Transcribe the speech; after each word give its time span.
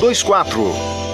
024. 0.00 1.13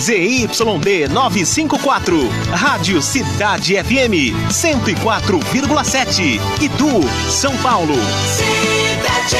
ZYD 0.00 1.08
954, 1.12 2.16
Rádio 2.52 3.02
Cidade 3.02 3.74
FM 3.74 4.32
104,7, 4.50 6.40
Itu, 6.58 7.06
São 7.30 7.54
Paulo. 7.58 7.92
Cidade. 8.24 9.36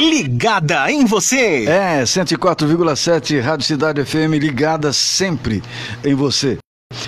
Ligada 0.00 0.90
em 0.90 1.04
você. 1.04 1.66
É, 1.66 2.02
104,7, 2.04 3.38
Rádio 3.42 3.66
Cidade 3.66 4.02
FM, 4.02 4.40
ligada 4.40 4.94
sempre 4.94 5.62
em 6.02 6.14
você. 6.14 6.56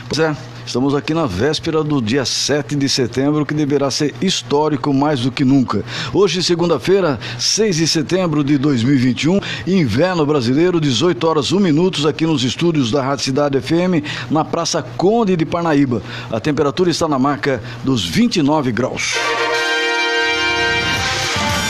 Pois 0.07 0.19
é. 0.19 0.37
Estamos 0.69 0.95
aqui 0.95 1.15
na 1.15 1.25
véspera 1.25 1.83
do 1.83 1.99
dia 1.99 2.27
7 2.27 2.77
de 2.77 2.91
setembro, 2.91 3.47
que 3.47 3.55
deverá 3.55 3.91
ser 3.91 4.15
histórico 4.21 4.93
mais 4.93 5.21
do 5.21 5.33
que 5.33 5.43
nunca. 5.43 5.83
Hoje, 6.13 6.43
segunda-feira, 6.43 7.19
6 7.39 7.77
de 7.77 7.89
setembro 7.89 8.45
de 8.45 8.59
2021, 8.59 9.41
inverno 9.67 10.27
brasileiro, 10.27 10.79
18 10.79 11.27
horas 11.27 11.53
1 11.53 11.59
minutos 11.59 12.05
aqui 12.05 12.27
nos 12.27 12.45
estúdios 12.45 12.91
da 12.91 13.03
Rádio 13.03 13.25
Cidade 13.25 13.59
FM, 13.59 14.05
na 14.31 14.45
Praça 14.45 14.83
Conde 14.83 15.37
de 15.37 15.47
Parnaíba. 15.47 16.03
A 16.31 16.39
temperatura 16.39 16.91
está 16.91 17.09
na 17.09 17.19
marca 17.19 17.63
dos 17.83 18.05
29 18.05 18.71
graus. 18.71 19.15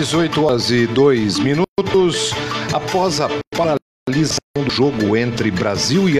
18 0.00 0.42
horas 0.42 0.70
e 0.70 0.86
2 0.86 1.38
minutos. 1.40 2.30
Após 2.72 3.20
a 3.20 3.28
paralisação 3.54 4.38
do 4.54 4.70
jogo 4.70 5.14
entre 5.14 5.50
Brasil 5.50 6.08
e 6.08 6.16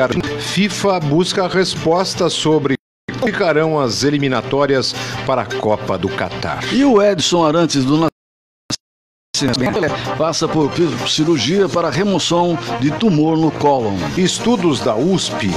Argentina, 0.00 0.40
FIFA 0.40 1.00
busca 1.00 1.46
respostas 1.46 2.32
sobre 2.32 2.76
como 3.12 3.26
ficarão 3.26 3.78
as 3.78 4.04
eliminatórias 4.04 4.94
para 5.26 5.42
a 5.42 5.46
Copa 5.46 5.98
do 5.98 6.08
Catar. 6.08 6.64
E 6.72 6.82
o 6.82 7.02
Edson 7.02 7.44
Arantes 7.44 7.84
do 7.84 8.08
passa 10.16 10.46
por 10.46 10.70
cirurgia 11.08 11.68
para 11.68 11.90
remoção 11.90 12.56
de 12.80 12.92
tumor 12.92 13.36
no 13.36 13.50
cólon. 13.50 13.96
Estudos 14.16 14.78
da 14.78 14.94
USP 14.94 15.50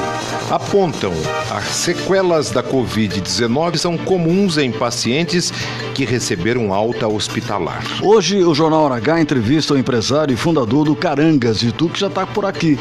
apontam 0.50 1.14
as 1.52 1.66
sequelas 1.66 2.50
da 2.50 2.64
Covid-19 2.64 3.78
são 3.78 3.96
comuns 3.96 4.58
em 4.58 4.72
pacientes 4.72 5.52
que 5.94 6.06
receberam 6.06 6.74
alta 6.74 7.08
hospitalar. 7.08 7.84
Hoje 8.02 8.44
o 8.44 8.56
Jornal 8.56 8.92
H 8.92 9.22
entrevista 9.22 9.76
o 9.76 9.78
empresário 9.78 10.34
e 10.34 10.38
fundador 10.38 10.86
do 10.86 10.96
Carangas 10.96 11.60
de 11.60 11.72
Tu, 11.72 11.88
que 11.90 12.00
já 12.00 12.08
está 12.08 12.26
por 12.26 12.46
aqui, 12.46 12.80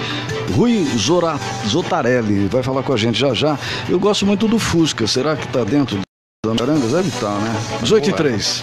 Rui 0.56 0.86
Zora, 0.96 1.38
Zotarelli, 1.68 2.48
vai 2.48 2.62
falar 2.62 2.82
com 2.82 2.94
a 2.94 2.96
gente 2.96 3.18
já 3.18 3.34
já. 3.34 3.58
Eu 3.88 4.00
gosto 4.00 4.24
muito 4.24 4.48
do 4.48 4.58
Fusca, 4.58 5.06
será 5.06 5.36
que 5.36 5.44
está 5.44 5.62
dentro 5.62 6.05
Carangas 6.54 6.92
deve 6.92 7.08
estar, 7.08 7.38
né? 7.40 7.54
18 7.80 8.10
e 8.10 8.12
3. 8.12 8.60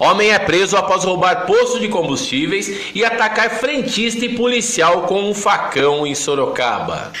Homem 0.00 0.30
é 0.30 0.38
preso 0.38 0.76
após 0.76 1.04
roubar 1.04 1.46
poço 1.46 1.78
de 1.78 1.88
combustíveis 1.88 2.92
e 2.94 3.04
atacar 3.04 3.50
frentista 3.50 4.24
e 4.24 4.34
policial 4.34 5.02
com 5.02 5.30
um 5.30 5.34
facão 5.34 6.06
em 6.06 6.14
Sorocaba. 6.14 7.12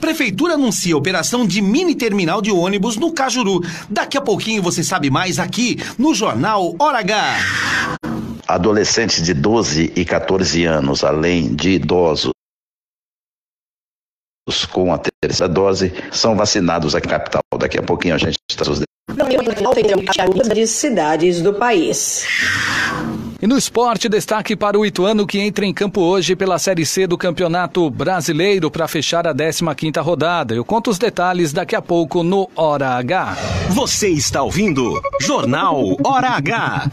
Prefeitura 0.00 0.54
anuncia 0.54 0.96
operação 0.96 1.46
de 1.46 1.62
mini 1.62 1.94
terminal 1.94 2.42
de 2.42 2.52
ônibus 2.52 2.96
no 2.96 3.10
Cajuru. 3.10 3.62
Daqui 3.88 4.18
a 4.18 4.20
pouquinho 4.20 4.62
você 4.62 4.84
sabe 4.84 5.08
mais 5.08 5.38
aqui 5.38 5.78
no 5.96 6.14
Jornal 6.14 6.74
Hora 6.78 6.98
H. 6.98 7.36
Adolescentes 8.46 9.22
de 9.22 9.32
12 9.32 9.94
e 9.96 10.04
14 10.04 10.64
anos, 10.64 11.02
além 11.02 11.54
de 11.54 11.70
idosos, 11.70 12.33
com 14.70 14.92
a 14.92 14.98
terceira 14.98 15.52
dose 15.52 15.92
são 16.10 16.36
vacinados 16.36 16.94
aqui 16.94 17.08
na 17.08 17.18
capital. 17.18 17.42
Daqui 17.58 17.78
a 17.78 17.82
pouquinho 17.82 18.14
a 18.14 18.18
gente 18.18 18.36
está 18.50 18.70
os 18.70 18.84
de 20.48 20.66
cidades 20.66 21.40
do 21.40 21.54
país. 21.54 22.26
E 23.40 23.46
no 23.46 23.56
esporte, 23.58 24.08
destaque 24.08 24.56
para 24.56 24.78
o 24.78 24.86
Ituano 24.86 25.26
que 25.26 25.38
entra 25.38 25.66
em 25.66 25.72
campo 25.72 26.00
hoje 26.00 26.34
pela 26.34 26.58
Série 26.58 26.86
C 26.86 27.06
do 27.06 27.18
Campeonato 27.18 27.90
Brasileiro 27.90 28.70
para 28.70 28.88
fechar 28.88 29.26
a 29.26 29.34
15ª 29.34 30.02
rodada. 30.02 30.54
Eu 30.54 30.64
conto 30.64 30.90
os 30.90 30.98
detalhes 30.98 31.52
daqui 31.52 31.76
a 31.76 31.82
pouco 31.82 32.22
no 32.22 32.48
Hora 32.56 32.90
H. 32.90 33.36
Você 33.70 34.08
está 34.08 34.42
ouvindo 34.42 35.00
Jornal 35.20 35.96
Hora 36.04 36.30
H. 36.30 36.90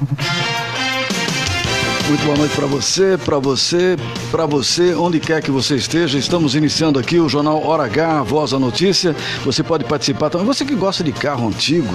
Muito 2.08 2.26
boa 2.26 2.38
noite 2.38 2.56
para 2.56 2.68
você, 2.68 3.18
para 3.24 3.40
você, 3.40 3.96
para 4.30 4.46
você, 4.46 4.94
onde 4.94 5.20
quer 5.20 5.42
que 5.42 5.50
você 5.52 5.76
esteja. 5.76 6.18
Estamos 6.18 6.56
iniciando 6.56 7.00
aqui 7.00 7.20
o 7.20 7.30
Jornal 7.30 7.66
Hora 7.66 7.86
H, 7.86 8.24
Voz 8.24 8.52
da 8.52 8.60
Notícia. 8.60 9.16
Você 9.46 9.64
pode 9.64 9.86
participar 9.86 10.30
também. 10.30 10.46
Você 10.46 10.66
que 10.66 10.76
gosta 10.76 11.04
de 11.04 11.12
carro 11.12 11.48
antigo, 11.48 11.88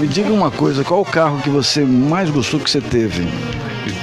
Me 0.00 0.08
diga 0.08 0.32
uma 0.32 0.50
coisa, 0.50 0.82
qual 0.82 1.02
o 1.02 1.04
carro 1.04 1.40
que 1.40 1.50
você 1.50 1.84
mais 1.84 2.30
gostou 2.30 2.58
que 2.58 2.70
você 2.70 2.80
teve? 2.80 3.28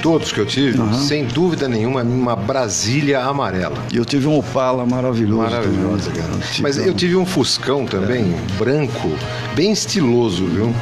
Todos 0.02 0.32
que 0.32 0.40
eu 0.40 0.46
tive, 0.46 0.78
uhum. 0.78 0.92
sem 0.94 1.24
dúvida 1.24 1.68
nenhuma, 1.68 2.02
uma 2.02 2.36
Brasília 2.36 3.20
amarela. 3.20 3.76
E 3.92 3.96
eu 3.96 4.04
tive 4.04 4.26
um 4.26 4.36
Opala 4.38 4.86
maravilhoso. 4.86 5.42
Maravilhoso, 5.42 6.10
cara. 6.10 6.30
Mas 6.60 6.78
eu 6.78 6.94
tive 6.94 7.16
um 7.16 7.26
Fuscão 7.26 7.84
também, 7.86 8.34
é. 8.34 8.58
branco, 8.58 9.10
bem 9.54 9.72
estiloso, 9.72 10.46
viu? 10.46 10.74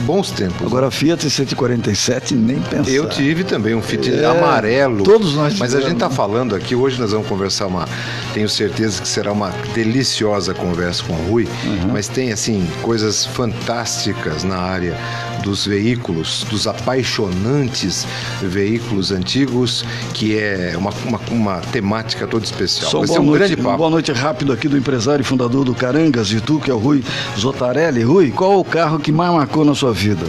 Bons 0.00 0.30
tempos. 0.30 0.66
Agora 0.66 0.90
Fiat 0.90 1.28
147 1.28 2.34
nem 2.34 2.60
pensar. 2.60 2.90
Eu 2.90 3.08
tive 3.08 3.44
também 3.44 3.74
um 3.74 3.82
Fiat 3.82 4.10
é, 4.10 4.24
amarelo. 4.24 5.04
Todos 5.04 5.34
nós 5.34 5.58
Mas 5.58 5.74
a 5.74 5.80
gente 5.80 5.94
está 5.94 6.08
falando 6.08 6.54
aqui, 6.54 6.74
hoje 6.74 6.98
nós 6.98 7.12
vamos 7.12 7.26
conversar 7.26 7.66
uma. 7.66 7.86
Tenho 8.32 8.48
certeza 8.48 9.02
que 9.02 9.08
será 9.08 9.32
uma 9.32 9.50
deliciosa 9.74 10.54
conversa 10.54 11.02
com 11.04 11.12
o 11.12 11.30
Rui, 11.30 11.48
uhum. 11.64 11.92
mas 11.92 12.08
tem 12.08 12.32
assim 12.32 12.66
coisas 12.82 13.26
fantásticas 13.26 14.42
na 14.42 14.56
área 14.56 14.96
dos 15.42 15.66
veículos, 15.66 16.44
dos 16.50 16.66
apaixonantes 16.66 18.06
veículos 18.42 19.12
antigos, 19.12 19.84
que 20.14 20.38
é 20.38 20.74
uma, 20.76 20.90
uma, 21.06 21.20
uma 21.30 21.60
temática 21.72 22.26
toda 22.26 22.44
especial. 22.44 22.90
Só 22.90 22.98
Vai 22.98 23.08
ser 23.08 23.20
um 23.20 23.24
noite, 23.24 23.38
grande 23.38 23.56
papo. 23.56 23.76
Boa 23.76 23.90
noite 23.90 24.12
rápido 24.12 24.52
aqui 24.52 24.68
do 24.68 24.76
empresário 24.76 25.22
e 25.22 25.24
fundador 25.24 25.64
do 25.64 25.74
Carangas 25.74 26.28
de 26.28 26.40
Tu, 26.40 26.60
que 26.60 26.70
é 26.70 26.74
o 26.74 26.78
Rui 26.78 27.02
Zotarelli. 27.38 28.02
Rui, 28.02 28.30
qual 28.30 28.58
o 28.58 28.64
carro 28.64 28.98
que 28.98 29.12
mais 29.12 29.32
marcou 29.32 29.64
na 29.64 29.74
sua 29.74 29.92
vida? 29.92 30.26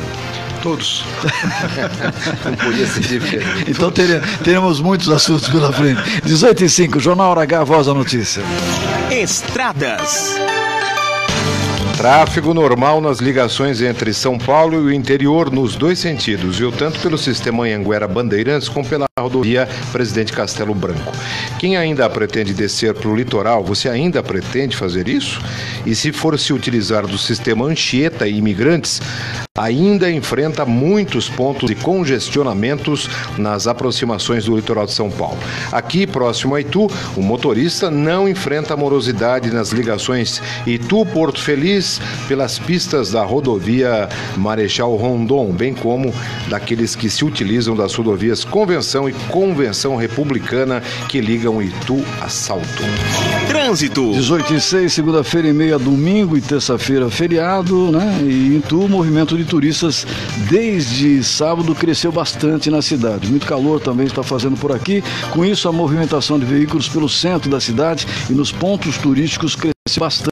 Todos. 0.61 1.03
Não 2.45 2.55
podia 2.55 2.85
ser 2.85 3.01
diferente. 3.01 3.71
Então 3.71 3.91
teremos 4.43 4.79
muitos 4.79 5.09
assuntos 5.09 5.49
pela 5.49 5.73
frente. 5.73 6.01
18 6.23 6.63
e 6.63 6.69
5, 6.69 6.99
Jornal 6.99 7.31
Hora 7.31 7.41
H, 7.41 7.63
Voz 7.63 7.87
da 7.87 7.93
Notícia. 7.93 8.43
Estradas. 9.09 10.35
Tráfego 12.01 12.51
normal 12.51 12.99
nas 12.99 13.19
ligações 13.19 13.79
entre 13.79 14.11
São 14.11 14.35
Paulo 14.35 14.73
e 14.73 14.85
o 14.85 14.91
interior 14.91 15.51
nos 15.51 15.75
dois 15.75 15.99
sentidos, 15.99 16.57
viu? 16.57 16.71
Tanto 16.71 16.99
pelo 16.99 17.15
sistema 17.15 17.65
Anhanguera 17.65 18.07
Bandeirantes 18.07 18.67
como 18.67 18.83
pela 18.83 19.05
rodovia 19.19 19.69
Presidente 19.91 20.33
Castelo 20.33 20.73
Branco. 20.73 21.11
Quem 21.59 21.77
ainda 21.77 22.09
pretende 22.09 22.55
descer 22.55 22.95
para 22.95 23.07
o 23.07 23.15
litoral, 23.15 23.63
você 23.63 23.87
ainda 23.87 24.23
pretende 24.23 24.75
fazer 24.75 25.07
isso? 25.07 25.39
E 25.85 25.93
se 25.93 26.11
for 26.11 26.39
se 26.39 26.51
utilizar 26.51 27.05
do 27.05 27.19
sistema 27.19 27.65
Anchieta 27.65 28.27
e 28.27 28.35
imigrantes, 28.35 28.99
ainda 29.59 30.09
enfrenta 30.09 30.65
muitos 30.65 31.27
pontos 31.27 31.67
de 31.67 31.75
congestionamentos 31.75 33.09
nas 33.37 33.67
aproximações 33.67 34.45
do 34.45 34.55
litoral 34.55 34.85
de 34.85 34.93
São 34.93 35.11
Paulo. 35.11 35.37
Aqui, 35.73 36.07
próximo 36.07 36.55
a 36.55 36.61
Itu, 36.61 36.89
o 37.17 37.21
motorista 37.21 37.91
não 37.91 38.29
enfrenta 38.29 38.77
morosidade 38.77 39.51
nas 39.51 39.71
ligações 39.71 40.41
Itu-Porto 40.65 41.41
Feliz 41.41 41.99
pelas 42.29 42.57
pistas 42.57 43.11
da 43.11 43.25
rodovia 43.25 44.07
Marechal 44.37 44.95
Rondon, 44.95 45.51
bem 45.51 45.73
como 45.73 46.13
daqueles 46.47 46.95
que 46.95 47.09
se 47.09 47.25
utilizam 47.25 47.75
das 47.75 47.93
rodovias 47.93 48.45
Convenção 48.45 49.09
e 49.09 49.13
Convenção 49.27 49.97
Republicana 49.97 50.81
que 51.09 51.19
ligam 51.19 51.61
Itu 51.61 52.01
a 52.21 52.29
Salto. 52.29 52.65
Trânsito. 53.49 54.13
18 54.13 54.53
e 54.53 54.61
6, 54.61 54.93
segunda-feira 54.93 55.49
e 55.49 55.53
meia, 55.53 55.77
domingo 55.77 56.37
e 56.37 56.41
terça-feira 56.41 57.09
feriado, 57.09 57.91
né? 57.91 58.19
E 58.21 58.55
Itu, 58.55 58.87
movimento 58.87 59.37
de 59.37 59.40
turistas 59.45 60.05
desde 60.49 61.23
sábado 61.23 61.73
cresceu 61.75 62.11
bastante 62.11 62.69
na 62.69 62.81
cidade. 62.81 63.27
Muito 63.27 63.45
calor 63.45 63.79
também 63.79 64.07
está 64.07 64.23
fazendo 64.23 64.57
por 64.57 64.71
aqui. 64.71 65.03
Com 65.31 65.45
isso, 65.45 65.67
a 65.67 65.71
movimentação 65.71 66.39
de 66.39 66.45
veículos 66.45 66.87
pelo 66.87 67.09
centro 67.09 67.49
da 67.49 67.59
cidade 67.59 68.05
e 68.29 68.33
nos 68.33 68.51
pontos 68.51 68.97
turísticos 68.97 69.55
cresceu 69.55 69.99
bastante. 69.99 70.31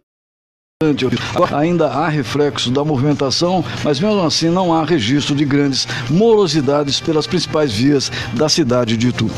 Ainda 1.54 1.88
há 1.88 2.08
reflexo 2.08 2.72
da 2.72 2.86
movimentação, 2.86 3.66
mas 3.84 4.00
mesmo 4.00 4.22
assim 4.22 4.50
não 4.50 4.74
há 4.74 4.86
registro 4.86 5.36
de 5.36 5.44
grandes 5.44 5.86
morosidades 6.10 7.02
pelas 7.02 7.28
principais 7.28 7.74
vias 7.74 8.10
da 8.34 8.48
cidade 8.48 8.96
de 8.96 9.10
Itu. 9.10 9.30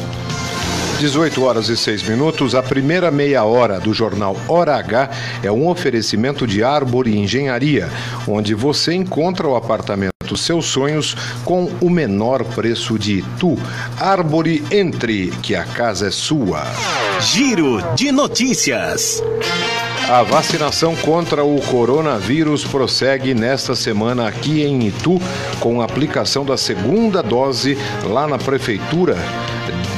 18 1.01 1.43
horas 1.43 1.67
e 1.67 1.75
6 1.75 2.03
minutos, 2.03 2.53
a 2.53 2.61
primeira 2.61 3.09
meia 3.09 3.43
hora 3.43 3.79
do 3.79 3.91
jornal 3.91 4.37
Hora 4.47 4.75
H 4.75 5.09
é 5.41 5.51
um 5.51 5.67
oferecimento 5.67 6.45
de 6.45 6.63
Árvore 6.63 7.17
Engenharia, 7.17 7.89
onde 8.27 8.53
você 8.53 8.93
encontra 8.93 9.47
o 9.47 9.55
apartamento 9.55 10.13
dos 10.27 10.41
seus 10.41 10.67
sonhos 10.67 11.15
com 11.43 11.71
o 11.81 11.89
menor 11.89 12.43
preço 12.43 12.99
de 12.99 13.17
Itu. 13.17 13.57
Árvore 13.99 14.63
Entre, 14.69 15.31
que 15.41 15.55
a 15.55 15.63
casa 15.63 16.09
é 16.09 16.11
sua. 16.11 16.61
Giro 17.19 17.81
de 17.95 18.11
notícias. 18.11 19.23
A 20.07 20.21
vacinação 20.21 20.95
contra 20.97 21.43
o 21.43 21.59
coronavírus 21.61 22.63
prossegue 22.63 23.33
nesta 23.33 23.75
semana 23.75 24.27
aqui 24.27 24.61
em 24.61 24.87
Itu, 24.87 25.19
com 25.59 25.81
a 25.81 25.85
aplicação 25.85 26.45
da 26.45 26.57
segunda 26.57 27.23
dose 27.23 27.75
lá 28.03 28.27
na 28.27 28.37
prefeitura 28.37 29.17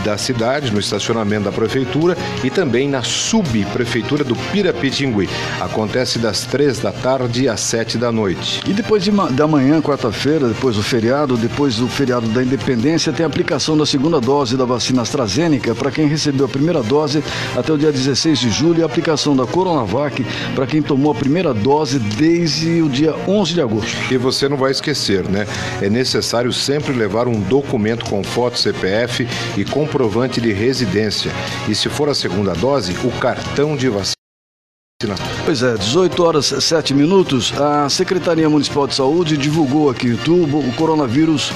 da 0.03 0.17
cidade, 0.17 0.71
no 0.71 0.79
estacionamento 0.79 1.45
da 1.45 1.51
prefeitura 1.51 2.17
e 2.43 2.49
também 2.49 2.87
na 2.87 3.01
subprefeitura 3.01 4.23
do 4.23 4.35
Pirapitingui. 4.35 5.29
Acontece 5.59 6.19
das 6.19 6.45
três 6.45 6.79
da 6.79 6.91
tarde 6.91 7.47
às 7.47 7.61
sete 7.61 7.97
da 7.97 8.11
noite. 8.11 8.61
E 8.67 8.73
depois 8.73 9.03
de, 9.03 9.11
da 9.31 9.47
manhã, 9.47 9.81
quarta-feira, 9.81 10.47
depois 10.47 10.75
do 10.75 10.83
feriado, 10.83 11.37
depois 11.37 11.75
do 11.77 11.87
feriado 11.87 12.27
da 12.27 12.43
Independência, 12.43 13.13
tem 13.13 13.25
a 13.25 13.27
aplicação 13.27 13.77
da 13.77 13.85
segunda 13.85 14.19
dose 14.19 14.57
da 14.57 14.65
vacina 14.65 15.01
AstraZeneca 15.01 15.73
para 15.75 15.91
quem 15.91 16.07
recebeu 16.07 16.45
a 16.45 16.49
primeira 16.49 16.81
dose 16.83 17.23
até 17.55 17.71
o 17.71 17.77
dia 17.77 17.91
16 17.91 18.39
de 18.39 18.49
julho 18.49 18.79
e 18.79 18.83
a 18.83 18.85
aplicação 18.85 19.35
da 19.35 19.45
Coronavac 19.45 20.25
para 20.55 20.67
quem 20.67 20.81
tomou 20.81 21.11
a 21.11 21.15
primeira 21.15 21.53
dose 21.53 21.99
desde 21.99 22.81
o 22.81 22.89
dia 22.89 23.15
11 23.27 23.53
de 23.53 23.61
agosto. 23.61 24.13
E 24.13 24.17
você 24.17 24.49
não 24.49 24.57
vai 24.57 24.71
esquecer, 24.71 25.27
né? 25.29 25.47
É 25.81 25.89
necessário 25.89 26.51
sempre 26.51 26.93
levar 26.93 27.27
um 27.27 27.39
documento 27.39 28.05
com 28.05 28.23
foto 28.23 28.59
CPF 28.59 29.27
e 29.57 29.63
com 29.63 29.85
comprovante 29.93 30.41
de 30.41 30.51
residência 30.51 31.31
e, 31.69 31.75
se 31.75 31.87
for 31.87 32.09
a 32.09 32.15
segunda 32.15 32.53
dose, 32.55 32.93
o 33.05 33.11
cartão 33.19 33.77
de 33.77 33.89
vacina. 33.89 34.22
Pois 35.45 35.61
é, 35.61 35.75
18 35.75 36.23
horas 36.23 36.45
7 36.45 36.93
minutos. 36.93 37.53
A 37.59 37.89
Secretaria 37.89 38.49
Municipal 38.49 38.87
de 38.87 38.95
Saúde 38.95 39.37
divulgou 39.37 39.89
aqui 39.89 40.07
em 40.07 40.11
YouTube 40.11 40.55
o 40.55 40.71
coronavírus 40.73 41.51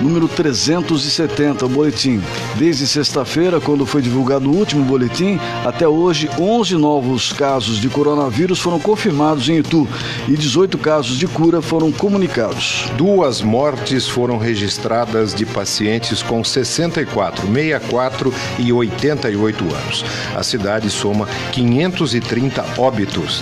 número 0.00 0.28
370, 0.28 1.66
o 1.66 1.68
boletim. 1.68 2.20
Desde 2.56 2.86
sexta-feira, 2.86 3.60
quando 3.60 3.86
foi 3.86 4.02
divulgado 4.02 4.50
o 4.50 4.56
último 4.56 4.84
boletim, 4.84 5.38
até 5.64 5.86
hoje, 5.86 6.28
11 6.38 6.76
novos 6.76 7.32
casos 7.32 7.78
de 7.78 7.88
coronavírus 7.88 8.58
foram 8.58 8.80
confirmados 8.80 9.48
em 9.48 9.58
Itu 9.58 9.86
e 10.28 10.36
18 10.36 10.76
casos 10.78 11.16
de 11.18 11.26
cura 11.26 11.62
foram 11.62 11.92
comunicados. 11.92 12.86
Duas 12.96 13.42
mortes 13.42 14.08
foram 14.08 14.38
registradas 14.38 15.34
de 15.34 15.46
pacientes 15.46 16.22
com 16.22 16.42
64, 16.42 17.46
64 17.46 18.34
e 18.58 18.72
88 18.72 19.64
anos. 19.64 20.04
A 20.34 20.42
cidade 20.42 20.90
soma 20.90 21.28
530 21.52 22.64
óbitos 22.78 22.91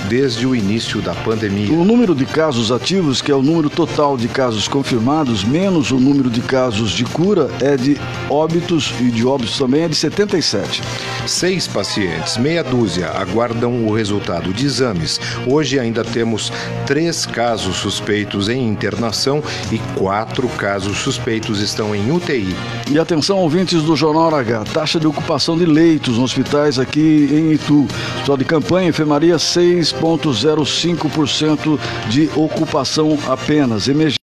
desde 0.09 0.47
o 0.47 0.55
início 0.55 1.03
da 1.03 1.15
pandemia. 1.15 1.73
O 1.73 1.85
número 1.85 2.15
de 2.15 2.25
casos 2.25 2.71
ativos, 2.71 3.21
que 3.21 3.33
é 3.33 3.35
o 3.35 3.43
número 3.43 3.69
total 3.69 4.17
de 4.17 4.29
casos 4.29 4.69
confirmados, 4.69 5.43
menos 5.43 5.91
o 5.91 5.99
número 5.99 6.31
de 6.31 6.41
casos 6.41 6.93
de 6.93 7.05
cura 7.05 7.51
é 7.61 7.77
de 7.77 7.97
óbitos 8.29 8.93
e 9.01 9.11
de 9.11 9.27
óbitos 9.27 9.59
também 9.59 9.83
é 9.83 9.89
de 9.89 9.97
77. 9.97 10.83
Seis 11.27 11.67
pacientes, 11.67 12.37
meia 12.37 12.63
dúzia, 12.63 13.09
aguardam 13.09 13.87
o 13.87 13.95
resultado 13.95 14.53
de 14.53 14.65
exames. 14.65 15.21
Hoje 15.47 15.79
ainda 15.79 16.05
temos 16.05 16.53
três 16.87 17.27
casos 17.27 17.77
suspeitos 17.77 18.49
em 18.49 18.69
internação 18.69 19.43
e 19.71 19.79
quatro 19.99 20.49
casos 20.51 20.99
suspeitos 20.99 21.61
estão 21.61 21.95
em 21.95 22.11
UTI. 22.11 22.55
E 22.91 22.99
atenção, 22.99 23.39
ouvintes 23.39 23.83
do 23.83 23.97
Jornal 23.97 24.35
H, 24.35 24.65
taxa 24.73 24.99
de 25.01 25.07
ocupação 25.07 25.59
de 25.59 25.67
leitos 25.67 26.19
nos 26.19 26.31
hospitais 26.31 26.79
aqui 26.79 27.29
em 27.33 27.53
Itu. 27.53 27.87
Hospital 28.17 28.37
de 28.37 28.45
campanha, 28.45 28.89
enfermaria 28.89 29.30
6,05% 29.37 31.79
de 32.09 32.31
ocupação 32.37 33.19
apenas. 33.29 33.89
Emergência 33.89 34.21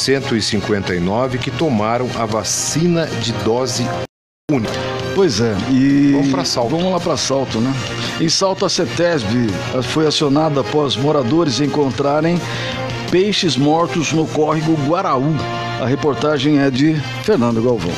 que 1.38 1.52
tomaram 1.52 2.10
a 2.18 2.26
vacina 2.26 3.06
de 3.06 3.34
dose 3.44 3.86
única. 4.50 4.74
Pois 5.16 5.42
é, 5.42 5.54
e. 5.72 6.14
Vamos 6.14 6.32
para 6.32 6.46
Salto. 6.46 6.70
Vamos 6.70 6.92
lá 6.92 7.00
para 7.00 7.18
Salto, 7.18 7.60
né? 7.60 7.74
Em 8.22 8.30
Salto, 8.30 8.66
a 8.66 8.70
CETESB 8.70 9.50
foi 9.84 10.08
acionada 10.08 10.62
após 10.62 10.96
moradores 10.96 11.60
encontrarem 11.60 12.40
peixes 13.12 13.58
mortos 13.58 14.14
no 14.14 14.26
córrego 14.28 14.74
Guaraú. 14.88 15.36
A 15.82 15.86
reportagem 15.86 16.60
é 16.60 16.70
de 16.70 16.96
Fernando 17.24 17.62
Galvão. 17.62 17.92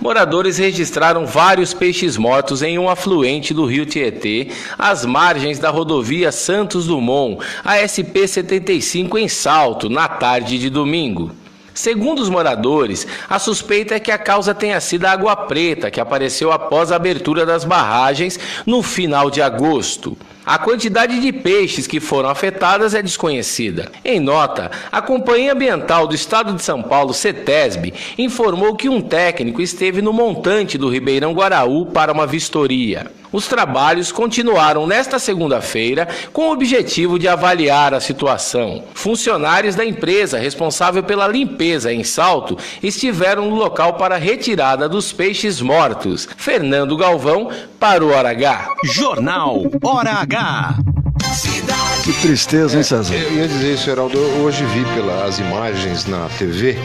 Moradores 0.00 0.56
registraram 0.56 1.26
vários 1.26 1.74
peixes 1.74 2.16
mortos 2.16 2.62
em 2.62 2.78
um 2.78 2.88
afluente 2.88 3.52
do 3.52 3.66
rio 3.66 3.84
Tietê, 3.84 4.48
às 4.78 5.04
margens 5.04 5.58
da 5.58 5.68
rodovia 5.68 6.32
Santos 6.32 6.86
Dumont, 6.86 7.44
a 7.62 7.76
SP-75 7.76 9.18
em 9.18 9.28
Salto, 9.28 9.90
na 9.90 10.08
tarde 10.08 10.58
de 10.58 10.70
domingo. 10.70 11.32
Segundo 11.74 12.20
os 12.20 12.30
moradores, 12.30 13.06
a 13.28 13.38
suspeita 13.38 13.94
é 13.94 14.00
que 14.00 14.10
a 14.10 14.18
causa 14.18 14.54
tenha 14.54 14.80
sido 14.80 15.04
a 15.04 15.12
água 15.12 15.36
preta 15.36 15.90
que 15.90 16.00
apareceu 16.00 16.50
após 16.50 16.90
a 16.90 16.96
abertura 16.96 17.44
das 17.44 17.64
barragens 17.64 18.40
no 18.64 18.82
final 18.82 19.30
de 19.30 19.42
agosto. 19.42 20.16
A 20.44 20.58
quantidade 20.58 21.20
de 21.20 21.32
peixes 21.32 21.86
que 21.86 22.00
foram 22.00 22.28
afetadas 22.28 22.94
é 22.94 23.02
desconhecida. 23.02 23.90
Em 24.04 24.18
nota, 24.18 24.70
a 24.90 25.02
Companhia 25.02 25.52
Ambiental 25.52 26.06
do 26.06 26.14
Estado 26.14 26.54
de 26.54 26.62
São 26.62 26.82
Paulo, 26.82 27.12
CETESB, 27.12 27.92
informou 28.16 28.74
que 28.74 28.88
um 28.88 29.00
técnico 29.00 29.60
esteve 29.60 30.00
no 30.00 30.12
montante 30.12 30.78
do 30.78 30.88
Ribeirão 30.88 31.34
Guaraú 31.34 31.86
para 31.86 32.12
uma 32.12 32.26
vistoria. 32.26 33.19
Os 33.32 33.46
trabalhos 33.46 34.10
continuaram 34.10 34.86
nesta 34.86 35.18
segunda-feira 35.18 36.08
com 36.32 36.48
o 36.48 36.52
objetivo 36.52 37.18
de 37.18 37.28
avaliar 37.28 37.94
a 37.94 38.00
situação. 38.00 38.84
Funcionários 38.94 39.74
da 39.74 39.84
empresa 39.84 40.38
responsável 40.38 41.02
pela 41.02 41.28
limpeza 41.28 41.92
em 41.92 42.02
Salto 42.02 42.58
estiveram 42.82 43.48
no 43.48 43.56
local 43.56 43.94
para 43.94 44.16
a 44.16 44.18
retirada 44.18 44.88
dos 44.88 45.12
peixes 45.12 45.60
mortos. 45.60 46.28
Fernando 46.36 46.96
Galvão 46.96 47.50
para 47.78 48.04
o 48.04 48.10
Hora 48.10 48.30
H. 48.30 48.68
Jornal 48.84 49.62
Hora 49.82 50.12
H. 50.12 50.74
Que 52.02 52.12
tristeza, 52.14 52.76
hein, 52.76 52.82
César? 52.82 53.14
Eu 53.14 53.32
ia 53.32 53.48
dizer 53.48 53.74
isso, 53.74 53.88
Heraldo. 53.88 54.18
Eu 54.18 54.42
hoje 54.42 54.64
vi 54.64 54.84
pelas 54.94 55.38
imagens 55.38 56.06
na 56.06 56.28
TV 56.38 56.76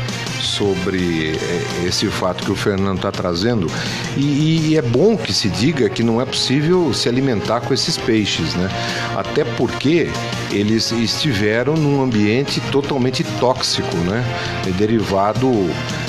sobre 0.45 1.31
eh, 1.31 1.87
esse 1.87 2.07
fato 2.07 2.43
que 2.43 2.51
o 2.51 2.55
Fernando 2.55 2.97
está 2.97 3.11
trazendo. 3.11 3.67
E, 4.15 4.69
e, 4.69 4.77
é 4.77 4.81
bom 4.81 5.17
que 5.17 5.33
se 5.33 5.49
diga 5.49 5.89
que 5.89 6.03
não 6.03 6.21
é 6.21 6.25
possível 6.25 6.93
se 6.93 7.09
alimentar 7.09 7.61
com 7.61 7.73
esses 7.73 7.97
peixes, 7.97 8.53
né? 8.55 8.69
Até 9.15 9.43
porque 9.43 10.09
eles 10.51 10.91
estiveram 10.91 11.73
num 11.73 12.01
ambiente 12.01 12.61
totalmente 12.71 13.23
tóxico, 13.39 13.95
né? 13.97 14.23
Derivado 14.77 15.47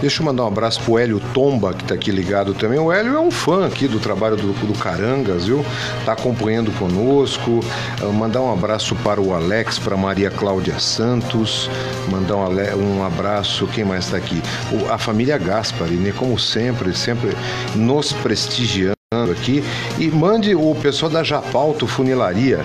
Deixa 0.00 0.22
eu 0.22 0.26
mandar 0.26 0.44
um 0.44 0.46
abraço 0.46 0.80
pro 0.82 0.96
Hélio 0.96 1.20
Tomba, 1.34 1.74
que 1.74 1.82
está 1.82 1.94
aqui 1.94 2.12
ligado 2.12 2.54
também. 2.54 2.78
O 2.78 2.92
Hélio 2.92 3.16
é 3.16 3.20
um 3.20 3.32
fã 3.32 3.66
aqui 3.66 3.88
do 3.88 3.98
trabalho 3.98 4.36
do, 4.36 4.52
do 4.64 4.78
Carangas, 4.78 5.46
viu? 5.46 5.64
Está 5.98 6.12
acompanhando 6.12 6.70
conosco. 6.78 7.60
Mandar 8.14 8.40
um 8.40 8.52
abraço 8.52 8.94
para 8.96 9.20
o 9.20 9.34
Alex, 9.34 9.76
para 9.78 9.96
Maria 9.96 10.30
Cláudia 10.30 10.78
Santos. 10.78 11.68
Mandar 12.08 12.36
um, 12.36 12.98
um 12.98 13.04
abraço, 13.04 13.66
quem 13.66 13.84
mais 13.84 14.04
está 14.04 14.18
aqui? 14.18 14.40
O, 14.72 14.92
a 14.92 14.98
família 14.98 15.36
Gaspari, 15.36 15.94
né? 15.94 16.12
Como 16.16 16.38
sempre, 16.38 16.94
sempre 16.94 17.36
nos 17.74 18.12
prestigiando 18.12 18.94
aqui. 19.32 19.64
E 19.98 20.06
mande 20.08 20.54
o 20.54 20.76
pessoal 20.76 21.10
da 21.10 21.24
Japalto 21.24 21.88
Funilaria 21.88 22.60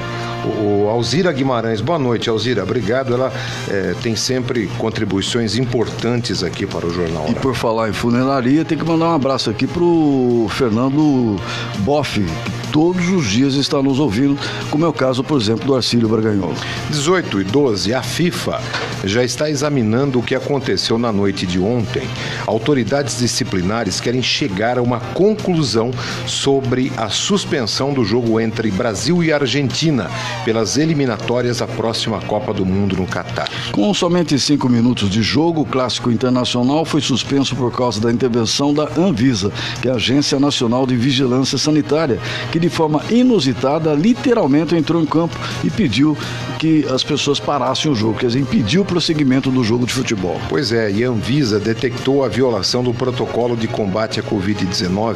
o 0.47 0.89
Alzira 0.89 1.31
Guimarães. 1.31 1.81
Boa 1.81 1.99
noite, 1.99 2.29
Alzira. 2.29 2.63
Obrigado. 2.63 3.13
Ela 3.13 3.31
é, 3.69 3.95
tem 4.01 4.15
sempre 4.15 4.67
contribuições 4.77 5.55
importantes 5.57 6.43
aqui 6.43 6.65
para 6.65 6.85
o 6.85 6.93
jornal. 6.93 7.25
E 7.29 7.35
por 7.35 7.55
falar 7.55 7.89
em 7.89 7.93
funelaria, 7.93 8.63
tem 8.65 8.77
que 8.77 8.85
mandar 8.85 9.09
um 9.09 9.15
abraço 9.15 9.49
aqui 9.49 9.67
para 9.67 9.83
o 9.83 10.47
Fernando 10.49 11.37
Boff, 11.79 12.19
que 12.21 12.71
todos 12.71 13.07
os 13.09 13.27
dias 13.27 13.53
está 13.55 13.81
nos 13.81 13.99
ouvindo, 13.99 14.37
como 14.69 14.85
é 14.85 14.87
o 14.87 14.93
caso, 14.93 15.23
por 15.23 15.39
exemplo, 15.39 15.65
do 15.65 15.75
Arcílio 15.75 16.07
Braganhol. 16.07 16.53
18 16.89 17.41
e 17.41 17.43
12, 17.43 17.93
a 17.93 18.01
FIFA 18.01 18.61
já 19.03 19.23
está 19.23 19.49
examinando 19.49 20.19
o 20.19 20.23
que 20.23 20.35
aconteceu 20.35 20.97
na 20.97 21.11
noite 21.11 21.45
de 21.45 21.59
ontem. 21.59 22.07
Autoridades 22.47 23.17
disciplinares 23.17 23.99
querem 23.99 24.21
chegar 24.21 24.77
a 24.77 24.81
uma 24.81 24.99
conclusão 24.99 25.91
sobre 26.25 26.91
a 26.97 27.09
suspensão 27.09 27.93
do 27.93 28.03
jogo 28.03 28.39
entre 28.39 28.71
Brasil 28.71 29.23
e 29.23 29.31
Argentina 29.31 30.09
pelas 30.45 30.77
eliminatórias 30.77 31.61
à 31.61 31.67
próxima 31.67 32.21
Copa 32.21 32.53
do 32.53 32.65
Mundo 32.65 32.95
no 32.95 33.05
Catar. 33.05 33.49
Com 33.71 33.93
somente 33.93 34.37
cinco 34.39 34.69
minutos 34.69 35.09
de 35.09 35.21
jogo, 35.21 35.61
o 35.61 35.65
clássico 35.65 36.11
internacional 36.11 36.85
foi 36.85 37.01
suspenso 37.01 37.55
por 37.55 37.71
causa 37.71 37.99
da 37.99 38.11
intervenção 38.11 38.73
da 38.73 38.87
Anvisa, 38.97 39.51
que 39.81 39.87
é 39.87 39.91
a 39.91 39.95
Agência 39.95 40.39
Nacional 40.39 40.85
de 40.85 40.95
Vigilância 40.95 41.57
Sanitária, 41.57 42.19
que 42.51 42.59
de 42.59 42.69
forma 42.69 43.03
inusitada 43.09 43.93
literalmente 43.93 44.75
entrou 44.75 45.01
em 45.01 45.05
campo 45.05 45.37
e 45.63 45.69
pediu 45.69 46.17
que 46.59 46.85
as 46.89 47.03
pessoas 47.03 47.39
parassem 47.39 47.91
o 47.91 47.95
jogo, 47.95 48.19
quer 48.19 48.27
dizer, 48.27 48.39
impediu 48.39 48.85
prosseguimento 48.93 49.49
do 49.49 49.63
jogo 49.63 49.87
de 49.87 49.93
futebol. 49.93 50.39
Pois 50.47 50.71
é, 50.71 50.91
e 50.91 51.03
a 51.03 51.09
Anvisa 51.09 51.59
detectou 51.59 52.23
a 52.23 52.27
violação 52.27 52.83
do 52.83 52.93
protocolo 52.93 53.57
de 53.57 53.67
combate 53.67 54.19
à 54.19 54.23
Covid-19 54.23 55.15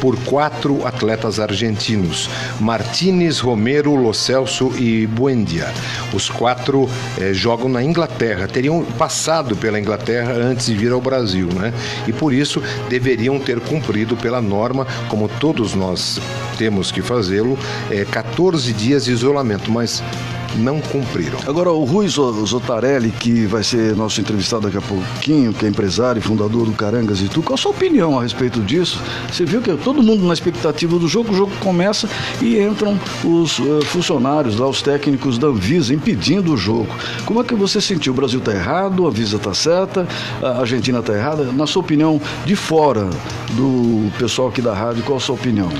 por 0.00 0.16
quatro 0.20 0.86
atletas 0.86 1.40
argentinos: 1.40 2.30
Martínez, 2.60 3.40
Romero, 3.40 3.96
Los 3.96 4.18
Celso 4.18 4.70
e 4.78 5.08
Buendia. 5.08 5.74
Os 6.14 6.30
quatro 6.30 6.88
eh, 7.18 7.34
jogam 7.34 7.68
na 7.68 7.82
Inglaterra, 7.82 8.46
teriam 8.46 8.84
passado 8.96 9.56
pela 9.56 9.80
Inglaterra 9.80 10.32
antes 10.32 10.66
de 10.66 10.74
vir 10.76 10.92
ao 10.92 11.00
Brasil, 11.00 11.48
né? 11.48 11.74
E 12.06 12.12
por 12.12 12.32
isso 12.32 12.62
deveriam 12.88 13.40
ter 13.40 13.58
cumprido 13.58 14.16
pela 14.16 14.40
norma, 14.40 14.86
como 15.08 15.28
todos 15.28 15.74
nós 15.74 16.20
temos 16.56 16.92
que 16.92 17.02
fazê-lo, 17.02 17.58
é, 17.90 18.04
14 18.04 18.72
dias 18.72 19.06
de 19.06 19.10
isolamento. 19.10 19.68
Mas 19.68 20.00
não 20.56 20.80
cumpriram. 20.80 21.38
Agora, 21.46 21.70
o 21.70 21.84
Rui 21.84 22.08
Zotarelli, 22.08 23.10
que 23.10 23.46
vai 23.46 23.62
ser 23.62 23.94
nosso 23.96 24.20
entrevistado 24.20 24.62
daqui 24.62 24.78
a 24.78 24.80
pouquinho, 24.80 25.52
que 25.52 25.66
é 25.66 25.68
empresário 25.68 26.18
e 26.18 26.22
fundador 26.22 26.66
do 26.66 26.72
Carangas 26.72 27.20
e 27.20 27.28
tu, 27.28 27.42
qual 27.42 27.54
a 27.54 27.56
sua 27.56 27.70
opinião 27.70 28.18
a 28.18 28.22
respeito 28.22 28.60
disso? 28.60 29.00
Você 29.30 29.44
viu 29.44 29.60
que 29.60 29.74
todo 29.76 30.02
mundo 30.02 30.24
na 30.24 30.32
expectativa 30.32 30.98
do 30.98 31.08
jogo, 31.08 31.32
o 31.32 31.36
jogo 31.36 31.52
começa 31.60 32.08
e 32.40 32.58
entram 32.58 32.98
os 33.24 33.58
uh, 33.58 33.84
funcionários 33.86 34.58
lá, 34.58 34.68
os 34.68 34.82
técnicos 34.82 35.38
da 35.38 35.48
Anvisa, 35.48 35.94
impedindo 35.94 36.52
o 36.52 36.56
jogo. 36.56 36.88
Como 37.24 37.40
é 37.40 37.44
que 37.44 37.54
você 37.54 37.80
sentiu? 37.80 38.12
O 38.12 38.16
Brasil 38.16 38.38
está 38.38 38.52
errado, 38.52 39.06
a 39.06 39.08
Anvisa 39.08 39.36
está 39.36 39.54
certa, 39.54 40.06
a 40.42 40.60
Argentina 40.60 41.00
está 41.00 41.12
errada? 41.14 41.44
Na 41.52 41.66
sua 41.66 41.80
opinião, 41.80 42.20
de 42.44 42.56
fora 42.56 43.08
do 43.52 44.10
pessoal 44.18 44.48
aqui 44.48 44.60
da 44.60 44.74
rádio, 44.74 45.02
qual 45.02 45.18
a 45.18 45.20
sua 45.20 45.34
opinião? 45.34 45.70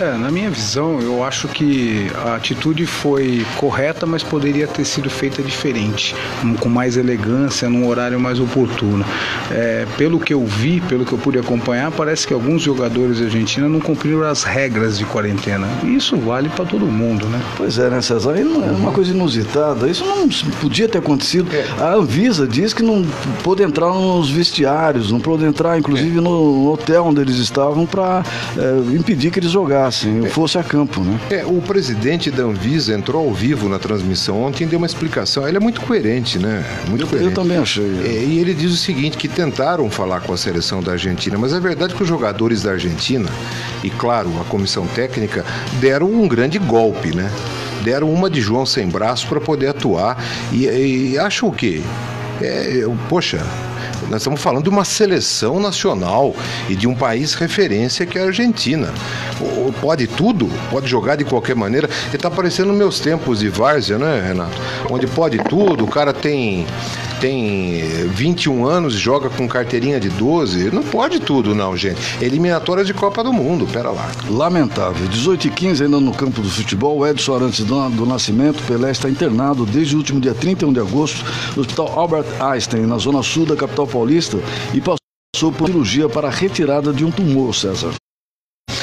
É, 0.00 0.16
na 0.18 0.28
minha 0.28 0.50
visão, 0.50 0.98
eu 1.00 1.22
acho 1.22 1.46
que 1.46 2.10
a 2.24 2.34
atitude 2.34 2.84
foi 2.84 3.46
correta, 3.56 4.04
mas 4.04 4.24
poderia 4.24 4.66
ter 4.66 4.84
sido 4.84 5.08
feita 5.08 5.40
diferente, 5.40 6.16
com 6.58 6.68
mais 6.68 6.96
elegância, 6.96 7.70
num 7.70 7.86
horário 7.86 8.18
mais 8.18 8.40
oportuno. 8.40 9.04
É, 9.52 9.86
pelo 9.96 10.18
que 10.18 10.34
eu 10.34 10.44
vi, 10.44 10.80
pelo 10.80 11.04
que 11.04 11.12
eu 11.12 11.18
pude 11.18 11.38
acompanhar, 11.38 11.92
parece 11.92 12.26
que 12.26 12.34
alguns 12.34 12.62
jogadores 12.62 13.20
da 13.20 13.26
Argentina 13.26 13.68
não 13.68 13.78
cumpriram 13.78 14.22
as 14.22 14.42
regras 14.42 14.98
de 14.98 15.04
quarentena. 15.04 15.68
E 15.84 15.94
isso 15.94 16.16
vale 16.16 16.48
para 16.48 16.64
todo 16.64 16.84
mundo, 16.86 17.26
né? 17.26 17.40
Pois 17.56 17.78
é, 17.78 17.88
né, 17.88 18.02
César? 18.02 18.36
É 18.36 18.42
uma 18.42 18.90
coisa 18.90 19.12
inusitada. 19.12 19.88
Isso 19.88 20.04
não 20.04 20.28
podia 20.60 20.88
ter 20.88 20.98
acontecido. 20.98 21.48
É. 21.54 21.64
A 21.80 21.94
Anvisa 21.94 22.48
diz 22.48 22.74
que 22.74 22.82
não 22.82 23.06
pôde 23.44 23.62
entrar 23.62 23.92
nos 23.92 24.28
vestiários, 24.28 25.12
não 25.12 25.20
pôde 25.20 25.44
entrar, 25.44 25.78
inclusive, 25.78 26.18
é. 26.18 26.20
no 26.20 26.72
hotel 26.72 27.04
onde 27.06 27.20
eles 27.20 27.36
estavam 27.36 27.86
para 27.86 28.24
é, 28.58 28.96
impedir 28.96 29.30
que 29.30 29.38
eles 29.38 29.52
jogassem 29.52 29.83
jogassem, 29.84 30.26
fosse 30.28 30.58
a 30.58 30.62
campo, 30.62 31.00
né? 31.00 31.18
É, 31.30 31.44
o 31.44 31.60
presidente 31.60 32.30
da 32.30 32.44
Anvisa 32.44 32.94
entrou 32.94 33.26
ao 33.26 33.34
vivo 33.34 33.68
na 33.68 33.78
transmissão 33.78 34.42
ontem 34.42 34.64
e 34.64 34.66
deu 34.66 34.78
uma 34.78 34.86
explicação. 34.86 35.46
Ele 35.46 35.56
é 35.56 35.60
muito 35.60 35.80
coerente, 35.80 36.38
né? 36.38 36.64
Muito 36.88 37.02
eu, 37.02 37.08
coerente. 37.08 37.30
Eu 37.30 37.34
também 37.34 37.58
achei. 37.58 38.00
É, 38.04 38.24
e 38.24 38.38
ele 38.38 38.54
diz 38.54 38.72
o 38.72 38.76
seguinte, 38.76 39.16
que 39.16 39.28
tentaram 39.28 39.88
falar 39.90 40.20
com 40.20 40.32
a 40.32 40.36
seleção 40.36 40.82
da 40.82 40.92
Argentina, 40.92 41.36
mas 41.38 41.52
é 41.52 41.60
verdade 41.60 41.94
que 41.94 42.02
os 42.02 42.08
jogadores 42.08 42.62
da 42.62 42.72
Argentina, 42.72 43.28
e 43.82 43.90
claro, 43.90 44.30
a 44.40 44.44
comissão 44.44 44.86
técnica, 44.86 45.44
deram 45.80 46.10
um 46.10 46.26
grande 46.26 46.58
golpe, 46.58 47.14
né? 47.14 47.30
Deram 47.82 48.10
uma 48.12 48.30
de 48.30 48.40
João 48.40 48.64
sem 48.64 48.88
braço 48.88 49.26
para 49.28 49.40
poder 49.40 49.68
atuar. 49.68 50.16
E, 50.52 50.64
e 51.12 51.18
acho 51.18 51.46
o 51.46 51.52
quê? 51.52 51.82
É, 52.40 52.84
poxa, 53.08 53.44
nós 54.10 54.22
estamos 54.22 54.40
falando 54.40 54.64
de 54.64 54.70
uma 54.70 54.84
seleção 54.84 55.60
nacional 55.60 56.34
e 56.68 56.76
de 56.76 56.86
um 56.86 56.94
país 56.94 57.34
referência 57.34 58.06
que 58.06 58.18
é 58.18 58.22
a 58.22 58.26
Argentina. 58.26 58.92
Pode 59.80 60.06
tudo, 60.06 60.50
pode 60.70 60.86
jogar 60.86 61.16
de 61.16 61.24
qualquer 61.24 61.56
maneira. 61.56 61.88
Ele 62.06 62.16
está 62.16 62.30
parecendo 62.30 62.72
meus 62.72 63.00
tempos 63.00 63.40
de 63.40 63.48
várzea, 63.48 63.98
né, 63.98 64.22
Renato? 64.28 64.56
Onde 64.90 65.06
pode 65.06 65.38
tudo, 65.38 65.84
o 65.84 65.88
cara 65.88 66.12
tem 66.12 66.66
tem 67.24 67.80
21 68.08 68.66
anos 68.66 68.94
e 68.94 68.98
joga 68.98 69.30
com 69.30 69.48
carteirinha 69.48 69.98
de 69.98 70.10
12. 70.10 70.70
Não 70.70 70.82
pode 70.82 71.20
tudo, 71.20 71.54
não, 71.54 71.74
gente. 71.74 71.98
Eliminatória 72.20 72.84
de 72.84 72.92
Copa 72.92 73.24
do 73.24 73.32
Mundo, 73.32 73.66
pera 73.66 73.90
lá. 73.90 74.10
Lamentável. 74.28 75.06
18 75.08 75.46
e 75.46 75.50
15 75.50 75.84
ainda 75.84 76.00
no 76.00 76.12
campo 76.12 76.42
do 76.42 76.50
futebol. 76.50 77.06
Edson 77.06 77.36
Arantes 77.36 77.64
do, 77.64 77.88
do 77.88 78.04
Nascimento, 78.04 78.62
Pelé 78.64 78.90
está 78.90 79.08
internado 79.08 79.64
desde 79.64 79.94
o 79.94 79.98
último 79.98 80.20
dia 80.20 80.34
31 80.34 80.72
de 80.72 80.80
agosto 80.80 81.24
no 81.56 81.62
Hospital 81.62 81.98
Albert 81.98 82.26
Einstein, 82.40 82.86
na 82.86 82.98
zona 82.98 83.22
sul 83.22 83.46
da 83.46 83.56
capital 83.56 83.86
paulista, 83.94 84.38
e 84.74 84.80
passou 84.80 85.52
por 85.52 85.68
cirurgia 85.68 86.08
para 86.08 86.26
a 86.26 86.30
retirada 86.30 86.92
de 86.92 87.04
um 87.04 87.12
tumor, 87.12 87.54
César. 87.54 87.94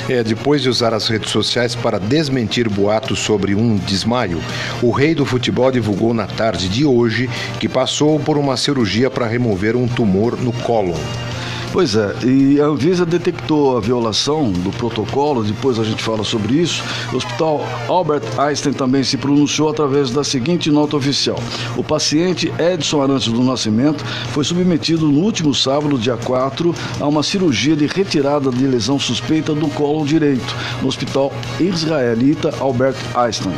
É, 0.10 0.24
depois 0.24 0.62
de 0.62 0.70
usar 0.70 0.94
as 0.94 1.08
redes 1.08 1.30
sociais 1.30 1.76
para 1.76 2.00
desmentir 2.00 2.70
boatos 2.70 3.20
sobre 3.20 3.54
um 3.54 3.78
desmaio, 3.78 4.42
o 4.82 4.90
rei 4.92 5.14
do 5.14 5.26
futebol 5.26 5.72
divulgou 5.72 6.14
na 6.14 6.28
tarde 6.28 6.70
de 6.70 6.86
hoje 6.86 7.30
que 7.60 7.68
passou 7.68 8.20
por 8.20 8.38
uma 8.38 8.56
cirurgia 8.56 9.10
para 9.10 9.28
remover 9.28 9.76
um 9.76 9.88
tumor 9.88 10.38
no 10.42 10.54
cólon. 10.64 10.98
Pois 11.72 11.96
é, 11.96 12.14
e 12.26 12.60
a 12.60 12.66
Anvisa 12.66 13.06
detectou 13.06 13.78
a 13.78 13.80
violação 13.80 14.52
do 14.52 14.72
protocolo, 14.72 15.42
depois 15.42 15.80
a 15.80 15.86
gente 15.86 16.04
fala 16.04 16.22
sobre 16.22 16.56
isso. 16.56 16.84
O 17.14 17.16
Hospital 17.16 17.66
Albert 17.88 18.24
Einstein 18.38 18.74
também 18.74 19.06
se 19.06 19.16
pronunciou 19.16 19.70
através 19.70 20.12
da 20.12 20.22
seguinte 20.22 20.70
nota 20.70 20.98
oficial: 20.98 21.40
O 21.78 21.84
paciente 21.84 22.52
Edson 22.60 23.02
Arantes 23.02 23.32
do 23.32 23.42
Nascimento 23.42 24.04
foi 24.32 24.44
submetido 24.44 25.08
no 25.08 25.22
último 25.22 25.56
sábado, 25.56 25.98
dia 25.98 26.18
4, 26.18 26.76
a 27.00 27.08
uma 27.08 27.24
cirurgia 27.24 27.76
de 27.76 27.88
retirada 27.88 28.52
de 28.52 28.68
lesão 28.68 29.00
suspeita 29.00 29.56
do 29.56 29.70
colo 29.70 30.06
direito, 30.06 30.54
no 30.82 30.90
Hospital 30.90 31.32
Israelita 31.58 32.54
Albert 32.60 32.98
Einstein. 33.16 33.56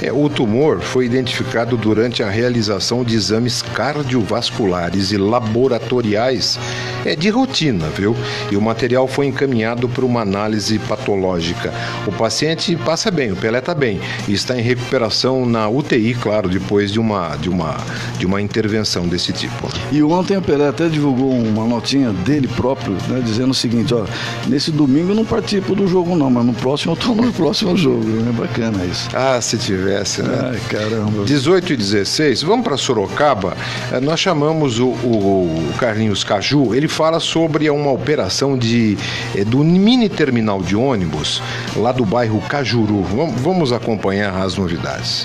É, 0.00 0.12
o 0.12 0.28
tumor 0.28 0.80
foi 0.80 1.06
identificado 1.06 1.76
durante 1.76 2.22
a 2.22 2.30
realização 2.30 3.02
de 3.02 3.16
exames 3.16 3.60
cardiovasculares 3.60 5.10
e 5.10 5.16
laboratoriais 5.16 6.60
é 7.06 7.14
de 7.14 7.30
rotina, 7.30 7.55
viu? 7.94 8.14
E 8.50 8.56
o 8.56 8.60
material 8.60 9.06
foi 9.06 9.26
encaminhado 9.26 9.88
para 9.88 10.04
uma 10.04 10.20
análise 10.20 10.78
patológica. 10.80 11.72
O 12.06 12.12
paciente 12.12 12.76
passa 12.76 13.10
bem, 13.10 13.32
o 13.32 13.36
Pelé 13.36 13.58
está 13.58 13.74
bem 13.74 14.00
e 14.28 14.34
está 14.34 14.58
em 14.58 14.62
recuperação 14.62 15.46
na 15.46 15.68
UTI, 15.68 16.14
claro, 16.14 16.48
depois 16.48 16.92
de 16.92 17.00
uma, 17.00 17.36
de 17.36 17.48
uma, 17.48 17.76
de 18.18 18.26
uma 18.26 18.40
intervenção 18.40 19.06
desse 19.06 19.32
tipo. 19.32 19.68
E 19.90 20.02
ontem 20.02 20.36
o 20.36 20.42
Pelé 20.42 20.68
até 20.68 20.88
divulgou 20.88 21.30
uma 21.30 21.64
notinha 21.64 22.12
dele 22.12 22.48
próprio, 22.48 22.92
né, 23.08 23.22
dizendo 23.24 23.50
o 23.50 23.54
seguinte, 23.54 23.94
ó, 23.94 24.04
nesse 24.46 24.70
domingo 24.70 25.12
eu 25.12 25.14
não 25.14 25.24
participo 25.24 25.74
do 25.74 25.86
jogo 25.86 26.14
não, 26.16 26.30
mas 26.30 26.44
no 26.44 26.52
próximo 26.52 26.92
eu 26.92 26.96
estou 26.96 27.14
no 27.14 27.32
próximo 27.32 27.76
jogo, 27.76 28.04
né? 28.04 28.32
Bacana 28.36 28.84
isso. 28.84 29.08
Ah, 29.14 29.40
se 29.40 29.56
tivesse, 29.56 30.22
né? 30.22 30.52
Ai, 30.52 30.60
caramba. 30.68 31.24
18 31.24 31.72
e 31.72 31.76
16, 31.76 32.42
vamos 32.42 32.64
para 32.64 32.76
Sorocaba. 32.76 33.56
Eh, 33.92 34.00
nós 34.00 34.20
chamamos 34.20 34.78
o, 34.78 34.88
o 34.88 35.72
Carlinhos 35.78 36.24
Caju, 36.24 36.74
ele 36.74 36.88
fala 36.88 37.20
sobre 37.20 37.45
uma 37.72 37.90
operação 37.90 38.56
de, 38.56 38.96
eh, 39.34 39.44
do 39.44 39.58
mini 39.58 40.08
terminal 40.08 40.62
de 40.62 40.76
ônibus 40.76 41.42
lá 41.76 41.92
do 41.92 42.04
bairro 42.04 42.40
Cajuru. 42.42 43.02
Vamos 43.36 43.72
acompanhar 43.72 44.34
as 44.42 44.56
novidades. 44.56 45.24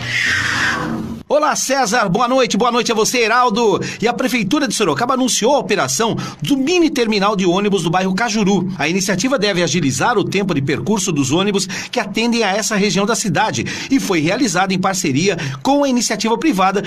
Olá, 1.31 1.55
César. 1.55 2.10
Boa 2.10 2.27
noite. 2.27 2.57
Boa 2.57 2.73
noite 2.73 2.91
a 2.91 2.95
você, 2.95 3.19
Heraldo. 3.19 3.79
E 4.01 4.07
a 4.07 4.12
Prefeitura 4.12 4.67
de 4.67 4.73
Sorocaba 4.73 5.13
anunciou 5.13 5.55
a 5.55 5.60
operação 5.60 6.13
do 6.41 6.57
mini 6.57 6.89
terminal 6.89 7.38
de 7.38 7.45
ônibus 7.45 7.84
do 7.84 7.89
bairro 7.89 8.13
Cajuru. 8.13 8.69
A 8.77 8.89
iniciativa 8.89 9.39
deve 9.39 9.63
agilizar 9.63 10.17
o 10.17 10.25
tempo 10.25 10.53
de 10.53 10.62
percurso 10.62 11.10
dos 11.10 11.31
ônibus 11.31 11.65
que 11.89 12.01
atendem 12.01 12.43
a 12.43 12.51
essa 12.51 12.75
região 12.75 13.05
da 13.05 13.15
cidade 13.15 13.63
e 13.89 13.97
foi 13.97 14.19
realizada 14.19 14.73
em 14.73 14.79
parceria 14.79 15.38
com 15.63 15.86
a 15.86 15.88
iniciativa 15.88 16.38
privada 16.38 16.84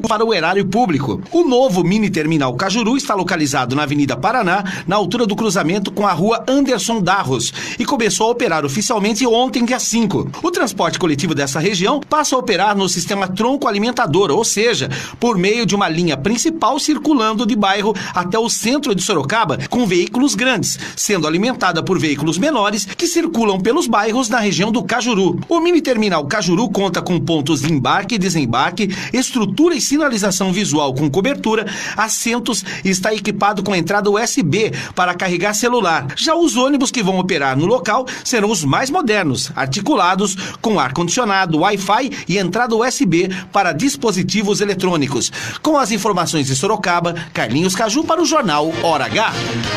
para 0.00 0.24
o 0.24 0.32
erário 0.32 0.64
público. 0.66 1.20
O 1.30 1.44
novo 1.44 1.84
mini 1.84 2.10
terminal 2.10 2.54
Cajuru 2.54 2.96
está 2.96 3.14
localizado 3.14 3.74
na 3.74 3.82
Avenida 3.82 4.16
Paraná, 4.16 4.64
na 4.86 4.96
altura 4.96 5.26
do 5.26 5.36
cruzamento 5.36 5.90
com 5.90 6.06
a 6.06 6.12
rua 6.12 6.44
Anderson 6.48 7.00
Darros, 7.00 7.52
e 7.78 7.84
começou 7.84 8.28
a 8.28 8.30
operar 8.30 8.64
oficialmente 8.64 9.26
ontem, 9.26 9.64
dia 9.64 9.78
5. 9.78 10.30
O 10.42 10.50
transporte 10.50 10.98
coletivo 10.98 11.34
dessa 11.34 11.60
região 11.60 12.00
passa 12.00 12.36
a 12.36 12.38
operar 12.38 12.76
no 12.76 12.88
sistema 12.88 13.28
tronco 13.28 13.68
alimentador, 13.68 14.30
ou 14.30 14.44
seja, 14.44 14.88
por 15.18 15.36
meio 15.36 15.66
de 15.66 15.74
uma 15.74 15.88
linha 15.88 16.16
principal 16.16 16.78
circulando 16.78 17.46
de 17.46 17.56
bairro 17.56 17.94
até 18.14 18.38
o 18.38 18.48
centro 18.48 18.94
de 18.94 19.02
Sorocaba 19.02 19.58
com 19.68 19.86
veículos 19.86 20.34
grandes, 20.34 20.78
sendo 20.96 21.26
alimentada 21.26 21.82
por 21.82 21.98
veículos 21.98 22.38
menores 22.38 22.84
que 22.84 23.06
circulam 23.06 23.60
pelos 23.60 23.86
bairros 23.86 24.28
na 24.28 24.38
região 24.38 24.70
do 24.70 24.82
Cajuru. 24.82 25.40
O 25.48 25.60
mini 25.60 25.80
terminal 25.80 26.24
Cajuru 26.26 26.68
conta 26.68 27.02
com 27.02 27.20
pontos 27.20 27.60
de 27.60 27.72
embarque 27.72 28.14
e 28.14 28.18
desembarque, 28.18 28.88
estrutura 29.12 29.74
sinalização 29.84 30.52
visual 30.52 30.94
com 30.94 31.10
cobertura, 31.10 31.66
assentos 31.96 32.64
e 32.84 32.90
está 32.90 33.14
equipado 33.14 33.62
com 33.62 33.74
entrada 33.74 34.10
USB 34.10 34.72
para 34.94 35.14
carregar 35.14 35.54
celular. 35.54 36.06
Já 36.16 36.34
os 36.34 36.56
ônibus 36.56 36.90
que 36.90 37.02
vão 37.02 37.18
operar 37.18 37.56
no 37.56 37.66
local 37.66 38.06
serão 38.24 38.50
os 38.50 38.64
mais 38.64 38.90
modernos, 38.90 39.50
articulados 39.54 40.36
com 40.60 40.78
ar-condicionado, 40.80 41.58
Wi-Fi 41.58 42.10
e 42.28 42.38
entrada 42.38 42.74
USB 42.74 43.28
para 43.52 43.72
dispositivos 43.72 44.60
eletrônicos. 44.60 45.30
Com 45.62 45.78
as 45.78 45.92
informações 45.92 46.46
de 46.46 46.56
Sorocaba, 46.56 47.14
Carlinhos 47.32 47.74
Caju 47.74 48.04
para 48.04 48.22
o 48.22 48.26
jornal 48.26 48.72
Hora 48.82 49.04
H. 49.06 49.32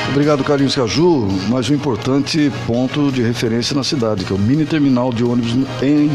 Obrigado, 0.10 0.44
Carlinhos 0.44 0.76
Caju. 0.76 1.28
Mais 1.50 1.70
um 1.70 1.76
importante 1.76 2.52
ponto 2.66 3.12
de 3.12 3.22
referência 3.22 3.76
na 3.76 3.84
cidade, 3.84 4.24
que 4.24 4.32
é 4.32 4.36
o 4.36 4.40
mini 4.40 4.66
terminal 4.66 5.12
de 5.12 5.24
ônibus 5.24 5.54
em 5.82 6.10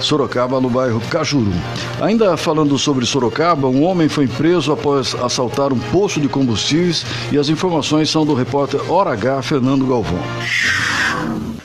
Sorocaba, 0.00 0.60
no 0.60 0.70
bairro 0.70 1.00
Cajuru. 1.10 1.52
Ainda 2.00 2.36
falando 2.36 2.78
sobre 2.78 3.06
Sorocaba, 3.06 3.68
um 3.68 3.84
homem 3.84 4.08
foi 4.08 4.26
preso 4.26 4.72
após 4.72 5.14
assaltar 5.14 5.72
um 5.72 5.78
poço 5.78 6.20
de 6.20 6.28
combustíveis 6.28 7.04
e 7.32 7.38
as 7.38 7.48
informações 7.48 8.10
são 8.10 8.24
do 8.24 8.34
repórter 8.34 8.80
Hora 8.90 9.12
H, 9.12 9.42
Fernando 9.42 9.86
Galvão. 9.86 10.18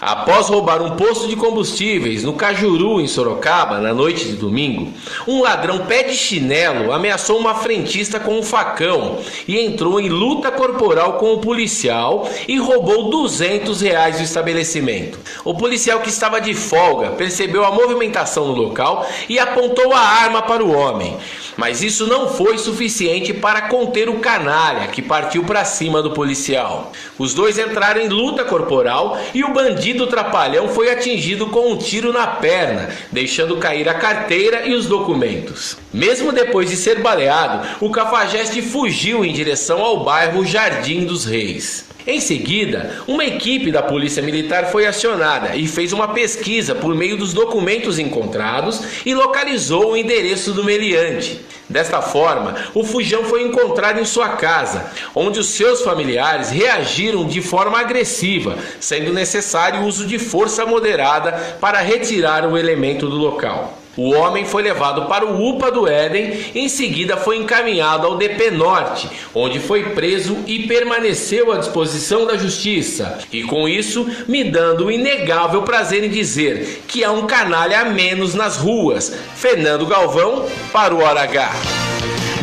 Após 0.06 0.50
roubar 0.50 0.82
um 0.82 0.98
posto 0.98 1.30
de 1.30 1.36
combustíveis 1.38 2.24
no 2.24 2.34
Cajuru, 2.34 3.00
em 3.00 3.08
Sorocaba, 3.08 3.80
na 3.80 3.94
noite 3.94 4.26
de 4.26 4.34
domingo, 4.34 4.92
um 5.26 5.42
ladrão 5.42 5.86
pé 5.86 6.04
de 6.04 6.14
chinelo 6.14 6.92
ameaçou 6.92 7.38
uma 7.40 7.56
frentista 7.56 8.20
com 8.20 8.38
um 8.38 8.44
facão 8.44 9.20
e 9.48 9.58
entrou 9.58 10.02
em 10.02 10.10
luta 10.10 10.52
corporal 10.52 11.14
com 11.14 11.32
o 11.32 11.40
policial 11.40 12.30
e 12.50 12.58
roubou 12.58 13.10
200 13.10 13.80
reais 13.80 14.18
do 14.18 14.24
estabelecimento. 14.24 15.18
O 15.46 15.54
policial 15.54 16.02
que 16.02 16.10
estava 16.10 16.42
de 16.42 16.54
folga 16.54 17.12
percebeu 17.12 17.64
a 17.64 17.72
movimentação 17.72 18.48
no 18.48 18.56
local 18.56 19.08
e 19.30 19.40
apontou 19.40 19.94
a 19.94 20.00
arma 20.00 20.42
para 20.42 20.62
o 20.62 20.76
homem. 20.76 21.16
Mas 21.56 21.82
isso 21.82 22.08
não 22.08 22.28
foi 22.28 22.58
suficiente 22.58 23.34
para 23.34 23.64
conter 23.64 24.10
o 24.10 24.20
canalha 24.20 24.88
que 24.88 25.02
partiu 25.02 25.44
para 25.44 25.64
cima 25.64 26.02
do 26.02 26.12
policial. 26.12 26.92
Os 27.18 27.34
dois 27.34 27.58
entraram 27.58 28.02
em 28.02 28.10
luta 28.10 28.44
corporal 28.44 29.18
e 29.34 29.44
o 29.44 29.54
bandido 29.54 29.93
trapalhão 30.08 30.68
foi 30.68 30.92
atingido 30.92 31.48
com 31.48 31.72
um 31.72 31.78
tiro 31.78 32.12
na 32.12 32.28
perna, 32.28 32.90
deixando 33.12 33.58
cair 33.58 33.88
a 33.88 33.94
carteira 33.94 34.68
e 34.68 34.74
os 34.74 34.86
documentos. 34.86 35.78
Mesmo 35.94 36.32
depois 36.32 36.70
de 36.70 36.76
ser 36.76 37.00
baleado, 37.00 37.68
o 37.80 37.90
cafajeste 37.90 38.62
fugiu 38.62 39.24
em 39.24 39.32
direção 39.32 39.82
ao 39.82 40.04
bairro 40.04 40.46
Jardim 40.46 41.06
dos 41.06 41.26
Reis. 41.26 41.86
Em 42.06 42.20
seguida, 42.20 43.02
uma 43.08 43.24
equipe 43.24 43.72
da 43.72 43.82
Polícia 43.82 44.22
Militar 44.22 44.66
foi 44.66 44.86
acionada 44.86 45.56
e 45.56 45.66
fez 45.68 45.94
uma 45.94 46.10
pesquisa 46.10 46.76
por 46.76 46.94
meio 46.94 47.16
dos 47.16 47.34
documentos 47.34 47.98
encontrados 47.98 48.82
e 49.06 49.16
localizou 49.16 49.92
o 49.92 49.98
endereço 49.98 50.52
do 50.52 50.66
meliante. 50.66 51.40
Desta 51.70 52.02
forma, 52.02 52.56
o 52.74 52.84
fujão 52.84 53.24
foi 53.24 53.44
encontrado 53.44 54.00
em 54.00 54.06
sua 54.06 54.30
casa, 54.30 54.92
onde 55.16 55.40
os 55.40 55.48
seus 55.48 55.82
familiares 55.82 56.50
reagiram 56.50 57.26
de 57.26 57.42
forma 57.42 57.80
agressiva, 57.80 58.58
sendo 58.80 59.14
necessário 59.14 59.82
o 59.82 59.86
uso 59.86 60.06
de 60.06 60.20
força 60.20 60.66
moderada 60.66 61.58
para 61.62 61.80
retirar 61.80 62.46
o 62.46 62.58
elemento 62.58 63.08
do 63.08 63.18
local. 63.18 63.83
O 63.96 64.12
homem 64.14 64.44
foi 64.44 64.64
levado 64.64 65.06
para 65.06 65.26
o 65.26 65.50
UPA 65.50 65.72
do 65.72 65.88
Éden 65.88 66.34
em 66.56 66.68
seguida 66.68 67.16
foi 67.16 67.38
encaminhado 67.38 68.08
ao 68.08 68.18
DP 68.18 68.50
Norte, 68.52 69.08
onde 69.36 69.60
foi 69.60 69.92
preso 69.92 70.38
e 70.48 70.68
permaneceu 70.68 71.52
à 71.52 71.58
disposição 71.58 72.26
da 72.26 72.36
justiça. 72.36 73.20
E 73.32 73.44
com 73.44 73.68
isso, 73.68 74.10
me 74.28 74.44
dando 74.44 74.86
o 74.86 74.92
inegável 74.92 75.62
prazer 75.62 76.04
em 76.04 76.10
dizer 76.10 76.84
que 76.88 77.04
há 77.04 77.12
um 77.12 77.28
canalha 77.28 77.82
a 77.82 77.86
menos 77.86 78.34
nas 78.34 78.58
ruas. 78.58 79.14
Fernando 79.36 79.86
Galvão 79.86 80.48
para 80.72 80.94
o 80.94 81.00
Hora 81.00 81.22
H. 81.22 81.52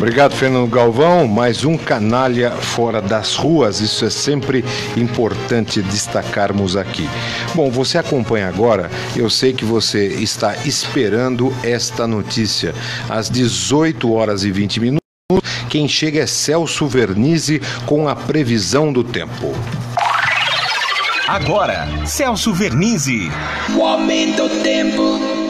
Obrigado, 0.01 0.35
Fernando 0.35 0.67
Galvão. 0.67 1.27
Mais 1.27 1.63
um 1.63 1.77
canalha 1.77 2.49
fora 2.49 2.99
das 2.99 3.35
ruas. 3.35 3.81
Isso 3.81 4.03
é 4.03 4.09
sempre 4.09 4.65
importante 4.97 5.79
destacarmos 5.79 6.75
aqui. 6.75 7.07
Bom, 7.53 7.69
você 7.69 7.99
acompanha 7.99 8.47
agora. 8.47 8.89
Eu 9.15 9.29
sei 9.29 9.53
que 9.53 9.63
você 9.63 10.07
está 10.07 10.55
esperando 10.65 11.55
esta 11.61 12.07
notícia. 12.07 12.73
Às 13.07 13.29
18 13.29 14.11
horas 14.11 14.43
e 14.43 14.51
20 14.51 14.79
minutos, 14.79 15.01
quem 15.69 15.87
chega 15.87 16.21
é 16.21 16.25
Celso 16.25 16.87
Vernizzi 16.87 17.61
com 17.85 18.07
a 18.07 18.15
previsão 18.15 18.91
do 18.91 19.03
tempo. 19.03 19.53
Agora, 21.27 21.87
Celso 22.07 22.51
Vernizzi. 22.55 23.31
O 23.77 23.85
aumento 23.85 24.47
do 24.47 24.63
tempo. 24.63 25.40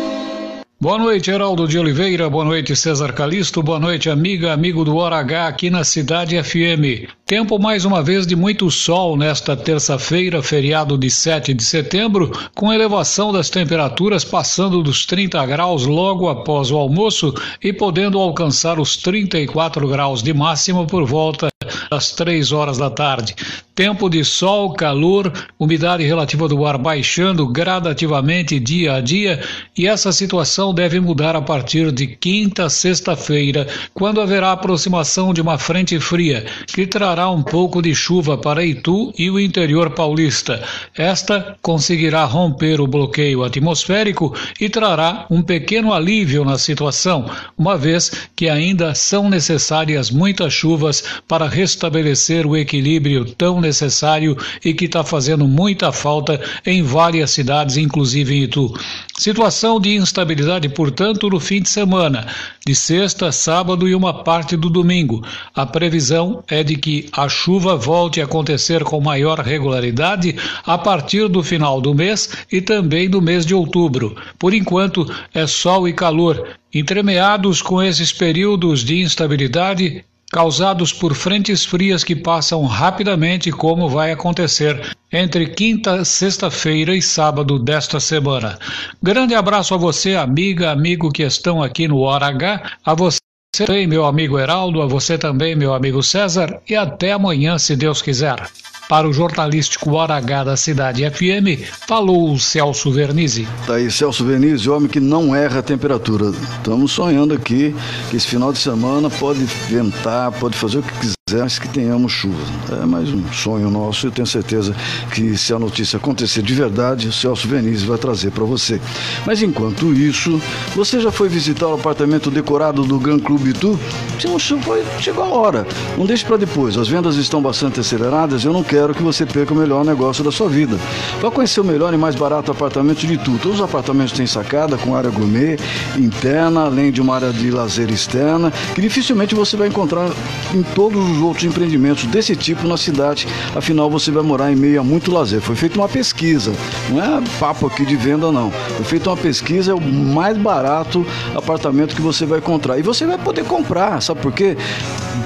Boa 0.81 0.97
noite, 0.97 1.29
Heraldo 1.29 1.67
de 1.67 1.77
Oliveira. 1.77 2.27
Boa 2.27 2.43
noite, 2.43 2.75
César 2.75 3.13
Calisto. 3.13 3.61
Boa 3.61 3.79
noite, 3.79 4.09
amiga, 4.09 4.51
amigo 4.51 4.83
do 4.83 4.95
Hora 4.95 5.17
H 5.17 5.45
aqui 5.45 5.69
na 5.69 5.83
Cidade 5.83 6.41
FM. 6.41 7.07
Tempo 7.23 7.59
mais 7.59 7.85
uma 7.85 8.01
vez 8.01 8.25
de 8.25 8.35
muito 8.35 8.71
sol 8.71 9.15
nesta 9.15 9.55
terça-feira, 9.55 10.41
feriado 10.41 10.97
de 10.97 11.07
7 11.07 11.53
de 11.53 11.63
setembro, 11.63 12.31
com 12.55 12.73
elevação 12.73 13.31
das 13.31 13.47
temperaturas 13.47 14.25
passando 14.25 14.81
dos 14.81 15.05
30 15.05 15.45
graus 15.45 15.85
logo 15.85 16.27
após 16.27 16.71
o 16.71 16.77
almoço 16.77 17.31
e 17.63 17.71
podendo 17.71 18.17
alcançar 18.17 18.79
os 18.79 18.97
34 18.97 19.87
graus 19.87 20.23
de 20.23 20.33
máximo 20.33 20.87
por 20.87 21.05
volta 21.05 21.50
das 21.89 22.11
3 22.11 22.51
horas 22.51 22.77
da 22.77 22.89
tarde. 22.89 23.35
Tempo 23.73 24.09
de 24.09 24.23
sol, 24.23 24.73
calor, 24.73 25.31
umidade 25.57 26.03
relativa 26.03 26.47
do 26.47 26.65
ar 26.65 26.77
baixando 26.77 27.47
gradativamente 27.47 28.59
dia 28.59 28.95
a 28.95 29.01
dia 29.01 29.41
e 29.77 29.87
essa 29.87 30.11
situação 30.11 30.73
deve 30.73 30.99
mudar 30.99 31.35
a 31.35 31.41
partir 31.41 31.91
de 31.91 32.07
quinta, 32.07 32.69
sexta-feira, 32.69 33.67
quando 33.93 34.21
haverá 34.21 34.51
aproximação 34.51 35.33
de 35.33 35.41
uma 35.41 35.57
frente 35.57 35.99
fria 35.99 36.45
que 36.67 36.85
trará 36.85 37.29
um 37.29 37.41
pouco 37.41 37.81
de 37.81 37.95
chuva 37.95 38.37
para 38.37 38.65
Itu 38.65 39.13
e 39.17 39.29
o 39.29 39.39
interior 39.39 39.91
paulista. 39.91 40.61
Esta 40.95 41.57
conseguirá 41.61 42.25
romper 42.25 42.81
o 42.81 42.87
bloqueio 42.87 43.43
atmosférico 43.43 44.35
e 44.59 44.69
trará 44.69 45.25
um 45.29 45.41
pequeno 45.41 45.93
alívio 45.93 46.43
na 46.43 46.57
situação, 46.57 47.29
uma 47.57 47.77
vez 47.77 48.11
que 48.35 48.49
ainda 48.49 48.93
são 48.93 49.29
necessárias 49.29 50.11
muitas 50.11 50.53
chuvas 50.53 51.03
para 51.27 51.47
restabelecer 51.61 52.47
o 52.47 52.57
equilíbrio 52.57 53.23
tão 53.23 53.61
necessário 53.61 54.35
e 54.65 54.73
que 54.73 54.85
está 54.85 55.03
fazendo 55.03 55.47
muita 55.47 55.91
falta 55.91 56.41
em 56.65 56.81
várias 56.81 57.29
cidades, 57.31 57.77
inclusive 57.77 58.33
em 58.33 58.43
Itu. 58.43 58.73
Situação 59.17 59.79
de 59.79 59.95
instabilidade, 59.95 60.67
portanto, 60.69 61.29
no 61.29 61.39
fim 61.39 61.61
de 61.61 61.69
semana, 61.69 62.25
de 62.65 62.73
sexta, 62.73 63.31
sábado 63.31 63.87
e 63.87 63.93
uma 63.93 64.23
parte 64.23 64.57
do 64.57 64.69
domingo. 64.69 65.23
A 65.53 65.63
previsão 65.63 66.43
é 66.47 66.63
de 66.63 66.75
que 66.75 67.07
a 67.11 67.29
chuva 67.29 67.75
volte 67.75 68.19
a 68.19 68.25
acontecer 68.25 68.83
com 68.83 68.99
maior 68.99 69.39
regularidade 69.39 70.35
a 70.65 70.77
partir 70.77 71.27
do 71.27 71.43
final 71.43 71.79
do 71.79 71.93
mês 71.93 72.29
e 72.51 72.59
também 72.59 73.07
do 73.07 73.21
mês 73.21 73.45
de 73.45 73.53
outubro. 73.53 74.15
Por 74.39 74.53
enquanto, 74.53 75.07
é 75.31 75.45
sol 75.45 75.87
e 75.87 75.93
calor, 75.93 76.57
entremeados 76.73 77.61
com 77.61 77.83
esses 77.83 78.11
períodos 78.11 78.83
de 78.83 79.01
instabilidade 79.01 80.03
causados 80.31 80.93
por 80.93 81.13
frentes 81.13 81.65
frias 81.65 82.03
que 82.03 82.15
passam 82.15 82.63
rapidamente, 82.65 83.51
como 83.51 83.89
vai 83.89 84.11
acontecer 84.11 84.95
entre 85.11 85.47
quinta, 85.47 86.05
sexta-feira 86.05 86.95
e 86.95 87.01
sábado 87.01 87.59
desta 87.59 87.99
semana. 87.99 88.57
Grande 89.03 89.35
abraço 89.35 89.73
a 89.73 89.77
você, 89.77 90.15
amiga, 90.15 90.71
amigo 90.71 91.11
que 91.11 91.23
estão 91.23 91.61
aqui 91.61 91.87
no 91.87 91.99
Hora 91.99 92.27
H, 92.27 92.77
a 92.85 92.93
você 92.93 93.19
também, 93.57 93.85
meu 93.85 94.05
amigo 94.05 94.39
Heraldo, 94.39 94.81
a 94.81 94.87
você 94.87 95.17
também, 95.17 95.55
meu 95.55 95.73
amigo 95.73 96.01
César, 96.01 96.61
e 96.69 96.75
até 96.75 97.11
amanhã, 97.11 97.57
se 97.57 97.75
Deus 97.75 98.01
quiser. 98.01 98.41
Para 98.87 99.07
o 99.07 99.13
jornalístico 99.13 99.93
Hora 99.93 100.15
H 100.15 100.43
da 100.43 100.57
Cidade 100.57 101.09
FM, 101.09 101.65
falou 101.87 102.33
o 102.33 102.39
Celso 102.39 102.91
Vernizzi. 102.91 103.47
Tá 103.65 103.75
aí, 103.75 103.89
Celso 103.89 104.25
Vernizzi, 104.25 104.69
homem 104.69 104.89
que 104.89 104.99
não 104.99 105.35
erra 105.35 105.59
a 105.59 105.63
temperatura. 105.63 106.31
Estamos 106.57 106.91
sonhando 106.91 107.33
aqui 107.33 107.75
que 108.09 108.17
esse 108.17 108.27
final 108.27 108.51
de 108.51 108.59
semana 108.59 109.09
pode 109.09 109.43
ventar, 109.69 110.31
pode 110.33 110.57
fazer 110.57 110.79
o 110.79 110.83
que 110.83 110.99
quiser 110.99 111.21
mas 111.39 111.57
que 111.57 111.67
tenhamos 111.69 112.11
chuva. 112.11 112.35
É 112.81 112.85
mais 112.85 113.09
um 113.09 113.23
sonho 113.31 113.69
nosso. 113.69 114.07
Eu 114.07 114.11
tenho 114.11 114.27
certeza 114.27 114.75
que 115.13 115.37
se 115.37 115.53
a 115.53 115.59
notícia 115.59 115.97
acontecer 115.97 116.41
de 116.41 116.53
verdade, 116.53 117.07
o 117.07 117.13
Celso 117.13 117.47
Venizes 117.47 117.83
vai 117.83 117.97
trazer 117.97 118.31
para 118.31 118.43
você. 118.43 118.81
Mas 119.25 119.41
enquanto 119.41 119.93
isso, 119.93 120.41
você 120.75 120.99
já 120.99 121.11
foi 121.11 121.29
visitar 121.29 121.67
o 121.67 121.75
apartamento 121.75 122.29
decorado 122.29 122.83
do 122.83 122.99
Gran 122.99 123.19
Clube 123.19 123.51
Itu? 123.51 123.79
Se 124.19 124.27
não 124.27 124.37
chegou 124.39 125.23
a 125.23 125.27
hora. 125.27 125.65
Não 125.97 126.05
deixe 126.05 126.25
para 126.25 126.37
depois. 126.37 126.77
As 126.77 126.87
vendas 126.87 127.15
estão 127.15 127.41
bastante 127.41 127.79
aceleradas. 127.79 128.43
Eu 128.43 128.51
não 128.51 128.63
quero 128.63 128.80
que 128.89 129.03
você 129.03 129.25
perca 129.25 129.53
o 129.53 129.57
melhor 129.57 129.85
negócio 129.85 130.23
da 130.23 130.31
sua 130.31 130.49
vida. 130.49 130.77
Vá 131.21 131.29
conhecer 131.29 131.61
o 131.61 131.63
melhor 131.63 131.93
e 131.93 131.97
mais 131.97 132.15
barato 132.15 132.51
apartamento 132.51 133.05
de 133.05 133.13
Itu. 133.13 133.37
Todos 133.37 133.59
os 133.59 133.63
apartamentos 133.63 134.13
têm 134.13 134.25
sacada 134.25 134.77
com 134.77 134.95
área 134.95 135.09
gourmet 135.09 135.57
interna, 135.97 136.65
além 136.65 136.91
de 136.91 136.99
uma 136.99 137.15
área 137.15 137.31
de 137.31 137.51
lazer 137.51 137.91
externa, 137.91 138.51
que 138.73 138.81
dificilmente 138.81 139.35
você 139.35 139.55
vai 139.55 139.67
encontrar 139.67 140.09
em 140.53 140.63
todos 140.63 140.99
os 141.11 141.17
outros 141.19 141.45
empreendimentos 141.45 142.05
desse 142.05 142.35
tipo 142.35 142.67
na 142.67 142.77
cidade. 142.77 143.27
Afinal, 143.55 143.89
você 143.89 144.11
vai 144.11 144.23
morar 144.23 144.51
em 144.51 144.55
meio 144.55 144.81
a 144.81 144.83
muito 144.83 145.11
lazer. 145.11 145.41
Foi 145.41 145.55
feita 145.55 145.77
uma 145.79 145.87
pesquisa, 145.87 146.51
não 146.89 147.01
é 147.01 147.21
papo 147.39 147.67
aqui 147.67 147.85
de 147.85 147.95
venda, 147.95 148.31
não. 148.31 148.51
Foi 148.77 148.85
feita 148.85 149.09
uma 149.09 149.17
pesquisa, 149.17 149.71
é 149.71 149.75
o 149.75 149.81
mais 149.81 150.37
barato 150.37 151.05
apartamento 151.35 151.95
que 151.95 152.01
você 152.01 152.25
vai 152.25 152.39
encontrar. 152.39 152.79
E 152.79 152.81
você 152.81 153.05
vai 153.05 153.17
poder 153.17 153.45
comprar, 153.45 154.01
sabe 154.01 154.21
por 154.21 154.31
quê? 154.31 154.57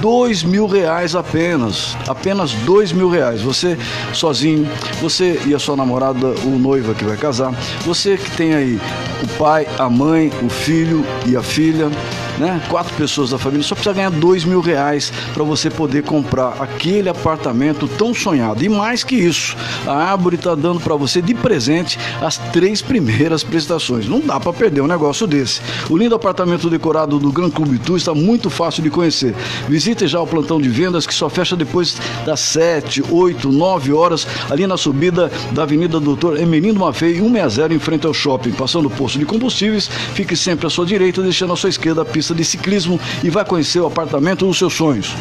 Dois 0.01 0.43
mil 0.43 0.67
reais 0.67 1.15
apenas. 1.15 1.95
Apenas 2.07 2.51
dois 2.65 2.91
mil 2.91 3.09
reais. 3.09 3.34
Você 3.41 3.77
sozinho, 4.13 4.67
você 5.01 5.39
e 5.45 5.53
a 5.53 5.59
sua 5.59 5.75
namorada, 5.75 6.27
o 6.43 6.59
noiva 6.59 6.93
que 6.93 7.03
vai 7.03 7.17
casar, 7.17 7.51
você 7.85 8.17
que 8.17 8.31
tem 8.31 8.53
aí 8.53 8.79
o 9.23 9.27
pai, 9.37 9.67
a 9.77 9.89
mãe, 9.89 10.31
o 10.43 10.49
filho 10.49 11.05
e 11.25 11.35
a 11.35 11.43
filha 11.43 11.89
né? 12.37 12.61
Quatro 12.69 12.93
pessoas 12.95 13.29
da 13.29 13.37
família, 13.37 13.63
só 13.63 13.75
precisa 13.75 13.93
ganhar 13.95 14.11
dois 14.11 14.43
mil 14.43 14.61
reais 14.61 15.11
para 15.33 15.43
você 15.43 15.69
poder 15.69 16.03
comprar 16.03 16.55
aquele 16.59 17.09
apartamento 17.09 17.87
tão 17.87 18.13
sonhado. 18.13 18.63
E 18.63 18.69
mais 18.69 19.03
que 19.03 19.15
isso, 19.15 19.55
a 19.85 19.93
Árvore 19.93 20.35
está 20.35 20.55
dando 20.55 20.79
para 20.79 20.95
você 20.95 21.21
de 21.21 21.33
presente 21.33 21.97
as 22.21 22.37
três 22.51 22.81
primeiras 22.81 23.43
prestações. 23.43 24.07
Não 24.07 24.19
dá 24.19 24.39
para 24.39 24.53
perder 24.53 24.81
um 24.81 24.87
negócio 24.87 25.27
desse. 25.27 25.61
O 25.89 25.97
lindo 25.97 26.15
apartamento 26.15 26.69
decorado 26.69 27.19
do 27.19 27.31
Gran 27.31 27.49
Clube 27.49 27.77
Tour 27.79 27.97
está 27.97 28.13
muito 28.13 28.49
fácil 28.49 28.83
de 28.83 28.89
conhecer. 28.89 29.35
Visite 29.67 30.07
já 30.07 30.19
o 30.19 30.27
plantão 30.27 30.59
de 30.59 30.69
vendas 30.69 31.05
que 31.05 31.13
só 31.13 31.29
fecha 31.29 31.55
depois 31.55 31.97
das 32.25 32.39
7, 32.39 33.03
8, 33.09 33.51
9 33.51 33.93
horas, 33.93 34.27
ali 34.49 34.65
na 34.65 34.77
subida 34.77 35.31
da 35.51 35.63
Avenida 35.63 35.99
Doutor 35.99 36.39
Emelindo 36.39 36.79
Mafei, 36.79 37.15
160, 37.19 37.73
em 37.73 37.79
frente 37.79 38.07
ao 38.07 38.13
shopping. 38.13 38.51
Passando 38.51 38.87
o 38.87 38.89
posto 38.89 39.19
de 39.19 39.25
combustíveis, 39.25 39.87
fique 40.13 40.35
sempre 40.35 40.67
à 40.67 40.69
sua 40.69 40.85
direita, 40.85 41.21
deixando 41.21 41.53
à 41.53 41.55
sua 41.55 41.69
esquerda 41.69 42.01
a 42.01 42.05
pista 42.05 42.24
de 42.33 42.43
ciclismo 42.43 42.99
e 43.23 43.29
vai 43.29 43.45
conhecer 43.45 43.79
o 43.79 43.87
apartamento 43.87 44.45
dos 44.45 44.57
seus 44.57 44.73
sonhos. 44.73 45.13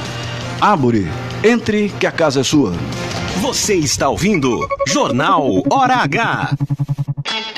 Árvore, 0.61 1.11
entre 1.43 1.89
que 1.91 2.07
a 2.07 2.13
casa 2.13 2.41
é 2.41 2.45
sua. 2.45 2.73
Você 3.43 3.75
está 3.75 4.09
ouvindo 4.09 4.67
Jornal 4.87 5.63
Hora 5.71 5.97
H. 5.97 6.57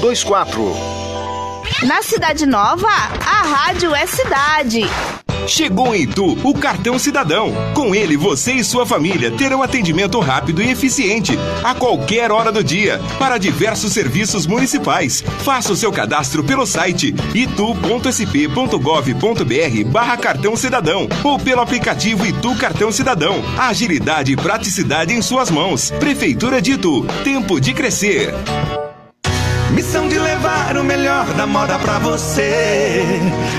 24. 0.00 0.74
Na 1.84 2.02
Cidade 2.02 2.44
Nova, 2.46 2.86
a 2.88 3.42
rádio 3.42 3.94
é 3.94 4.06
cidade. 4.06 4.82
Chegou 5.46 5.94
em 5.94 6.02
Itu 6.02 6.36
o 6.42 6.52
Cartão 6.52 6.98
Cidadão. 6.98 7.52
Com 7.72 7.94
ele, 7.94 8.16
você 8.16 8.52
e 8.52 8.64
sua 8.64 8.84
família 8.84 9.30
terão 9.30 9.62
atendimento 9.62 10.18
rápido 10.20 10.60
e 10.60 10.70
eficiente 10.70 11.38
a 11.62 11.74
qualquer 11.74 12.30
hora 12.30 12.52
do 12.52 12.62
dia 12.62 13.00
para 13.18 13.38
diversos 13.38 13.92
serviços 13.92 14.46
municipais. 14.46 15.22
Faça 15.44 15.72
o 15.72 15.76
seu 15.76 15.92
cadastro 15.92 16.44
pelo 16.44 16.66
site 16.66 17.14
itu.sp.gov.br 17.34 18.70
barra 19.90 20.16
Cartão 20.16 20.56
Cidadão 20.56 21.08
ou 21.22 21.38
pelo 21.38 21.60
aplicativo 21.62 22.26
Itu 22.26 22.54
Cartão 22.56 22.90
Cidadão. 22.92 23.36
Agilidade 23.56 24.32
e 24.32 24.36
praticidade 24.36 25.14
em 25.14 25.22
suas 25.22 25.50
mãos. 25.50 25.90
Prefeitura 25.92 26.60
de 26.60 26.72
Itu. 26.72 27.06
Tempo 27.24 27.60
de 27.60 27.72
crescer. 27.72 28.34
Missão 29.72 30.08
de 30.08 30.18
levar 30.18 30.76
o 30.76 30.84
melhor 30.84 31.26
da 31.34 31.46
moda 31.46 31.78
pra 31.78 31.98
você. 31.98 33.04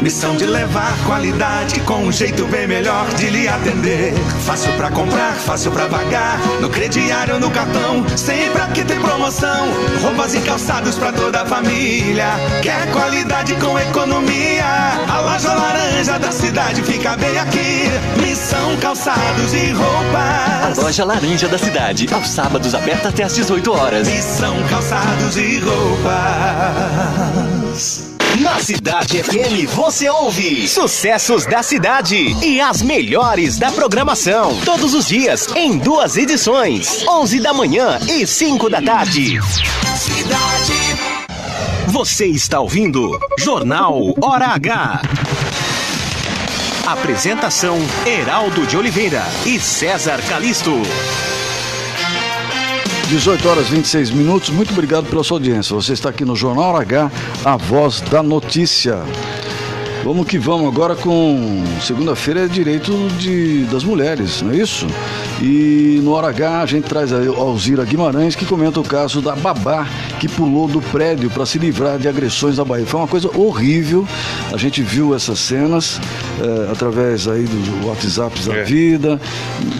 Missão 0.01 0.35
de 0.35 0.45
levar 0.45 0.97
qualidade 1.05 1.79
com 1.81 2.05
um 2.05 2.11
jeito 2.11 2.45
bem 2.45 2.67
melhor 2.67 3.07
de 3.15 3.29
lhe 3.29 3.47
atender. 3.47 4.13
Fácil 4.45 4.71
pra 4.73 4.89
comprar, 4.89 5.33
fácil 5.33 5.71
pra 5.71 5.85
pagar. 5.85 6.39
No 6.61 6.69
crediário, 6.69 7.39
no 7.39 7.51
cartão, 7.51 8.05
sempre 8.15 8.61
aqui 8.61 8.83
tem 8.83 8.99
promoção. 8.99 9.67
Roupas 10.01 10.33
e 10.33 10.39
calçados 10.41 10.95
pra 10.95 11.11
toda 11.11 11.41
a 11.41 11.45
família. 11.45 12.27
Quer 12.61 12.91
qualidade 12.91 13.53
com 13.55 13.77
economia? 13.77 14.65
A 15.09 15.19
loja 15.19 15.53
laranja 15.53 16.17
da 16.17 16.31
cidade 16.31 16.81
fica 16.83 17.17
bem 17.17 17.37
aqui. 17.37 17.89
Missão 18.21 18.77
calçados 18.77 19.53
e 19.53 19.71
roupas. 19.71 20.79
A 20.79 20.81
loja 20.81 21.05
laranja 21.05 21.47
da 21.47 21.57
cidade, 21.57 22.07
aos 22.11 22.29
sábados 22.29 22.73
aberta 22.73 23.09
até 23.09 23.23
às 23.23 23.35
18 23.35 23.71
horas. 23.71 24.07
Missão 24.07 24.55
calçados 24.69 25.37
e 25.37 25.59
roupas. 25.59 25.96
Na 28.39 28.59
Cidade 28.59 29.23
FM 29.23 29.67
você 29.73 30.09
ouve 30.09 30.67
sucessos 30.67 31.45
da 31.45 31.63
cidade 31.63 32.35
e 32.43 32.61
as 32.61 32.81
melhores 32.81 33.57
da 33.57 33.71
programação. 33.71 34.59
Todos 34.63 34.93
os 34.93 35.07
dias 35.07 35.47
em 35.55 35.77
duas 35.77 36.17
edições: 36.17 37.03
11 37.07 37.39
da 37.39 37.53
manhã 37.53 37.99
e 38.07 38.27
5 38.27 38.69
da 38.69 38.81
tarde. 38.81 39.39
Cidade. 39.95 41.17
Você 41.87 42.27
está 42.27 42.59
ouvindo 42.59 43.17
Jornal 43.39 44.13
Hora 44.21 44.47
H. 44.47 45.01
Apresentação: 46.85 47.77
Heraldo 48.05 48.67
de 48.67 48.77
Oliveira 48.77 49.23
e 49.45 49.59
César 49.59 50.21
Calisto. 50.29 50.73
18 53.07 53.47
horas 53.47 53.69
26 53.69 54.11
minutos. 54.11 54.49
Muito 54.49 54.73
obrigado 54.73 55.05
pela 55.05 55.23
sua 55.23 55.37
audiência. 55.37 55.73
Você 55.73 55.93
está 55.93 56.09
aqui 56.09 56.25
no 56.25 56.35
Jornal 56.35 56.75
H, 56.75 57.09
a 57.45 57.55
voz 57.55 58.01
da 58.01 58.21
notícia. 58.21 59.01
Vamos 60.03 60.27
que 60.27 60.37
vamos 60.37 60.67
agora 60.67 60.93
com 60.95 61.63
segunda-feira 61.81 62.45
é 62.45 62.47
direito 62.47 62.91
de, 63.17 63.63
das 63.65 63.83
mulheres, 63.83 64.41
não 64.41 64.51
é 64.51 64.57
isso? 64.57 64.87
E 65.41 65.99
no 66.03 66.13
Hora 66.13 66.29
H 66.29 66.61
a 66.61 66.65
gente 66.65 66.85
traz 66.85 67.13
a 67.13 67.17
Alzira 67.17 67.85
Guimarães 67.85 68.35
que 68.35 68.45
comenta 68.45 68.79
o 68.79 68.83
caso 68.83 69.21
da 69.21 69.35
babá 69.35 69.87
que 70.19 70.27
pulou 70.27 70.67
do 70.67 70.81
prédio 70.81 71.29
para 71.29 71.45
se 71.45 71.59
livrar 71.59 71.99
de 71.99 72.07
agressões 72.07 72.57
da 72.57 72.65
Bahia. 72.65 72.85
Foi 72.85 72.99
uma 72.99 73.07
coisa 73.07 73.29
horrível. 73.37 74.07
A 74.51 74.57
gente 74.57 74.81
viu 74.81 75.15
essas 75.15 75.37
cenas 75.37 76.01
é, 76.41 76.71
através 76.71 77.27
aí 77.27 77.43
dos 77.43 77.85
WhatsApps 77.85 78.47
da 78.47 78.55
é. 78.55 78.63
vida. 78.63 79.21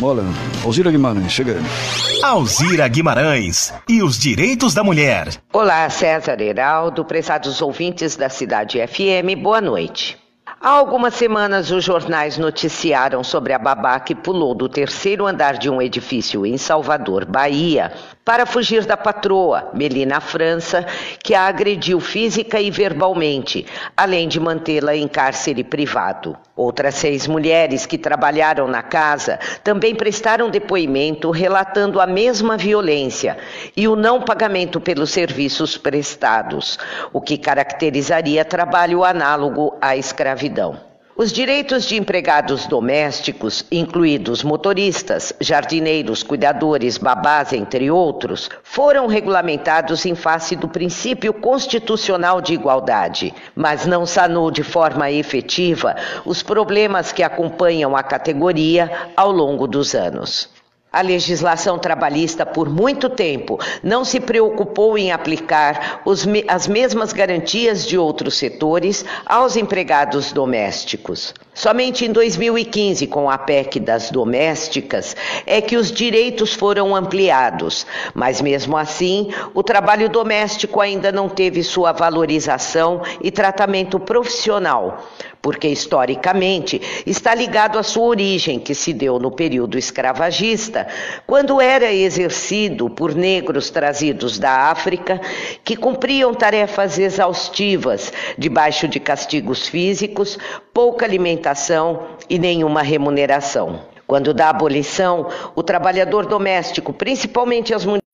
Olha, 0.01 0.23
Alzira 0.63 0.91
Guimarães, 0.91 1.31
chega 1.31 1.53
aí. 1.53 2.23
Alzira 2.23 2.87
Guimarães 2.87 3.73
e 3.89 4.03
os 4.03 4.19
direitos 4.19 4.75
da 4.75 4.83
mulher. 4.83 5.29
Olá, 5.51 5.89
César 5.89 6.39
Heraldo, 6.39 7.03
prezados 7.03 7.61
ouvintes 7.61 8.15
da 8.15 8.29
Cidade 8.29 8.77
FM, 8.85 9.41
boa 9.41 9.61
noite. 9.61 10.26
Há 10.59 10.69
algumas 10.69 11.13
semanas, 11.13 11.69
os 11.69 11.83
jornais 11.83 12.37
noticiaram 12.37 13.23
sobre 13.23 13.53
a 13.53 13.59
babá 13.59 13.99
que 13.99 14.15
pulou 14.15 14.55
do 14.55 14.67
terceiro 14.67 15.27
andar 15.27 15.57
de 15.57 15.69
um 15.69 15.79
edifício 15.79 16.45
em 16.45 16.57
Salvador, 16.57 17.25
Bahia, 17.25 17.93
para 18.27 18.45
fugir 18.45 18.83
da 18.83 18.97
patroa, 18.97 19.69
Melina 19.73 20.19
França, 20.19 20.85
que 21.23 21.33
a 21.33 21.43
agrediu 21.43 22.01
física 22.01 22.59
e 22.59 22.69
verbalmente, 22.69 23.65
além 23.95 24.27
de 24.27 24.37
mantê-la 24.37 24.93
em 24.97 25.07
cárcere 25.07 25.63
privado. 25.63 26.35
Outras 26.53 26.95
seis 26.95 27.25
mulheres 27.25 27.85
que 27.85 27.97
trabalharam 27.97 28.67
na 28.67 28.83
casa 28.83 29.39
também 29.63 29.95
prestaram 29.95 30.49
depoimento 30.49 31.31
relatando 31.31 32.01
a 32.01 32.05
mesma 32.05 32.57
violência 32.57 33.37
e 33.77 33.87
o 33.87 33.95
não 33.95 34.19
pagamento 34.19 34.81
pelos 34.81 35.11
serviços 35.11 35.77
prestados, 35.77 36.77
o 37.13 37.21
que 37.21 37.37
caracterizaria 37.37 38.43
trabalho 38.43 39.05
análogo 39.05 39.73
à 39.79 39.95
escravidão. 39.95 40.86
Os 41.19 41.31
direitos 41.31 41.85
de 41.85 41.95
empregados 41.95 42.67
domésticos, 42.67 43.65
incluídos 43.71 44.43
motoristas, 44.43 45.33
jardineiros, 45.41 46.21
cuidadores, 46.21 46.99
babás, 46.99 47.53
entre 47.53 47.89
outros, 47.89 48.51
foram 48.61 49.07
regulamentados 49.07 50.05
em 50.05 50.13
face 50.13 50.55
do 50.55 50.67
princípio 50.67 51.33
constitucional 51.33 52.39
de 52.39 52.53
igualdade, 52.53 53.33
mas 53.55 53.87
não 53.87 54.05
sanou 54.05 54.51
de 54.51 54.61
forma 54.61 55.09
efetiva 55.09 55.95
os 56.23 56.43
problemas 56.43 57.11
que 57.11 57.23
acompanham 57.23 57.97
a 57.97 58.03
categoria 58.03 59.09
ao 59.15 59.31
longo 59.31 59.65
dos 59.65 59.95
anos. 59.95 60.56
A 60.91 61.01
legislação 61.01 61.77
trabalhista, 61.77 62.45
por 62.45 62.69
muito 62.69 63.09
tempo, 63.09 63.59
não 63.83 64.05
se 64.05 64.21
preocupou 64.21 64.97
em 64.97 65.11
aplicar 65.11 66.01
os, 66.05 66.25
as 66.47 66.65
mesmas 66.65 67.11
garantias 67.11 67.85
de 67.85 67.97
outros 67.97 68.37
setores 68.37 69.03
aos 69.25 69.57
empregados 69.57 70.31
domésticos. 70.31 71.33
Somente 71.53 72.05
em 72.05 72.11
2015, 72.11 73.05
com 73.07 73.29
a 73.29 73.37
PEC 73.37 73.79
das 73.79 74.11
domésticas, 74.11 75.15
é 75.45 75.59
que 75.59 75.75
os 75.75 75.91
direitos 75.91 76.53
foram 76.53 76.95
ampliados, 76.95 77.85
mas 78.13 78.41
mesmo 78.41 78.77
assim, 78.77 79.33
o 79.53 79.63
trabalho 79.63 80.07
doméstico 80.07 80.79
ainda 80.79 81.11
não 81.11 81.27
teve 81.27 81.63
sua 81.63 81.91
valorização 81.91 83.01
e 83.21 83.29
tratamento 83.29 83.99
profissional, 83.99 85.03
porque 85.47 85.69
historicamente 85.69 86.81
está 87.05 87.33
ligado 87.33 87.79
à 87.79 87.83
sua 87.83 88.03
origem, 88.03 88.59
que 88.59 88.75
se 88.75 88.91
deu 88.91 89.17
no 89.17 89.31
período 89.31 89.77
escravagista, 89.77 90.85
quando 91.25 91.61
era 91.61 91.89
exercido 91.89 92.89
por 92.89 93.15
negros 93.15 93.69
trazidos 93.69 94.37
da 94.37 94.69
África 94.69 95.21
que 95.63 95.77
cumpriam 95.77 96.33
tarefas 96.33 96.99
exaustivas, 96.99 98.11
debaixo 98.37 98.89
de 98.89 98.99
castigos 98.99 99.69
físicos, 99.69 100.37
pouca 100.73 101.05
alimentação 101.05 102.07
e 102.29 102.37
nenhuma 102.37 102.81
remuneração. 102.81 103.79
Quando 104.05 104.33
da 104.33 104.49
abolição, 104.49 105.29
o 105.55 105.63
trabalhador 105.63 106.25
doméstico, 106.25 106.91
principalmente 106.91 107.73
as 107.73 107.85
mulheres, 107.85 108.06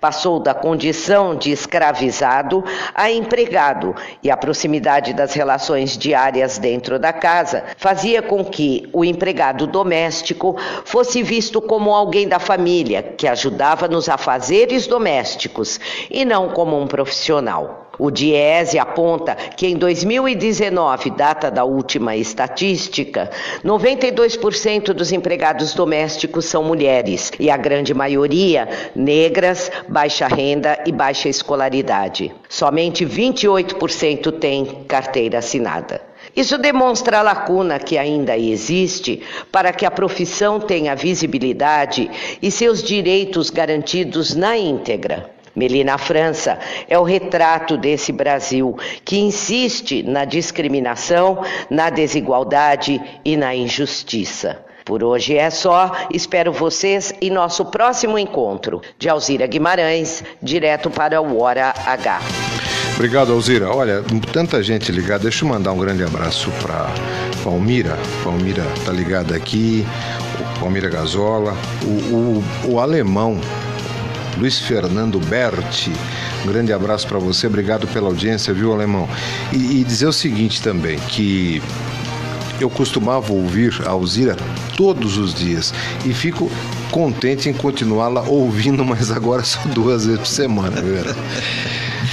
passou 0.00 0.38
da 0.40 0.54
condição 0.54 1.34
de 1.34 1.50
escravizado 1.50 2.64
a 2.94 3.10
empregado, 3.10 3.94
e 4.22 4.30
a 4.30 4.36
proximidade 4.36 5.12
das 5.12 5.34
relações 5.34 5.96
diárias 5.96 6.58
dentro 6.58 6.98
da 6.98 7.12
casa 7.12 7.64
fazia 7.76 8.22
com 8.22 8.44
que 8.44 8.88
o 8.92 9.04
empregado 9.04 9.66
doméstico 9.66 10.56
fosse 10.84 11.22
visto 11.22 11.60
como 11.60 11.94
alguém 11.94 12.28
da 12.28 12.38
família 12.38 13.02
que 13.02 13.26
ajudava 13.26 13.88
nos 13.88 14.08
afazeres 14.08 14.86
domésticos 14.86 15.80
e 16.10 16.24
não 16.24 16.50
como 16.50 16.78
um 16.78 16.86
profissional. 16.86 17.83
O 17.98 18.10
Diese 18.10 18.78
aponta 18.78 19.34
que 19.34 19.66
em 19.66 19.76
2019, 19.76 21.10
data 21.10 21.50
da 21.50 21.64
última 21.64 22.16
estatística, 22.16 23.30
92% 23.64 24.92
dos 24.92 25.12
empregados 25.12 25.74
domésticos 25.74 26.46
são 26.46 26.64
mulheres 26.64 27.32
e 27.38 27.50
a 27.50 27.56
grande 27.56 27.94
maioria 27.94 28.68
negras, 28.94 29.70
baixa 29.88 30.26
renda 30.26 30.78
e 30.86 30.92
baixa 30.92 31.28
escolaridade. 31.28 32.34
Somente 32.48 33.04
28% 33.04 34.32
têm 34.38 34.64
carteira 34.86 35.38
assinada. 35.38 36.00
Isso 36.34 36.58
demonstra 36.58 37.18
a 37.18 37.22
lacuna 37.22 37.78
que 37.78 37.96
ainda 37.96 38.36
existe 38.36 39.22
para 39.52 39.72
que 39.72 39.86
a 39.86 39.90
profissão 39.90 40.58
tenha 40.58 40.96
visibilidade 40.96 42.10
e 42.42 42.50
seus 42.50 42.82
direitos 42.82 43.50
garantidos 43.50 44.34
na 44.34 44.56
íntegra. 44.56 45.33
Melina 45.54 45.96
França 45.98 46.58
é 46.88 46.98
o 46.98 47.04
retrato 47.04 47.76
desse 47.76 48.12
Brasil 48.12 48.76
que 49.04 49.18
insiste 49.18 50.02
na 50.02 50.24
discriminação, 50.24 51.42
na 51.70 51.90
desigualdade 51.90 53.00
e 53.24 53.36
na 53.36 53.54
injustiça. 53.54 54.64
Por 54.84 55.02
hoje 55.02 55.36
é 55.36 55.48
só, 55.48 55.92
espero 56.12 56.52
vocês 56.52 57.14
em 57.20 57.30
nosso 57.30 57.64
próximo 57.64 58.18
encontro. 58.18 58.82
De 58.98 59.08
Alzira 59.08 59.46
Guimarães, 59.46 60.22
direto 60.42 60.90
para 60.90 61.22
o 61.22 61.40
Hora 61.40 61.72
H. 61.86 62.20
Obrigado, 62.94 63.32
Alzira. 63.32 63.70
Olha, 63.74 64.04
tanta 64.30 64.62
gente 64.62 64.92
ligada. 64.92 65.22
Deixa 65.22 65.44
eu 65.44 65.48
mandar 65.48 65.72
um 65.72 65.78
grande 65.78 66.04
abraço 66.04 66.50
para 66.62 66.86
Palmira. 67.42 67.96
Palmira 68.22 68.62
tá 68.84 68.92
ligada 68.92 69.34
aqui, 69.34 69.86
o 70.38 70.60
Palmira 70.60 70.90
Gazola, 70.90 71.56
o, 71.82 72.14
o, 72.14 72.72
o 72.74 72.80
alemão 72.80 73.40
Luiz 74.38 74.58
Fernando 74.58 75.18
Berti. 75.20 75.92
Um 76.44 76.48
grande 76.48 76.72
abraço 76.72 77.06
para 77.06 77.18
você, 77.18 77.46
obrigado 77.46 77.86
pela 77.88 78.08
audiência, 78.08 78.52
viu, 78.52 78.72
Alemão? 78.72 79.08
E, 79.52 79.80
e, 79.80 79.84
dizer 79.84 80.06
o 80.06 80.12
seguinte 80.12 80.62
também, 80.62 80.98
que 81.08 81.62
eu 82.60 82.70
costumava 82.70 83.32
ouvir 83.32 83.74
a 83.86 83.90
Alzira 83.90 84.36
todos 84.76 85.18
os 85.18 85.34
dias 85.34 85.72
e 86.04 86.12
fico 86.12 86.50
contente 86.90 87.48
em 87.48 87.52
continuá-la 87.52 88.22
ouvindo, 88.22 88.84
mas 88.86 89.10
agora 89.10 89.42
só 89.42 89.60
duas 89.74 90.06
vezes 90.06 90.20
por 90.20 90.28
semana, 90.28 90.80
viu? 90.80 91.14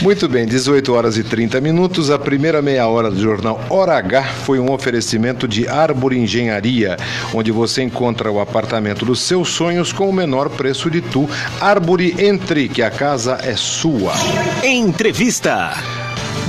Muito 0.02 0.28
bem, 0.28 0.48
18 0.48 0.94
horas 0.94 1.16
e 1.16 1.24
30 1.24 1.62
minutos. 1.62 2.10
A 2.10 2.18
primeira 2.18 2.60
meia 2.60 2.88
hora 2.88 3.12
do 3.12 3.20
jornal 3.22 3.62
Hora 3.70 3.96
H 3.98 4.24
foi 4.46 4.60
um 4.60 4.72
oferecimento 4.72 5.48
de 5.48 5.68
Árvore 5.68 6.18
Engenharia, 6.18 6.98
onde 7.32 7.52
você 7.52 7.84
encontra 7.84 8.32
o 8.32 8.40
apartamento 8.40 9.06
dos 9.06 9.20
seus 9.22 9.50
sonhos 9.50 9.94
com 9.94 10.10
o 10.10 10.14
menor 10.14 10.50
preço 10.50 10.90
de 10.90 11.02
tu. 11.02 11.30
Árvore 11.60 12.16
Entre, 12.18 12.68
que 12.68 12.82
a 12.82 12.90
casa 12.90 13.38
é 13.44 13.56
sua. 13.56 14.14
Entrevista. 14.64 16.01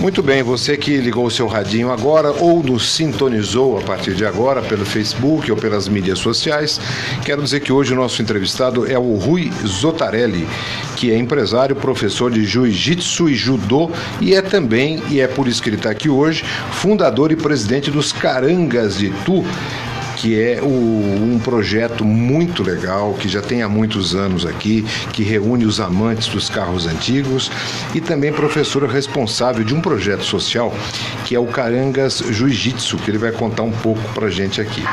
Muito 0.02 0.20
bem, 0.20 0.42
você 0.42 0.76
que 0.76 0.96
ligou 0.96 1.26
o 1.26 1.30
seu 1.30 1.46
radinho 1.46 1.92
agora 1.92 2.32
ou 2.32 2.60
nos 2.60 2.90
sintonizou 2.90 3.78
a 3.78 3.82
partir 3.82 4.14
de 4.16 4.26
agora 4.26 4.60
pelo 4.60 4.84
Facebook 4.84 5.48
ou 5.48 5.56
pelas 5.56 5.86
mídias 5.86 6.18
sociais, 6.18 6.80
quero 7.24 7.40
dizer 7.40 7.60
que 7.60 7.72
hoje 7.72 7.92
o 7.92 7.96
nosso 7.96 8.20
entrevistado 8.20 8.84
é 8.90 8.98
o 8.98 9.14
Rui 9.14 9.52
Zotarelli, 9.64 10.48
que 10.96 11.12
é 11.12 11.16
empresário, 11.16 11.76
professor 11.76 12.32
de 12.32 12.44
jiu-jitsu 12.44 13.28
e 13.28 13.34
judô 13.36 13.92
e 14.20 14.34
é 14.34 14.42
também, 14.42 15.00
e 15.08 15.20
é 15.20 15.28
por 15.28 15.46
isso 15.46 15.62
que 15.62 15.68
ele 15.68 15.76
está 15.76 15.90
aqui 15.90 16.08
hoje, 16.08 16.44
fundador 16.72 17.30
e 17.30 17.36
presidente 17.36 17.88
dos 17.88 18.12
Carangas 18.12 18.98
de 18.98 19.10
Tu 19.24 19.44
que 20.22 20.40
é 20.40 20.62
o, 20.62 20.66
um 20.66 21.40
projeto 21.42 22.04
muito 22.04 22.62
legal, 22.62 23.12
que 23.14 23.28
já 23.28 23.42
tem 23.42 23.60
há 23.60 23.68
muitos 23.68 24.14
anos 24.14 24.46
aqui, 24.46 24.86
que 25.12 25.24
reúne 25.24 25.64
os 25.64 25.80
amantes 25.80 26.28
dos 26.28 26.48
carros 26.48 26.86
antigos 26.86 27.50
e 27.92 28.00
também 28.00 28.32
professora 28.32 28.86
responsável 28.86 29.64
de 29.64 29.74
um 29.74 29.80
projeto 29.80 30.22
social 30.22 30.72
que 31.24 31.34
é 31.34 31.40
o 31.40 31.46
Carangas 31.46 32.22
Jiu-Jitsu, 32.30 32.98
que 32.98 33.10
ele 33.10 33.18
vai 33.18 33.32
contar 33.32 33.64
um 33.64 33.72
pouco 33.72 34.00
para 34.14 34.30
gente 34.30 34.60
aqui. 34.60 34.84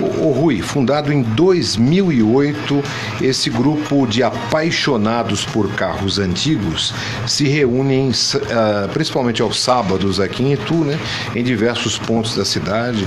O, 0.00 0.30
Rui, 0.30 0.62
fundado 0.62 1.12
em 1.12 1.22
2008, 1.22 2.82
esse 3.20 3.50
grupo 3.50 4.06
de 4.06 4.22
apaixonados 4.22 5.44
por 5.44 5.70
carros 5.72 6.18
antigos 6.18 6.94
se 7.26 7.48
reúnem 7.48 8.10
uh, 8.10 8.88
principalmente 8.92 9.42
aos 9.42 9.60
sábados 9.60 10.20
aqui 10.20 10.42
em 10.42 10.52
Itu, 10.52 10.84
né, 10.84 10.98
em 11.34 11.42
diversos 11.42 11.98
pontos 11.98 12.36
da 12.36 12.44
cidade. 12.44 13.06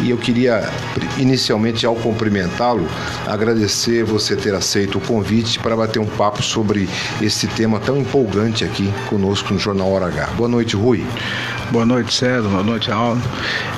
E 0.00 0.10
eu 0.10 0.18
queria, 0.18 0.68
inicialmente, 1.16 1.86
ao 1.86 1.94
cumprimentá-lo, 1.94 2.86
agradecer 3.26 4.04
você 4.04 4.34
ter 4.34 4.54
aceito 4.54 4.98
o 4.98 5.00
convite 5.00 5.58
para 5.58 5.76
bater 5.76 6.00
um 6.00 6.06
papo 6.06 6.42
sobre 6.42 6.88
esse 7.20 7.46
tema 7.46 7.78
tão 7.78 7.96
empolgante 7.96 8.64
aqui 8.64 8.92
conosco 9.08 9.52
no 9.54 9.60
Jornal 9.60 9.90
Hora 9.90 10.06
H. 10.06 10.26
Boa 10.36 10.48
noite, 10.48 10.76
Rui. 10.76 11.04
Boa 11.70 11.86
noite, 11.86 12.12
César. 12.12 12.48
Boa 12.48 12.62
noite, 12.62 12.90
Aldo. 12.90 13.22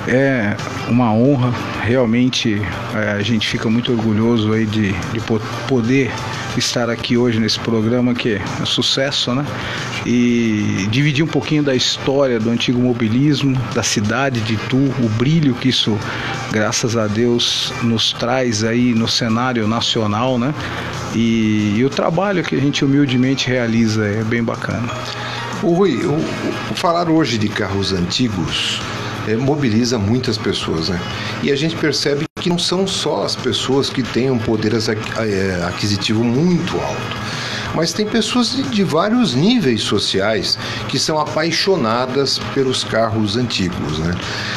É 0.09 0.57
uma 0.89 1.13
honra, 1.13 1.55
realmente 1.83 2.54
é, 2.95 3.13
a 3.13 3.23
gente 3.23 3.49
fica 3.49 3.69
muito 3.69 3.93
orgulhoso 3.93 4.53
aí 4.53 4.67
de, 4.67 4.93
de 4.93 5.21
poder 5.69 6.11
estar 6.57 6.89
aqui 6.89 7.17
hoje 7.17 7.41
nesse 7.41 7.59
programa 7.59 8.15
que 8.15 8.35
é 8.35 8.65
sucesso, 8.65 9.35
né? 9.35 9.45
E 10.07 10.87
dividir 10.91 11.25
um 11.25 11.29
pouquinho 11.29 11.63
da 11.63 11.75
história 11.75 12.39
do 12.39 12.51
antigo 12.51 12.79
mobilismo, 12.81 13.57
da 13.75 13.83
cidade 13.83 14.41
de 14.41 14.55
Itu, 14.55 14.77
o 14.77 15.09
brilho 15.17 15.55
que 15.55 15.69
isso, 15.69 15.99
graças 16.53 16.97
a 16.97 17.07
Deus, 17.07 17.73
nos 17.83 18.13
traz 18.13 18.63
aí 18.63 18.95
no 18.95 19.09
cenário 19.09 19.67
nacional, 19.67 20.39
né? 20.39 20.55
E, 21.15 21.75
e 21.77 21.85
o 21.85 21.91
trabalho 21.91 22.43
que 22.43 22.55
a 22.55 22.61
gente 22.61 22.85
humildemente 22.85 23.49
realiza 23.49 24.05
é 24.07 24.23
bem 24.23 24.43
bacana. 24.43 24.89
O 25.63 25.73
Rui, 25.73 26.05
o, 26.05 26.15
o 26.71 26.75
falar 26.75 27.09
hoje 27.09 27.39
de 27.39 27.49
carros 27.49 27.93
antigos 27.93 28.81
é, 29.27 29.37
mobiliza 29.37 29.99
muitas 29.99 30.37
pessoas, 30.37 30.89
né? 30.89 31.01
E 31.43 31.51
a 31.51 31.57
gente 31.57 31.77
percebe 31.77 32.25
que 32.45 32.51
não 32.51 32.59
são 32.59 32.87
só 32.87 33.25
as 33.25 33.35
pessoas 33.35 33.89
que 33.89 34.03
têm 34.03 34.31
um 34.31 34.39
poder 34.39 34.73
é, 34.75 35.65
aquisitivo 35.65 36.23
muito 36.23 36.79
alto 36.79 37.17
mas 37.75 37.93
tem 37.93 38.07
pessoas 38.07 38.55
de, 38.71 38.85
vários 38.85 39.35
níveis 39.35 39.83
sociais 39.83 40.57
que 40.87 40.97
são 40.97 41.19
apaixonadas 41.19 42.39
pelos 42.55 42.85
carros 42.85 43.37
antigos, 43.37 43.99
né? 43.99 44.15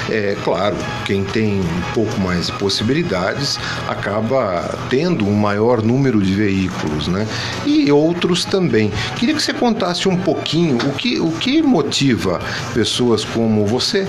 É 0.08 0.38
claro, 0.43 0.76
quem 1.04 1.23
tem 1.23 1.60
um 1.62 1.93
pouco 1.95 2.19
mais 2.19 2.45
de 2.45 2.52
possibilidades 2.54 3.58
acaba 3.88 4.78
tendo 4.88 5.26
um 5.26 5.34
maior 5.34 5.82
número 5.82 6.21
de 6.21 6.36
veículos, 6.36 7.08
né? 7.08 7.26
E 7.65 7.91
outros 7.91 8.45
também. 8.45 8.91
Queria 9.15 9.34
que 9.34 9.41
você 9.41 9.54
contasse 9.54 10.08
um 10.08 10.17
pouquinho 10.17 10.78
o 10.78 10.91
que, 10.91 11.19
o 11.19 11.32
que 11.32 11.63
motiva 11.63 12.39
pessoas 12.76 13.26
como 13.26 13.65
você 13.65 14.08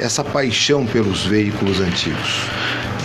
essa 0.00 0.24
paixão 0.24 0.84
pelos 0.86 1.24
veículos 1.24 1.80
antigos. 1.80 2.48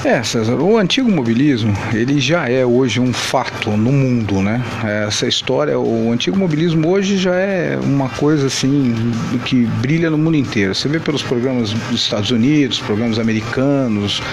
É, 0.06 0.24
César, 0.24 0.56
o 0.56 0.78
antigo 0.78 1.12
mobilismo, 1.12 1.74
ele 1.94 2.22
já 2.22 2.48
é 2.48 2.66
hoje 2.66 3.02
um 3.02 3.12
fato 3.12 3.72
no 3.72 3.92
mundo, 3.92 4.42
né? 4.42 4.64
Essa 5.06 5.28
história, 5.28 5.78
o 5.78 6.10
antigo 6.14 6.38
mobilismo 6.38 6.88
hoje 6.88 7.18
já 7.18 7.36
é 7.36 7.78
uma 7.84 8.08
coisa 8.08 8.48
assim 8.48 8.96
que 9.44 9.66
brilha 9.82 10.10
no 10.10 10.18
mundo 10.18 10.38
inteiro. 10.38 10.74
Você 10.74 10.88
vê 10.88 11.02
pelos 11.02 11.22
programas 11.22 11.74
dos 11.74 12.02
Estados 12.02 12.32
Unidos, 12.32 12.80
programas 12.80 13.20
americanos, 13.20 14.24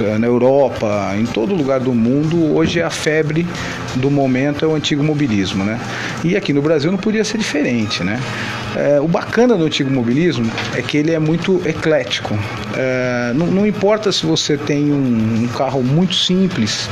eh, 0.00 0.18
na 0.18 0.26
Europa, 0.26 1.14
em 1.16 1.24
todo 1.24 1.54
lugar 1.54 1.78
do 1.78 1.94
mundo, 1.94 2.56
hoje 2.56 2.80
é 2.80 2.82
a 2.82 2.90
febre 2.90 3.46
do 3.94 4.10
momento 4.10 4.64
é 4.64 4.68
o 4.68 4.74
antigo 4.74 5.04
mobilismo, 5.04 5.64
né? 5.64 5.78
E 6.24 6.36
aqui 6.36 6.52
no 6.52 6.60
Brasil 6.60 6.90
não 6.90 6.98
podia 6.98 7.24
ser 7.24 7.38
diferente, 7.38 8.02
né? 8.02 8.20
É, 8.76 9.00
o 9.00 9.06
bacana 9.06 9.56
do 9.56 9.64
antigo 9.64 9.90
mobilismo 9.90 10.50
é 10.74 10.82
que 10.82 10.96
ele 10.96 11.12
é 11.12 11.18
muito 11.18 11.60
eclético. 11.64 12.38
É, 12.74 13.32
não, 13.34 13.46
não, 13.46 13.66
importa 13.66 14.10
se 14.10 14.24
você 14.24 14.56
tem 14.56 14.92
um, 14.92 15.44
um, 15.44 15.48
carro 15.48 15.82
muito 15.82 16.14
simples, 16.14 16.88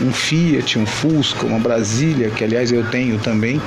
um 0.00 0.12
Fiat, 0.12 0.78
um 0.78 0.86
Fusca, 0.86 1.46
uma 1.46 1.58
Brasília, 1.58 2.30
que 2.30 2.44
aliás 2.44 2.70
eu 2.70 2.84
tenho 2.84 3.18
também. 3.18 3.60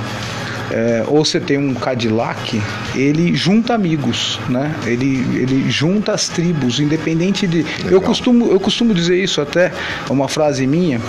É, 0.70 1.02
ou 1.06 1.24
você 1.24 1.40
tem 1.40 1.56
um 1.56 1.72
Cadillac, 1.74 2.60
ele 2.94 3.34
junta 3.34 3.74
amigos, 3.74 4.38
né? 4.50 4.74
Ele, 4.84 5.24
ele 5.34 5.70
junta 5.70 6.12
as 6.12 6.28
tribos, 6.28 6.78
independente 6.78 7.46
de. 7.46 7.64
Eu 7.86 8.02
costumo, 8.02 8.50
eu 8.50 8.60
costumo 8.60 8.92
dizer 8.92 9.22
isso 9.22 9.40
até, 9.40 9.72
uma 10.10 10.28
frase 10.28 10.66
minha, 10.66 11.00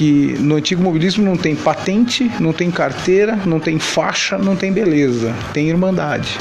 que 0.00 0.34
no 0.40 0.54
antigo 0.56 0.82
mobilismo 0.82 1.22
não 1.22 1.36
tem 1.36 1.54
patente, 1.54 2.30
não 2.40 2.54
tem 2.54 2.70
carteira, 2.70 3.38
não 3.44 3.60
tem 3.60 3.78
faixa, 3.78 4.38
não 4.38 4.56
tem 4.56 4.72
beleza, 4.72 5.34
tem 5.52 5.68
irmandade. 5.68 6.38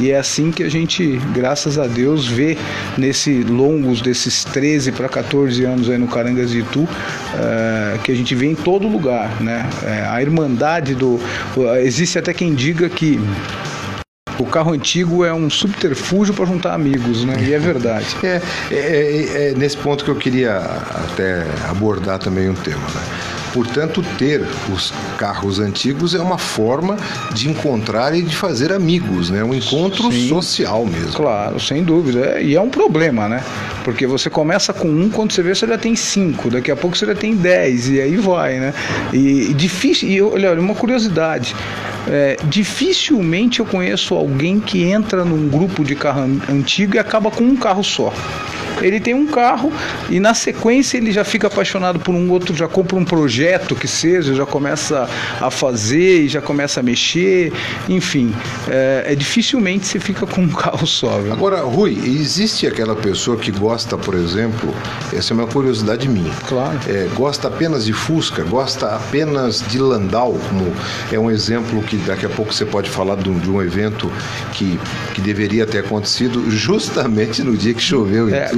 E 0.00 0.10
é 0.10 0.18
assim 0.18 0.50
que 0.50 0.64
a 0.64 0.68
gente, 0.68 1.16
graças 1.32 1.78
a 1.78 1.86
Deus, 1.86 2.26
vê 2.26 2.58
nesse 2.98 3.44
longos 3.44 4.00
desses 4.00 4.42
13 4.42 4.90
para 4.90 5.08
14 5.08 5.62
anos 5.62 5.88
aí 5.88 5.96
no 5.96 6.08
Carangazitu, 6.08 6.80
uh, 6.80 7.98
que 8.02 8.10
a 8.10 8.16
gente 8.16 8.34
vê 8.34 8.46
em 8.46 8.56
todo 8.56 8.88
lugar, 8.88 9.40
né? 9.40 9.64
É, 9.84 10.04
a 10.08 10.20
irmandade 10.20 10.96
do. 10.96 11.20
Existe 11.84 12.18
até 12.18 12.34
quem 12.34 12.52
diga 12.52 12.88
que 12.88 13.20
o 14.42 14.46
carro 14.46 14.72
antigo 14.72 15.24
é 15.24 15.32
um 15.32 15.48
subterfúgio 15.48 16.34
para 16.34 16.44
juntar 16.44 16.74
amigos, 16.74 17.24
né? 17.24 17.36
E 17.40 17.54
é 17.54 17.58
verdade. 17.58 18.06
É, 18.22 18.42
é, 18.70 18.76
é, 18.76 19.50
é, 19.50 19.54
nesse 19.54 19.76
ponto 19.76 20.04
que 20.04 20.10
eu 20.10 20.16
queria 20.16 20.56
até 20.56 21.46
abordar 21.68 22.18
também 22.18 22.48
um 22.50 22.54
tema, 22.54 22.82
né? 22.82 23.31
Portanto, 23.52 24.02
ter 24.18 24.42
os 24.72 24.92
carros 25.18 25.58
antigos 25.58 26.14
é 26.14 26.20
uma 26.20 26.38
forma 26.38 26.96
de 27.32 27.50
encontrar 27.50 28.16
e 28.16 28.22
de 28.22 28.34
fazer 28.34 28.72
amigos, 28.72 29.30
né? 29.30 29.44
Um 29.44 29.54
encontro 29.54 30.10
Sim, 30.10 30.28
social 30.28 30.86
mesmo. 30.86 31.12
Claro, 31.12 31.60
sem 31.60 31.84
dúvida. 31.84 32.40
E 32.40 32.54
é 32.54 32.60
um 32.60 32.70
problema, 32.70 33.28
né? 33.28 33.44
Porque 33.84 34.06
você 34.06 34.30
começa 34.30 34.72
com 34.72 34.88
um, 34.88 35.10
quando 35.10 35.32
você 35.32 35.42
vê, 35.42 35.54
você 35.54 35.66
já 35.66 35.76
tem 35.76 35.94
cinco, 35.94 36.50
daqui 36.50 36.70
a 36.70 36.76
pouco 36.76 36.96
você 36.96 37.06
já 37.06 37.14
tem 37.14 37.34
dez, 37.34 37.88
e 37.88 38.00
aí 38.00 38.16
vai, 38.16 38.58
né? 38.58 38.74
E, 39.12 39.50
e 39.50 39.54
difícil. 39.54 40.08
E 40.08 40.22
olha, 40.22 40.52
uma 40.54 40.74
curiosidade. 40.74 41.54
É, 42.08 42.36
dificilmente 42.44 43.60
eu 43.60 43.66
conheço 43.66 44.14
alguém 44.14 44.58
que 44.58 44.82
entra 44.82 45.24
num 45.24 45.48
grupo 45.48 45.84
de 45.84 45.94
carro 45.94 46.22
antigo 46.50 46.96
e 46.96 46.98
acaba 46.98 47.30
com 47.30 47.44
um 47.44 47.54
carro 47.54 47.84
só 47.84 48.12
ele 48.82 49.00
tem 49.00 49.14
um 49.14 49.26
carro 49.26 49.72
e 50.10 50.20
na 50.20 50.34
sequência 50.34 50.96
ele 50.96 51.12
já 51.12 51.24
fica 51.24 51.46
apaixonado 51.46 52.00
por 52.00 52.14
um 52.14 52.30
outro, 52.30 52.54
já 52.54 52.68
compra 52.68 52.96
um 52.96 53.04
projeto 53.04 53.74
que 53.74 53.88
seja, 53.88 54.34
já 54.34 54.46
começa 54.46 55.08
a 55.40 55.50
fazer 55.50 56.24
e 56.24 56.28
já 56.28 56.40
começa 56.40 56.80
a 56.80 56.82
mexer, 56.82 57.52
enfim, 57.88 58.34
é, 58.68 59.04
é 59.08 59.14
dificilmente 59.14 59.86
você 59.86 60.00
fica 60.00 60.26
com 60.26 60.42
um 60.42 60.48
carro 60.52 60.86
só. 60.86 61.18
Viu? 61.18 61.32
Agora, 61.32 61.60
Rui, 61.62 61.98
existe 62.04 62.66
aquela 62.66 62.94
pessoa 62.94 63.36
que 63.36 63.50
gosta, 63.50 63.96
por 63.96 64.14
exemplo, 64.14 64.74
essa 65.12 65.32
é 65.32 65.34
uma 65.34 65.46
curiosidade 65.46 66.08
minha. 66.08 66.32
Claro. 66.48 66.78
É, 66.88 67.08
gosta 67.14 67.48
apenas 67.48 67.84
de 67.84 67.92
Fusca, 67.92 68.42
gosta 68.42 68.96
apenas 68.96 69.62
de 69.68 69.78
Landau, 69.78 70.38
como 70.48 70.72
é 71.10 71.18
um 71.18 71.30
exemplo 71.30 71.82
que 71.82 71.96
daqui 71.96 72.26
a 72.26 72.28
pouco 72.28 72.52
você 72.52 72.64
pode 72.64 72.90
falar 72.90 73.16
de 73.16 73.28
um, 73.28 73.38
de 73.38 73.50
um 73.50 73.62
evento 73.62 74.10
que, 74.52 74.78
que 75.14 75.20
deveria 75.20 75.66
ter 75.66 75.78
acontecido 75.78 76.50
justamente 76.50 77.42
no 77.42 77.56
dia 77.56 77.74
que 77.74 77.82
choveu. 77.82 78.28
É, 78.28 78.50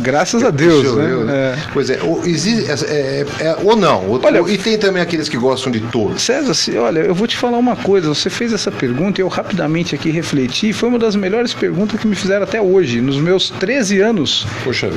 graças 0.00 0.42
a 0.42 0.50
Deus, 0.50 0.96
né? 0.96 1.24
né? 1.24 1.32
É. 1.36 1.56
Pois 1.72 1.90
é, 1.90 2.02
ou, 2.02 2.24
existe, 2.24 2.70
é, 2.70 2.74
é, 2.74 3.26
é, 3.40 3.56
ou 3.62 3.76
não. 3.76 4.06
Ou, 4.06 4.20
olha, 4.22 4.40
e 4.50 4.58
tem 4.58 4.78
também 4.78 5.02
aqueles 5.02 5.28
que 5.28 5.36
gostam 5.36 5.70
de 5.70 5.80
todos. 5.80 6.22
César, 6.22 6.52
olha, 6.80 7.00
eu 7.00 7.14
vou 7.14 7.26
te 7.26 7.36
falar 7.36 7.58
uma 7.58 7.76
coisa. 7.76 8.08
Você 8.08 8.30
fez 8.30 8.52
essa 8.52 8.70
pergunta 8.70 9.20
e 9.20 9.22
eu 9.22 9.28
rapidamente 9.28 9.94
aqui 9.94 10.10
refleti. 10.10 10.72
Foi 10.72 10.88
uma 10.88 10.98
das 10.98 11.16
melhores 11.16 11.52
perguntas 11.54 12.00
que 12.00 12.06
me 12.06 12.16
fizeram 12.16 12.44
até 12.44 12.60
hoje, 12.60 13.00
nos 13.00 13.16
meus 13.16 13.50
13 13.50 14.00
anos 14.00 14.46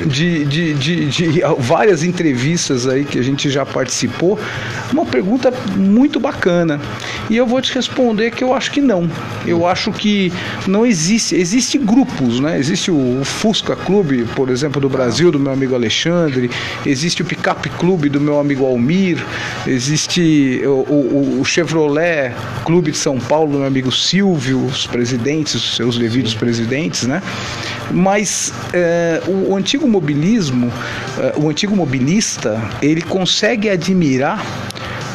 de, 0.07 0.45
de, 0.45 0.73
de, 0.73 1.05
de 1.07 1.41
várias 1.59 2.03
entrevistas 2.03 2.87
aí 2.87 3.05
que 3.05 3.19
a 3.19 3.23
gente 3.23 3.49
já 3.49 3.65
participou. 3.65 4.39
Uma 4.91 5.05
pergunta 5.05 5.51
muito 5.75 6.19
bacana. 6.19 6.79
E 7.29 7.37
eu 7.37 7.45
vou 7.45 7.61
te 7.61 7.73
responder 7.73 8.31
que 8.31 8.43
eu 8.43 8.53
acho 8.53 8.71
que 8.71 8.81
não. 8.81 9.09
Eu 9.45 9.67
acho 9.67 9.91
que 9.91 10.31
não 10.67 10.85
existe. 10.85 11.35
Existe 11.35 11.77
grupos, 11.77 12.39
né? 12.39 12.57
Existe 12.57 12.91
o 12.91 13.21
Fusca 13.23 13.75
Clube, 13.75 14.18
por 14.35 14.49
exemplo, 14.49 14.79
do 14.81 14.89
Brasil, 14.89 15.31
do 15.31 15.39
meu 15.39 15.51
amigo 15.51 15.75
Alexandre, 15.75 16.49
existe 16.85 17.21
o 17.21 17.25
Pickup 17.25 17.67
Clube 17.71 18.09
do 18.09 18.19
meu 18.19 18.39
amigo 18.39 18.65
Almir, 18.65 19.23
existe 19.67 20.61
o, 20.65 20.85
o, 20.89 21.41
o, 21.41 21.45
Chevrolet 21.45 22.33
Clube 22.65 22.91
de 22.91 22.97
São 22.97 23.19
Paulo 23.19 23.51
do 23.51 23.57
meu 23.59 23.67
amigo 23.67 23.91
Silvio, 23.91 24.65
os 24.65 24.85
presidentes, 24.87 25.55
os 25.55 25.75
seus 25.75 25.97
devidos 25.97 26.33
presidentes, 26.33 27.03
né? 27.03 27.21
Mas 27.91 28.53
é, 28.73 29.21
o, 29.27 29.51
o, 29.51 29.55
antigo 29.55 29.87
mobilismo, 29.87 30.71
é, 31.17 31.33
o 31.37 31.49
antigo 31.49 31.75
mobilista, 31.75 32.61
ele 32.81 33.01
consegue 33.01 33.69
admirar 33.69 34.45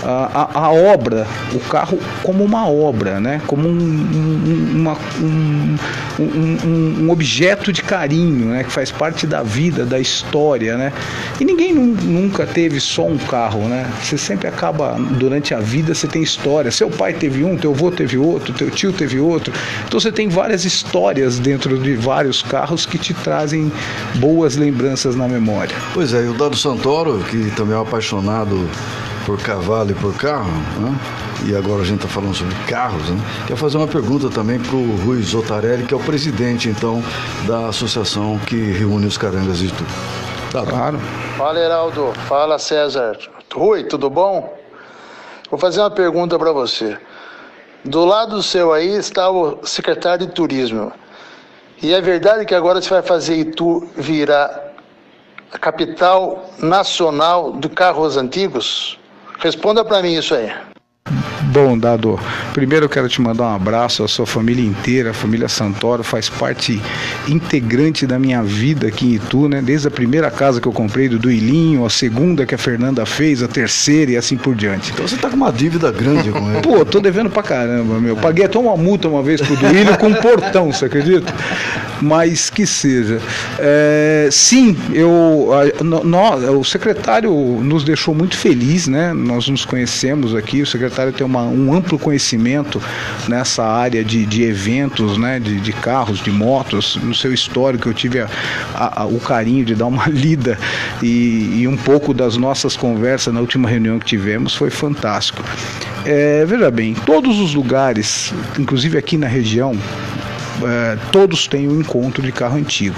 a, 0.05 0.51
a, 0.55 0.71
obra, 0.71 1.27
o 1.53 1.61
carro 1.61 1.99
como 2.23 2.45
uma 2.45 2.69
obra, 2.69 3.19
né? 3.21 3.41
como 3.47 3.67
um, 3.67 3.73
um, 3.73 4.81
uma, 4.81 4.99
um, 5.19 5.77
um, 7.05 7.11
objeto 7.11 7.73
de 7.73 7.83
carinho, 7.83 8.47
né? 8.47 8.65
que 8.65 8.71
faz 8.71 8.91
parte 8.91 9.27
da 9.27 9.43
vida, 9.43 9.87
da 9.87 9.99
história. 9.99 10.77
Né? 10.77 10.93
E 11.41 11.45
ninguém 11.45 11.73
nunca 11.73 12.47
teve 12.47 12.81
só 12.81 13.07
um 13.07 13.17
carro. 13.17 13.61
Né? 13.61 13.91
Você 14.03 14.19
sempre 14.19 14.47
acaba, 14.47 14.97
durante 15.19 15.55
a 15.55 15.61
vida, 15.61 15.95
você 15.95 16.07
tem 16.07 16.23
história. 16.23 16.71
Seu 16.71 16.91
pai 16.91 17.15
teve 17.15 17.43
um, 17.43 17.57
teu 17.57 17.73
avô 17.73 17.91
teve 17.91 18.19
outro, 18.19 18.53
teu 18.53 18.71
tio 18.71 18.93
teve 18.93 19.19
outro. 19.19 19.53
Então 19.87 19.99
você 19.99 20.13
tem 20.13 20.29
várias 20.29 20.65
histórias 20.65 21.39
dentro 21.39 21.79
de 21.79 21.95
vários 21.95 22.43
carros 22.43 22.85
que 22.85 22.99
te 22.99 23.15
trazem 23.15 23.73
boas 24.17 24.57
lembranças 24.57 25.17
na 25.17 25.27
memória. 25.27 25.75
Pois 25.95 26.13
é, 26.13 26.25
e 26.25 26.29
o 26.29 26.35
Dado 26.35 26.57
Santoro, 26.57 27.25
que 27.31 27.51
também 27.57 27.75
é 27.75 27.79
um 27.79 27.83
apaixonado 27.83 28.69
por 29.25 29.41
cavalo 29.41 29.91
e 29.91 29.95
por 29.95 30.15
carro, 30.17 30.51
né? 30.79 30.99
e 31.47 31.57
agora 31.57 31.83
a 31.83 31.85
gente 31.85 31.97
está 31.97 32.09
falando 32.09 32.35
sobre 32.35 32.55
carros, 32.67 33.09
né? 33.09 33.21
quer 33.47 33.57
fazer 33.57 33.77
uma 33.77 33.87
pergunta 33.87 34.29
também 34.29 34.59
para 34.59 34.77
o 34.77 34.97
Rui 35.05 35.23
Zotarelli, 35.23 35.85
que 35.87 35.95
é 35.95 35.97
o 35.97 36.01
presidente, 36.01 36.69
então, 36.69 37.03
da 37.47 37.69
associação 37.69 38.39
que 38.47 38.57
reúne 38.73 39.07
os 39.07 39.19
carangas 39.19 39.61
e 39.61 39.69
tudo. 39.69 40.25
Tá, 40.53 40.65
claro. 40.65 40.99
Fala, 41.37 41.59
Heraldo. 41.59 42.13
Fala, 42.29 42.59
César. 42.59 43.19
Rui, 43.53 43.85
tudo 43.85 44.09
bom? 44.09 44.57
Vou 45.51 45.59
fazer 45.59 45.81
uma 45.81 45.91
pergunta 45.91 46.39
para 46.39 46.53
você. 46.53 46.97
Do 47.85 48.05
lado 48.05 48.43
seu 48.43 48.73
aí 48.73 48.97
está 48.97 49.29
o 49.31 49.67
secretário 49.67 50.27
de 50.27 50.33
Turismo. 50.33 50.93
E 51.83 51.93
é 51.93 52.01
verdade 52.01 52.45
que 52.45 52.55
agora 52.55 52.81
você 52.81 52.89
vai 52.89 53.03
fazer 53.03 53.37
Itu 53.37 53.87
virar 53.97 54.73
a 55.53 55.59
capital 55.59 56.51
nacional 56.59 57.53
de 57.53 57.69
carros 57.69 58.17
antigos? 58.17 58.99
Responda 59.45 59.85
para 59.85 60.01
mim 60.01 60.15
isso 60.15 60.35
aí. 60.35 60.51
Bom, 61.55 61.79
Dado, 61.79 62.19
primeiro 62.53 62.87
eu 62.87 62.89
quero 62.89 63.09
te 63.09 63.23
mandar 63.23 63.45
um 63.45 63.55
abraço 63.55 64.03
à 64.03 64.09
sua 64.09 64.27
família 64.27 64.65
inteira, 64.65 65.11
a 65.11 65.15
família 65.15 65.49
Santoro 65.49 66.03
faz 66.03 66.29
parte 66.29 66.83
integrante 67.29 68.09
da 68.09 68.19
minha 68.19 68.43
vida 68.43 68.89
aqui 68.89 69.07
em 69.07 69.15
Itu, 69.15 69.49
né? 69.49 69.63
Desde 69.63 69.87
a 69.87 69.91
primeira 69.91 70.33
casa 70.33 70.61
que 70.61 70.67
eu 70.67 70.73
comprei 70.73 71.09
do 71.09 71.17
Duilinho, 71.17 71.87
a 71.87 71.91
segunda 71.91 72.45
que 72.45 72.57
a 72.57 72.59
Fernanda 72.59 73.07
fez, 73.07 73.41
a 73.41 73.47
terceira 73.47 74.11
e 74.11 74.17
assim 74.17 74.37
por 74.37 74.57
diante. 74.57 74.91
Então 74.91 75.07
você 75.07 75.17
tá 75.17 75.31
com 75.31 75.37
uma 75.37 75.53
dívida 75.53 75.93
grande 75.93 76.33
com 76.33 76.51
ele. 76.51 76.59
Pô, 76.61 76.85
tô 76.85 76.99
devendo 76.99 77.31
pra 77.31 77.45
caramba, 77.45 78.01
meu. 78.01 78.17
Paguei 78.17 78.47
até 78.47 78.59
uma 78.59 78.77
multa 78.77 79.07
uma 79.07 79.23
vez 79.23 79.41
pro 79.41 79.55
Duílio 79.55 79.97
com 79.97 80.09
um 80.09 80.15
portão, 80.15 80.73
você 80.73 80.87
acredita? 80.87 81.33
Mas 82.03 82.51
que 82.51 82.67
seja. 82.67 83.21
É, 83.61 84.29
sim, 84.29 84.77
eu, 84.93 85.51
a, 85.53 86.51
o 86.51 86.65
secretário 86.65 87.33
nos 87.63 87.85
deixou 87.85 88.13
muito 88.13 88.37
feliz, 88.37 88.89
né? 88.89 89.13
Nós 89.13 89.47
nos 89.47 89.65
conhecemos 89.65 90.35
aqui, 90.35 90.61
o 90.61 90.67
secretário 90.67 91.13
tem 91.13 91.25
uma 91.25 91.44
um 91.45 91.73
amplo 91.73 91.99
conhecimento 91.99 92.83
nessa 93.29 93.65
área 93.65 94.05
de, 94.05 94.25
de 94.27 94.43
eventos, 94.43 95.19
né, 95.19 95.39
de, 95.39 95.61
de 95.61 95.73
carros, 95.73 96.21
de 96.21 96.31
motos. 96.31 96.97
No 97.03 97.15
seu 97.15 97.33
histórico, 97.33 97.89
eu 97.89 97.95
tive 97.95 98.21
a, 98.21 98.29
a, 98.75 99.05
o 99.05 99.21
carinho 99.21 99.65
de 99.65 99.75
dar 99.75 99.87
uma 99.87 100.07
lida 100.11 100.59
e, 101.03 101.61
e, 101.61 101.69
um 101.69 101.77
pouco 101.77 102.13
das 102.13 102.37
nossas 102.37 102.77
conversas 102.77 103.33
na 103.33 103.41
última 103.41 103.69
reunião 103.69 103.99
que 103.99 104.07
tivemos 104.07 104.55
foi 104.55 104.71
fantástico. 104.71 105.43
É, 106.05 106.45
veja 106.45 106.71
bem, 106.71 106.95
todos 106.95 107.39
os 107.39 107.55
lugares, 107.55 108.33
inclusive 108.59 108.99
aqui 108.99 109.17
na 109.17 109.27
região, 109.27 109.75
é, 110.63 110.99
todos 111.11 111.47
têm 111.47 111.69
um 111.69 111.81
encontro 111.81 112.23
de 112.23 112.31
carro 112.31 112.57
antigo. 112.57 112.97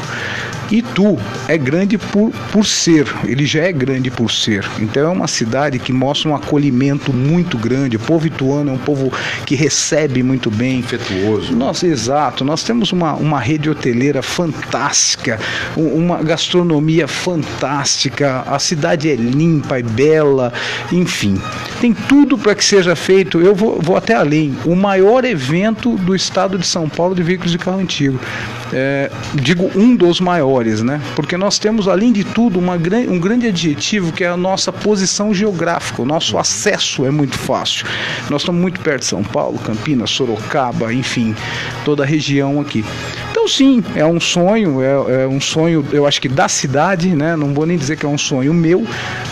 Itu 0.71 1.19
é 1.49 1.57
grande 1.57 1.97
por, 1.97 2.31
por 2.53 2.67
ser, 2.67 3.07
ele 3.25 3.47
já 3.47 3.63
é 3.63 3.73
grande 3.73 4.11
por 4.11 4.31
ser. 4.31 4.65
Então 4.79 5.05
é 5.05 5.09
uma 5.09 5.29
cidade 5.29 5.79
que 5.79 5.93
mostra 5.93 6.29
um 6.31 6.35
acolhimento 6.35 7.13
muito 7.13 7.57
grande. 7.57 7.97
O 7.97 8.01
povo 8.01 8.27
ituano 8.27 8.71
é 8.71 8.75
um 8.75 8.79
povo 8.79 9.13
que 9.45 9.55
recebe 9.55 10.23
muito 10.23 10.51
bem. 10.51 10.81
Afetuoso. 10.81 11.55
Nossa, 11.55 11.87
exato. 11.87 12.45
Nós 12.45 12.63
temos 12.63 12.93
uma, 12.93 13.15
uma 13.15 13.39
rede 13.39 13.71
hoteleira 13.71 14.23
fantástica, 14.23 15.39
uma 15.77 16.23
gastronomia 16.23 17.07
fantástica. 17.07 18.43
A 18.47 18.59
cidade 18.59 19.11
é 19.11 19.15
limpa, 19.15 19.79
é 19.79 19.83
bela, 19.83 20.53
enfim. 20.93 21.41
Tem 21.81 21.93
tudo 21.93 22.37
para 22.37 22.55
que 22.55 22.65
seja 22.65 22.97
feito. 22.97 23.41
Eu 23.41 23.55
vou, 23.55 23.81
vou 23.81 23.97
até 23.97 24.15
além. 24.15 24.57
O 24.65 24.75
maior 24.75 25.25
evento 25.25 25.97
do 25.97 26.15
estado 26.15 26.59
de 26.59 26.67
São 26.67 26.89
Paulo 26.89 27.15
de 27.15 27.23
veículos 27.23 27.53
de 27.53 27.59
carro 27.59 27.81
antigo. 27.81 28.19
É, 28.73 29.11
digo 29.35 29.71
um 29.77 29.95
dos 29.95 30.21
maiores, 30.21 30.56
né? 30.83 31.01
Porque 31.15 31.37
nós 31.37 31.59
temos, 31.59 31.89
além 31.89 32.13
de 32.13 32.25
tudo, 32.25 32.59
uma, 32.59 32.75
um 32.75 33.19
grande 33.19 33.47
adjetivo 33.47 34.13
que 34.13 34.25
é 34.25 34.29
a 34.29 34.37
nossa 34.37 34.73
posição 34.73 35.35
geográfica, 35.35 36.03
o 36.03 36.05
nosso 36.05 36.39
acesso 36.39 37.05
é 37.05 37.11
muito 37.11 37.39
fácil. 37.39 37.87
Nós 38.31 38.43
estamos 38.43 38.61
muito 38.61 38.81
perto 38.81 39.01
de 39.01 39.07
São 39.07 39.23
Paulo, 39.23 39.59
Campinas, 39.59 40.11
Sorocaba, 40.11 40.93
enfim, 40.93 41.35
toda 41.85 42.03
a 42.03 42.07
região 42.07 42.61
aqui. 42.61 42.85
Então 43.31 43.47
sim, 43.47 43.83
é 43.95 44.05
um 44.05 44.19
sonho, 44.19 44.83
é, 44.83 45.23
é, 45.23 45.27
um 45.27 45.41
sonho, 45.41 45.85
eu 45.93 46.07
acho 46.07 46.21
que 46.21 46.29
da 46.29 46.49
cidade, 46.49 47.15
né? 47.15 47.37
Não 47.37 47.55
vou 47.55 47.67
nem 47.67 47.77
dizer 47.77 47.97
que 47.97 48.05
é 48.05 48.09
um 48.09 48.19
sonho 48.19 48.53
meu, 48.53 48.87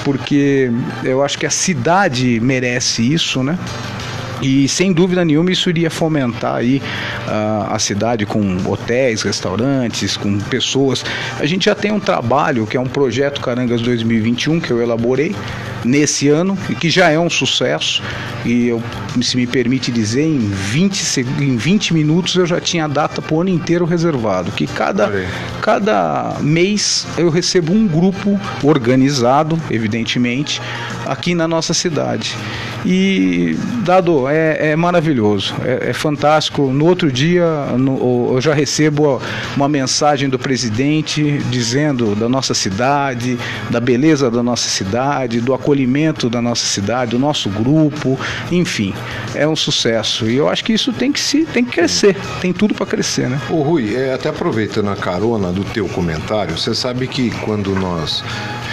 porque 0.05 0.71
eu 1.03 1.23
acho 1.23 1.39
que 1.39 1.47
a 1.47 1.51
cidade 1.51 2.39
merece 2.41 3.13
isso, 3.13 3.43
né? 3.43 3.59
E 4.43 4.69
sem 4.69 4.93
dúvida 4.93 5.25
nenhuma 5.25 5.51
isso 5.51 5.69
iria 5.69 5.91
fomentar 5.91 6.57
aí 6.57 6.83
uh, 7.27 7.73
a 7.73 7.79
cidade 7.79 8.27
com 8.27 8.57
hotéis, 8.67 9.23
restaurantes, 9.23 10.17
com 10.17 10.39
pessoas. 10.39 11.05
A 11.39 11.47
gente 11.47 11.67
já 11.67 11.75
tem 11.75 11.93
um 11.93 12.01
trabalho 12.01 12.67
que 12.67 12.77
é 12.77 12.81
um 12.81 12.87
projeto 12.87 13.41
Carangas 13.41 13.81
2021 13.81 14.61
que 14.61 14.71
eu 14.71 14.83
elaborei 14.83 15.35
nesse 15.85 16.29
ano 16.29 16.57
e 16.69 16.75
que 16.75 16.89
já 16.89 17.11
é 17.11 17.19
um 17.19 17.31
sucesso. 17.31 18.03
E 18.45 18.69
eu, 18.69 18.83
se 19.23 19.37
me 19.37 19.47
permite 19.47 19.93
dizer, 19.93 20.23
em 20.23 20.39
20, 20.39 21.21
em 21.41 21.57
20 21.57 21.95
minutos 21.95 22.35
eu 22.35 22.47
já 22.47 22.61
tinha 22.61 22.87
a 22.87 22.89
data 22.89 23.21
para 23.21 23.35
o 23.35 23.41
ano 23.41 23.51
inteiro 23.51 23.85
reservado. 23.85 24.51
Que 24.53 24.67
cada, 24.67 25.11
cada 25.61 26.37
mês 26.41 27.07
eu 27.17 27.31
recebo 27.31 27.73
um 27.73 27.87
grupo 27.87 28.41
organizado, 28.63 29.59
evidentemente, 29.71 30.61
aqui 31.07 31.35
na 31.35 31.47
nossa 31.47 31.75
cidade. 31.75 32.37
E, 32.85 33.57
dado, 33.83 34.29
é, 34.35 34.71
é 34.71 34.77
maravilhoso, 34.77 35.55
é, 35.65 35.91
é, 35.91 35.93
fantástico. 35.93 36.63
No 36.63 36.87
outro 36.87 37.11
dia, 37.11 37.47
no, 37.79 38.35
eu 38.35 38.41
já 38.41 38.53
recebo 38.53 39.23
uma 39.57 39.69
mensagem 39.69 40.29
do 40.29 40.39
presidente 40.39 41.39
dizendo 41.51 42.17
da 42.17 42.29
nossa 42.29 42.53
cidade, 42.53 43.39
da 43.71 43.79
beleza 43.79 44.31
da 44.31 44.43
nossa 44.43 44.69
cidade, 44.69 45.41
do 45.41 45.55
acolhimento 45.55 46.29
da 46.29 46.43
nossa 46.43 46.67
cidade, 46.67 47.13
do 47.13 47.19
nosso 47.19 47.49
grupo, 47.49 48.19
enfim, 48.51 48.93
é 49.35 49.47
um 49.47 49.55
sucesso. 49.57 50.29
E 50.29 50.37
eu 50.37 50.49
acho 50.49 50.65
que 50.65 50.73
isso 50.73 50.93
tem 50.93 51.13
que 51.13 51.21
se 51.21 51.45
tem 51.45 51.65
que 51.65 51.73
crescer, 51.73 52.17
tem 52.41 52.53
tudo 52.53 52.75
para 52.75 52.87
crescer, 52.87 53.29
né? 53.29 53.41
Ô 53.49 53.63
Rui, 53.63 53.95
é, 53.95 54.15
até 54.15 54.29
aproveitando 54.29 54.91
a 54.91 54.97
carona 54.97 55.53
do 55.53 55.65
teu 55.65 55.89
comentário, 55.89 56.59
você 56.59 56.75
sabe 56.75 57.07
que 57.07 57.31
quando 57.43 57.75
nós 57.75 58.25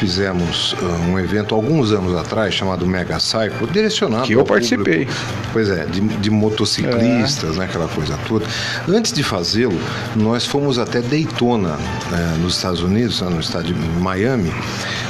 fizemos 0.02 0.76
um 1.08 1.20
evento 1.20 1.54
alguns 1.54 1.92
anos 1.92 2.18
atrás 2.18 2.56
chamado 2.56 2.88
Mega 2.88 3.20
Cycle, 3.20 3.68
direcionado 3.72 4.24
que 4.24 4.34
eu 4.34 4.44
participei. 4.44 5.06
Público, 5.06 5.14
pois 5.54 5.70
é, 5.70 5.86
de, 5.86 6.02
de 6.02 6.30
motociclistas, 6.32 7.56
é. 7.56 7.60
né, 7.60 7.66
aquela 7.66 7.88
coisa 7.88 8.18
toda. 8.28 8.44
Antes 8.90 9.14
de 9.14 9.22
fazê-lo, 9.22 9.80
nós 10.16 10.44
fomos 10.44 10.80
até 10.80 11.02
Daytona, 11.02 11.78
né, 12.10 12.38
nos 12.42 12.56
Estados 12.56 12.82
Unidos, 12.82 13.22
no 13.22 13.40
estado 13.40 13.66
de 13.66 13.76
Miami, 13.76 14.52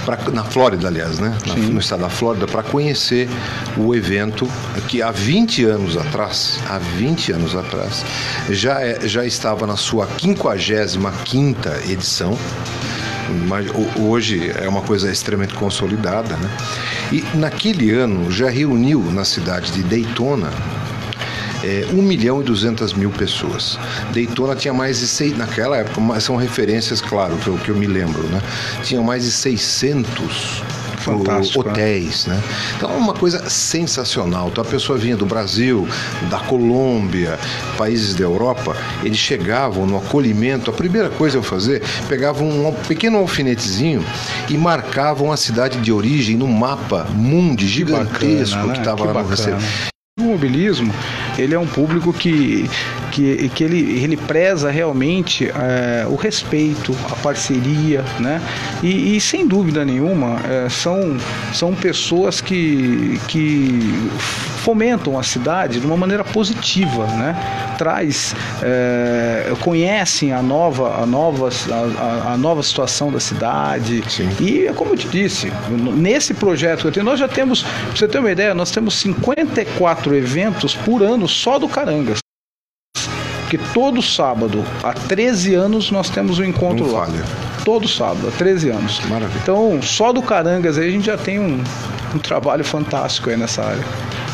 pra, 0.03 0.17
na 0.33 0.43
Flórida, 0.43 0.89
aliás, 0.89 1.19
né, 1.19 1.37
na, 1.47 1.55
no 1.55 1.79
estado 1.79 2.01
da 2.01 2.09
Flórida, 2.09 2.45
para 2.45 2.61
conhecer 2.61 3.29
o 3.77 3.95
evento 3.95 4.45
que 4.89 5.01
há 5.01 5.11
20 5.11 5.63
anos 5.63 5.95
atrás, 5.95 6.59
há 6.67 6.79
20 6.79 7.31
anos 7.31 7.55
atrás, 7.55 8.03
já, 8.49 8.81
é, 8.81 9.07
já 9.07 9.25
estava 9.25 9.65
na 9.65 9.77
sua 9.77 10.05
55 10.19 11.69
edição 11.89 12.37
mas 13.47 13.67
hoje 13.99 14.51
é 14.55 14.67
uma 14.67 14.81
coisa 14.81 15.11
extremamente 15.11 15.53
consolidada, 15.53 16.35
né? 16.37 16.49
E 17.11 17.23
naquele 17.35 17.91
ano 17.91 18.31
já 18.31 18.49
reuniu 18.49 19.01
na 19.11 19.25
cidade 19.25 19.71
de 19.71 19.83
Daytona 19.83 20.51
é, 21.63 21.85
1 21.91 22.01
milhão 22.01 22.41
e 22.41 22.43
200 22.43 22.93
mil 22.93 23.11
pessoas. 23.11 23.77
Daytona 24.13 24.55
tinha 24.55 24.73
mais 24.73 24.99
de 24.99 25.07
seis, 25.07 25.37
naquela 25.37 25.77
época, 25.77 26.19
são 26.19 26.35
referências, 26.35 27.01
claro, 27.01 27.37
eu, 27.45 27.57
que 27.57 27.69
eu 27.69 27.75
me 27.75 27.87
lembro, 27.87 28.23
né? 28.23 28.41
Tinha 28.83 29.01
mais 29.01 29.23
de 29.23 29.31
600 29.31 30.63
Fantástico, 31.01 31.63
né? 31.63 31.71
hotéis, 31.71 32.25
né? 32.25 32.41
Então 32.77 32.91
é 32.91 32.95
uma 32.95 33.13
coisa 33.13 33.49
sensacional. 33.49 34.49
Então 34.49 34.63
a 34.63 34.67
pessoa 34.67 34.97
vinha 34.97 35.17
do 35.17 35.25
Brasil, 35.25 35.87
da 36.29 36.39
Colômbia, 36.39 37.39
países 37.77 38.15
da 38.15 38.23
Europa, 38.23 38.75
eles 39.03 39.17
chegavam 39.17 39.85
no 39.85 39.97
acolhimento, 39.97 40.69
a 40.69 40.73
primeira 40.73 41.09
coisa 41.09 41.39
a 41.39 41.43
fazer, 41.43 41.83
pegavam 42.07 42.47
um 42.47 42.73
pequeno 42.87 43.17
alfinetezinho 43.17 44.03
e 44.49 44.57
marcavam 44.57 45.31
a 45.31 45.37
cidade 45.37 45.79
de 45.79 45.91
origem 45.91 46.37
no 46.37 46.47
mapa 46.47 47.07
mundi 47.13 47.67
gigantesco 47.67 48.71
que 48.71 48.79
estava 48.79 49.05
né? 49.05 49.13
lá 49.13 49.23
no 49.23 49.29
recesso. 49.29 49.91
O 50.19 50.23
mobilismo, 50.23 50.93
ele 51.41 51.55
é 51.55 51.59
um 51.59 51.67
público 51.67 52.13
que, 52.13 52.69
que, 53.11 53.49
que 53.49 53.63
ele, 53.63 54.03
ele 54.03 54.17
preza 54.17 54.69
realmente 54.69 55.49
é, 55.49 56.05
o 56.07 56.15
respeito, 56.15 56.95
a 57.09 57.15
parceria, 57.15 58.03
né? 58.19 58.41
E, 58.83 59.15
e 59.15 59.21
sem 59.21 59.47
dúvida 59.47 59.83
nenhuma, 59.83 60.39
é, 60.47 60.69
são, 60.69 61.17
são 61.53 61.73
pessoas 61.73 62.41
que, 62.41 63.19
que 63.27 64.09
fomentam 64.61 65.17
a 65.17 65.23
cidade 65.23 65.79
de 65.79 65.85
uma 65.85 65.97
maneira 65.97 66.23
positiva, 66.23 67.05
né? 67.07 67.35
Traz, 67.77 68.35
é, 68.61 69.51
conhecem 69.59 70.31
a 70.31 70.41
nova, 70.41 71.01
a 71.01 71.05
nova, 71.05 71.49
a, 71.49 72.33
a, 72.33 72.37
nova 72.37 72.61
situação 72.61 73.11
da 73.11 73.19
cidade. 73.19 74.03
Sim. 74.07 74.29
E 74.39 74.71
como 74.73 74.91
eu 74.91 74.97
te 74.97 75.07
disse, 75.07 75.51
nesse 75.69 76.33
projeto 76.33 76.81
que 76.81 76.87
eu 76.87 76.91
tenho, 76.91 77.05
nós 77.05 77.19
já 77.19 77.27
temos, 77.27 77.63
pra 77.63 77.95
você 77.95 78.07
ter 78.07 78.19
uma 78.19 78.31
ideia, 78.31 78.53
nós 78.53 78.71
temos 78.71 78.93
54 78.95 80.15
eventos 80.15 80.75
por 80.75 81.01
ano 81.01 81.27
só 81.27 81.57
do 81.57 81.67
Carangas. 81.67 82.19
Porque 83.41 83.57
todo 83.73 84.01
sábado, 84.01 84.63
há 84.83 84.93
13 84.93 85.55
anos, 85.55 85.91
nós 85.91 86.09
temos 86.09 86.39
um 86.39 86.43
encontro 86.43 86.85
Não 86.85 86.93
lá. 86.93 87.05
Falha. 87.07 87.23
Todo 87.65 87.87
sábado, 87.87 88.27
há 88.27 88.31
13 88.31 88.69
anos. 88.69 88.99
Maravilha. 89.09 89.39
Então, 89.41 89.81
só 89.81 90.13
do 90.13 90.21
Carangas 90.21 90.77
aí 90.77 90.87
a 90.87 90.91
gente 90.91 91.05
já 91.05 91.17
tem 91.17 91.39
um, 91.39 91.61
um 92.15 92.19
trabalho 92.19 92.63
fantástico 92.63 93.29
aí 93.29 93.35
nessa 93.35 93.63
área. 93.63 93.83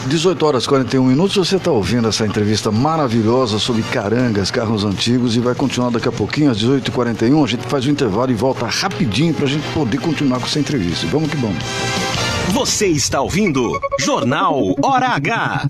18 0.07 0.45
horas 0.45 0.63
e 0.63 0.67
41 0.69 1.03
minutos, 1.03 1.35
você 1.35 1.57
está 1.57 1.69
ouvindo 1.69 2.07
essa 2.07 2.25
entrevista 2.25 2.71
maravilhosa 2.71 3.59
sobre 3.59 3.83
carangas, 3.83 4.49
carros 4.49 4.85
antigos 4.85 5.35
e 5.35 5.39
vai 5.39 5.53
continuar 5.53 5.89
daqui 5.89 6.07
a 6.07 6.11
pouquinho, 6.11 6.49
às 6.49 6.57
18h41. 6.57 7.43
A 7.43 7.47
gente 7.47 7.67
faz 7.67 7.85
o 7.85 7.89
intervalo 7.89 8.31
e 8.31 8.35
volta 8.35 8.65
rapidinho 8.65 9.33
para 9.33 9.45
a 9.45 9.49
gente 9.49 9.67
poder 9.73 9.99
continuar 9.99 10.39
com 10.39 10.45
essa 10.45 10.59
entrevista. 10.59 11.05
Vamos 11.07 11.29
que 11.29 11.35
vamos. 11.35 11.57
Você 12.53 12.87
está 12.87 13.21
ouvindo 13.21 13.77
Jornal 13.99 14.75
Hora 14.81 15.09
H. 15.09 15.67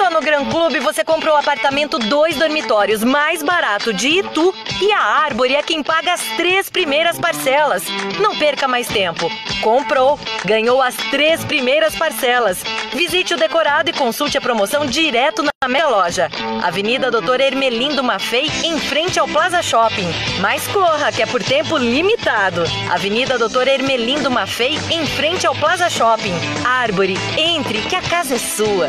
Só 0.00 0.08
no 0.08 0.22
Gran 0.22 0.46
Clube 0.46 0.78
você 0.78 1.04
comprou 1.04 1.34
o 1.34 1.38
apartamento 1.38 1.98
dois 1.98 2.34
dormitórios 2.34 3.04
mais 3.04 3.42
barato 3.42 3.92
de 3.92 4.08
Itu 4.08 4.54
e 4.80 4.90
a 4.90 4.98
Árvore 4.98 5.54
é 5.54 5.62
quem 5.62 5.82
paga 5.82 6.14
as 6.14 6.22
três 6.38 6.70
primeiras 6.70 7.18
parcelas. 7.18 7.82
Não 8.18 8.34
perca 8.34 8.66
mais 8.66 8.88
tempo. 8.88 9.30
Comprou, 9.60 10.18
ganhou 10.42 10.80
as 10.80 10.94
três 11.10 11.44
primeiras 11.44 11.94
parcelas. 11.96 12.62
Visite 12.94 13.34
o 13.34 13.36
decorado 13.36 13.90
e 13.90 13.92
consulte 13.92 14.38
a 14.38 14.40
promoção 14.40 14.86
direto 14.86 15.42
na 15.42 15.68
minha 15.68 15.86
loja. 15.86 16.30
Avenida 16.62 17.10
Doutor 17.10 17.38
Hermelindo 17.38 18.02
Maffei, 18.02 18.50
em 18.64 18.80
frente 18.80 19.18
ao 19.20 19.28
Plaza 19.28 19.60
Shopping. 19.60 20.08
Mas 20.40 20.66
corra, 20.68 21.12
que 21.12 21.22
é 21.22 21.26
por 21.26 21.42
tempo 21.42 21.76
limitado. 21.76 22.64
Avenida 22.90 23.36
Doutor 23.36 23.68
Hermelindo 23.68 24.30
Maffei, 24.30 24.78
em 24.90 25.06
frente 25.06 25.46
ao 25.46 25.54
Plaza 25.54 25.90
Shopping. 25.90 26.32
Árvore, 26.64 27.18
entre, 27.36 27.82
que 27.82 27.96
a 27.96 28.00
casa 28.00 28.36
é 28.36 28.38
sua. 28.38 28.88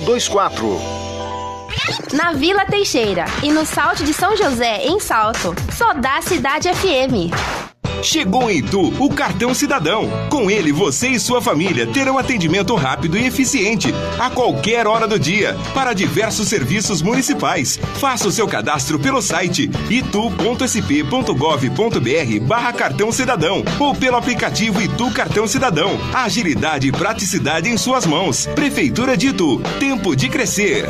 2024. 0.00 0.78
Na 2.14 2.32
Vila 2.32 2.64
Teixeira 2.64 3.24
e 3.42 3.50
no 3.50 3.66
Salto 3.66 4.04
de 4.04 4.14
São 4.14 4.34
José, 4.36 4.86
em 4.86 4.98
Salto. 4.98 5.54
Só 5.76 5.92
da 5.92 6.22
Cidade 6.22 6.72
FM. 6.72 7.30
Chegou 8.02 8.50
em 8.50 8.58
Itu 8.58 8.92
o 8.98 9.08
cartão 9.08 9.54
cidadão. 9.54 10.10
Com 10.28 10.50
ele, 10.50 10.72
você 10.72 11.08
e 11.08 11.20
sua 11.20 11.40
família 11.40 11.86
terão 11.86 12.18
atendimento 12.18 12.74
rápido 12.74 13.16
e 13.16 13.26
eficiente 13.26 13.94
a 14.18 14.28
qualquer 14.28 14.86
hora 14.86 15.06
do 15.06 15.18
dia 15.18 15.56
para 15.72 15.92
diversos 15.92 16.48
serviços 16.48 17.00
municipais. 17.00 17.78
Faça 17.94 18.26
o 18.26 18.32
seu 18.32 18.46
cadastro 18.48 18.98
pelo 18.98 19.22
site 19.22 19.70
itu.sp.gov.br 19.88 21.32
barra 22.46 22.72
cartão 22.72 23.12
cidadão 23.12 23.62
ou 23.78 23.94
pelo 23.94 24.16
aplicativo 24.16 24.82
Itu 24.82 25.10
Cartão 25.12 25.46
Cidadão. 25.46 25.98
Agilidade 26.12 26.88
e 26.88 26.92
praticidade 26.92 27.68
em 27.68 27.76
suas 27.76 28.04
mãos. 28.06 28.46
Prefeitura 28.54 29.16
de 29.16 29.28
Itu. 29.28 29.60
Tempo 29.78 30.16
de 30.16 30.28
crescer. 30.28 30.88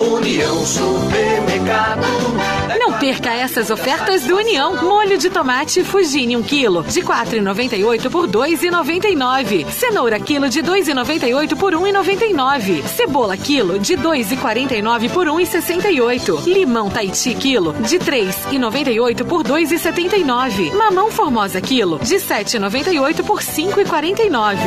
União 0.00 0.64
Supermercado. 0.64 2.51
Não 2.78 2.92
perca 2.98 3.32
essas 3.32 3.70
ofertas 3.70 4.24
do 4.24 4.36
União. 4.36 4.82
Molho 4.82 5.18
de 5.18 5.30
tomate 5.30 5.84
Fugine 5.84 6.36
1 6.36 6.42
kg 6.42 6.82
de 6.88 7.02
4,98 7.02 8.10
por 8.10 8.28
2,99. 8.28 9.68
Cenoura 9.70 10.18
quilo 10.20 10.48
de 10.48 10.62
2,98 10.62 11.56
por 11.56 11.72
1,99. 11.74 12.82
Cebola 12.86 13.36
quilo 13.36 13.78
de 13.78 13.96
2,49 13.96 15.10
por 15.10 15.26
1,68. 15.26 16.46
Limão 16.46 16.90
Tahiti 16.90 17.34
quilo 17.34 17.72
de 17.74 17.98
3,98 17.98 19.24
por 19.24 19.42
2,79. 19.44 20.72
Mamão 20.74 21.10
Formosa 21.10 21.60
quilo 21.60 21.98
de 21.98 22.16
7,98 22.16 23.24
por 23.24 23.40
5,49. 23.40 24.58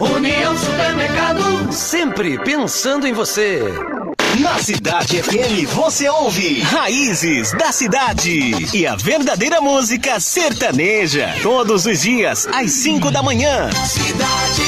União 0.00 0.56
Supermercado. 0.56 1.72
Sempre 1.72 2.38
pensando 2.38 3.06
em 3.06 3.12
você. 3.12 3.62
Na 4.40 4.58
Cidade 4.58 5.22
FM 5.22 5.68
você 5.72 6.08
ouve 6.08 6.60
Raízes 6.60 7.52
da 7.52 7.70
Cidade 7.70 8.52
e 8.74 8.84
a 8.84 8.96
verdadeira 8.96 9.60
música 9.60 10.18
sertaneja. 10.18 11.32
Todos 11.40 11.86
os 11.86 12.00
dias, 12.00 12.48
às 12.52 12.72
5 12.72 13.12
da 13.12 13.22
manhã. 13.22 13.70
Cidade. 13.86 14.64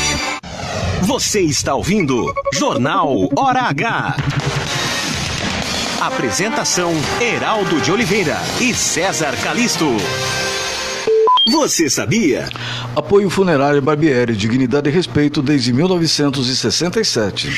Você 1.03 1.41
está 1.41 1.75
ouvindo 1.75 2.33
Jornal 2.55 3.29
Hora 3.35 3.63
H. 3.63 4.17
Apresentação: 6.01 6.93
Heraldo 7.21 7.81
de 7.81 7.91
Oliveira 7.91 8.39
e 8.61 8.73
César 8.73 9.35
Calisto. 9.43 9.89
Você 11.51 11.89
sabia? 11.89 12.49
Apoio 12.95 13.31
Funerário 13.31 13.81
Barbieri, 13.81 14.37
dignidade 14.37 14.91
e 14.91 14.93
respeito 14.93 15.41
desde 15.41 15.73
1967. 15.73 17.49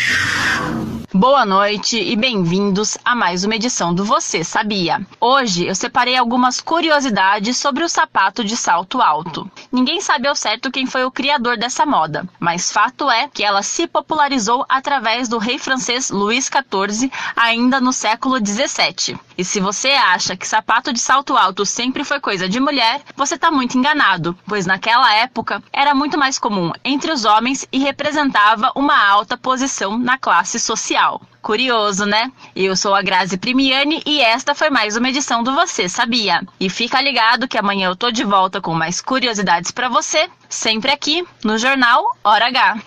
Boa 1.15 1.47
noite 1.47 1.99
e 1.99 2.15
bem-vindos 2.15 2.99
a 3.03 3.15
mais 3.15 3.43
uma 3.43 3.55
edição 3.55 3.95
do 3.95 4.05
Você 4.05 4.45
Sabia. 4.45 5.01
Hoje 5.19 5.67
eu 5.67 5.75
separei 5.75 6.19
algumas 6.19 6.61
curiosidades 6.61 7.57
sobre 7.57 7.83
o 7.83 7.89
sapato 7.89 8.45
de 8.45 8.55
salto 8.55 9.01
alto. 9.01 9.51
Ninguém 9.73 10.03
sabe 10.03 10.29
ao 10.29 10.37
certo 10.37 10.71
quem 10.71 10.85
foi 10.85 11.07
o 11.07 11.11
criador 11.11 11.57
dessa 11.57 11.87
moda, 11.87 12.29
mas 12.39 12.71
fato 12.71 13.11
é 13.11 13.27
que 13.27 13.43
ela 13.43 13.63
se 13.63 13.87
popularizou 13.87 14.67
através 14.69 15.31
do 15.31 15.39
rei 15.39 15.59
francês 15.59 16.11
Luís 16.11 16.45
XIV 16.45 17.11
ainda 17.35 17.81
no 17.81 17.91
século 17.93 18.37
XVII. 18.37 19.19
E 19.39 19.45
se 19.45 19.61
você 19.61 19.93
acha 19.93 20.37
que 20.37 20.47
sapato 20.47 20.93
de 20.93 20.99
salto 20.99 21.39
alto 21.39 21.65
sempre 21.65 22.05
foi 22.05 22.21
coisa 22.21 22.47
de 22.47 22.61
mulher, 22.61 23.01
você 23.17 23.37
está 23.37 23.51
muito 23.51 23.79
enganado, 23.79 24.37
pois 24.47 24.67
naquela 24.67 25.11
época 25.15 25.63
era 25.73 25.95
muito 25.95 26.19
mais 26.19 26.39
comum 26.39 26.71
entre 26.85 27.11
os 27.11 27.25
homens 27.25 27.67
e 27.73 27.79
representava 27.79 28.71
uma 28.75 29.09
alta 29.09 29.39
posição 29.39 29.97
na 29.97 30.19
classe 30.19 30.61
social. 30.61 30.98
Curioso, 31.41 32.05
né? 32.05 32.33
Eu 32.57 32.75
sou 32.75 32.93
a 32.93 33.01
Grazi 33.01 33.39
Primiani 33.39 34.03
e 34.05 34.21
esta 34.21 34.53
foi 34.53 34.69
mais 34.69 34.97
uma 34.97 35.09
edição 35.09 35.45
do 35.45 35.55
Você 35.55 35.89
Sabia. 35.89 36.43
E 36.59 36.69
fica 36.69 37.01
ligado 37.01 37.47
que 37.47 37.57
amanhã 37.57 37.89
eu 37.89 37.97
tô 37.97 38.11
de 38.11 38.25
volta 38.25 38.61
com 38.61 38.75
mais 38.75 39.01
curiosidades 39.01 39.71
para 39.71 39.89
você, 39.89 40.29
sempre 40.49 40.91
aqui 40.91 41.25
no 41.45 41.57
Jornal 41.57 42.03
Hora 42.25 42.49
H. 42.49 42.79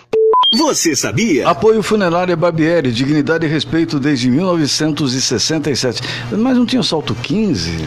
Você 0.54 0.94
sabia? 0.94 1.48
Apoio 1.48 1.82
Funerária 1.82 2.36
Barbieri, 2.36 2.92
dignidade 2.92 3.46
e 3.46 3.48
respeito 3.48 3.98
desde 3.98 4.30
1967. 4.30 6.02
Mas 6.30 6.58
não 6.58 6.66
tinha 6.66 6.82
salto 6.82 7.14
15? 7.14 7.78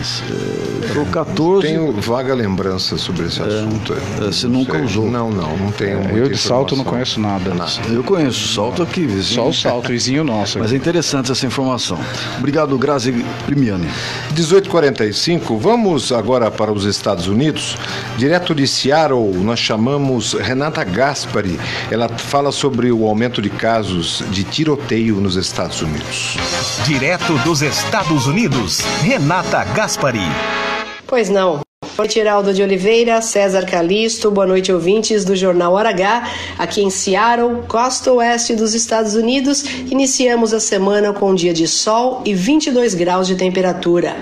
Ou 0.97 1.05
14? 1.05 1.67
Tenho 1.67 1.91
vaga 1.93 2.33
lembrança 2.33 2.97
sobre 2.97 3.27
esse 3.27 3.39
assunto. 3.39 3.93
É, 3.93 4.25
você 4.25 4.47
nunca 4.47 4.73
Sei. 4.77 4.81
usou? 4.81 5.11
Não, 5.11 5.29
não, 5.29 5.55
não 5.55 5.71
tenho. 5.71 5.99
É, 5.99 6.19
eu 6.19 6.27
de 6.27 6.37
salto 6.37 6.75
não 6.75 6.83
conheço 6.83 7.19
nada. 7.19 7.53
Eu 7.87 8.03
conheço 8.03 8.47
salto 8.53 8.81
aqui, 8.81 9.05
vizinho. 9.05 9.23
Só 9.23 9.49
o 9.49 9.53
salto, 9.53 9.89
vizinho 9.89 10.23
nosso. 10.23 10.57
Mas 10.57 10.73
é 10.73 10.75
interessante 10.75 11.31
essa 11.31 11.45
informação. 11.45 11.99
Obrigado, 12.39 12.75
Grazi 12.79 13.23
Primiani. 13.45 13.87
1845, 14.33 15.55
vamos 15.59 16.11
agora 16.11 16.49
para 16.49 16.71
os 16.71 16.85
Estados 16.85 17.27
Unidos. 17.27 17.77
Direto 18.17 18.55
de 18.55 18.65
Seattle, 18.65 19.33
nós 19.43 19.59
chamamos 19.59 20.33
Renata 20.33 20.83
Gaspari. 20.83 21.59
Ela 21.91 22.09
fala 22.09 22.54
sobre 22.55 22.91
o 22.91 23.05
aumento 23.05 23.41
de 23.41 23.49
casos 23.49 24.23
de 24.31 24.43
tiroteio 24.43 25.15
nos 25.17 25.35
Estados 25.35 25.81
Unidos. 25.81 26.37
Direto 26.85 27.37
dos 27.39 27.61
Estados 27.61 28.25
Unidos, 28.25 28.79
Renata 29.01 29.63
Gaspari. 29.65 30.19
Pois 31.05 31.29
não. 31.29 31.64
Boa 31.95 32.03
noite, 32.03 32.19
Heraldo 32.19 32.53
de 32.53 32.61
Oliveira, 32.61 33.21
César 33.21 33.65
Calisto, 33.65 34.29
boa 34.29 34.45
noite, 34.45 34.69
ouvintes 34.69 35.23
do 35.23 35.33
Jornal 35.33 35.71
Hora 35.71 35.95
aqui 36.59 36.81
em 36.81 36.89
Seattle, 36.89 37.63
costa 37.69 38.11
oeste 38.11 38.53
dos 38.53 38.73
Estados 38.73 39.15
Unidos. 39.15 39.63
Iniciamos 39.89 40.53
a 40.53 40.59
semana 40.59 41.13
com 41.13 41.31
um 41.31 41.35
dia 41.35 41.53
de 41.53 41.69
sol 41.69 42.21
e 42.25 42.33
22 42.33 42.95
graus 42.95 43.27
de 43.27 43.37
temperatura. 43.37 44.13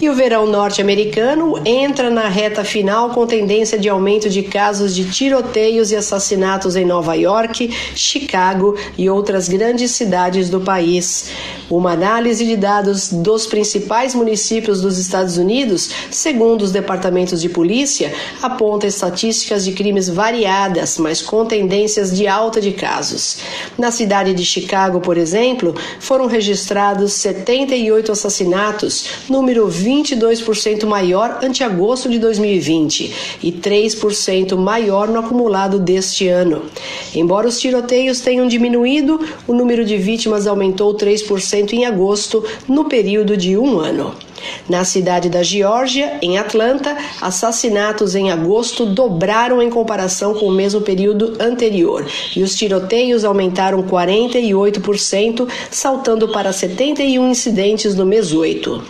E 0.00 0.08
o 0.08 0.14
verão 0.14 0.46
norte-americano 0.46 1.60
entra 1.64 2.08
na 2.08 2.28
reta 2.28 2.62
final 2.62 3.10
com 3.10 3.26
tendência 3.26 3.76
de 3.76 3.88
aumento 3.88 4.30
de 4.30 4.44
casos 4.44 4.94
de 4.94 5.10
tiroteios 5.10 5.90
e 5.90 5.96
assassinatos 5.96 6.76
em 6.76 6.84
Nova 6.84 7.14
York, 7.14 7.68
Chicago 7.96 8.76
e 8.96 9.10
outras 9.10 9.48
grandes 9.48 9.90
cidades 9.90 10.48
do 10.48 10.60
país. 10.60 11.32
Uma 11.68 11.92
análise 11.92 12.46
de 12.46 12.56
dados 12.56 13.12
dos 13.12 13.44
principais 13.44 14.14
municípios 14.14 14.80
dos 14.80 14.98
Estados 14.98 15.36
Unidos, 15.36 15.90
segundo 16.12 16.62
os 16.62 16.70
departamentos 16.70 17.07
de 17.08 17.48
polícia, 17.48 18.12
aponta 18.42 18.86
estatísticas 18.86 19.64
de 19.64 19.72
crimes 19.72 20.08
variadas, 20.08 20.98
mas 20.98 21.22
com 21.22 21.44
tendências 21.44 22.16
de 22.16 22.26
alta 22.26 22.60
de 22.60 22.72
casos. 22.72 23.38
Na 23.76 23.90
cidade 23.90 24.34
de 24.34 24.44
Chicago, 24.44 25.00
por 25.00 25.16
exemplo, 25.16 25.74
foram 26.00 26.26
registrados 26.26 27.12
78 27.14 28.12
assassinatos, 28.12 29.06
número 29.28 29.66
22% 29.68 30.86
maior 30.86 31.40
ante 31.42 31.64
agosto 31.64 32.08
de 32.08 32.18
2020 32.18 33.38
e 33.42 33.52
3% 33.52 34.56
maior 34.56 35.08
no 35.08 35.20
acumulado 35.20 35.78
deste 35.78 36.28
ano. 36.28 36.62
Embora 37.14 37.48
os 37.48 37.58
tiroteios 37.58 38.20
tenham 38.20 38.46
diminuído, 38.46 39.20
o 39.46 39.52
número 39.52 39.84
de 39.84 39.96
vítimas 39.96 40.46
aumentou 40.46 40.94
3% 40.94 41.72
em 41.72 41.84
agosto, 41.84 42.44
no 42.66 42.84
período 42.84 43.36
de 43.36 43.56
um 43.56 43.78
ano. 43.78 44.27
Na 44.68 44.84
cidade 44.84 45.28
da 45.28 45.42
Geórgia, 45.42 46.18
em 46.20 46.38
Atlanta, 46.38 46.96
assassinatos 47.20 48.14
em 48.14 48.30
agosto 48.30 48.84
dobraram 48.86 49.62
em 49.62 49.70
comparação 49.70 50.34
com 50.34 50.46
o 50.46 50.50
mesmo 50.50 50.80
período 50.80 51.36
anterior 51.40 52.06
e 52.36 52.42
os 52.42 52.54
tiroteios 52.54 53.24
aumentaram 53.24 53.82
48%, 53.82 55.48
saltando 55.70 56.28
para 56.28 56.52
71 56.52 57.30
incidentes 57.30 57.94
no 57.94 58.04
mês 58.04 58.32
8. 58.32 58.82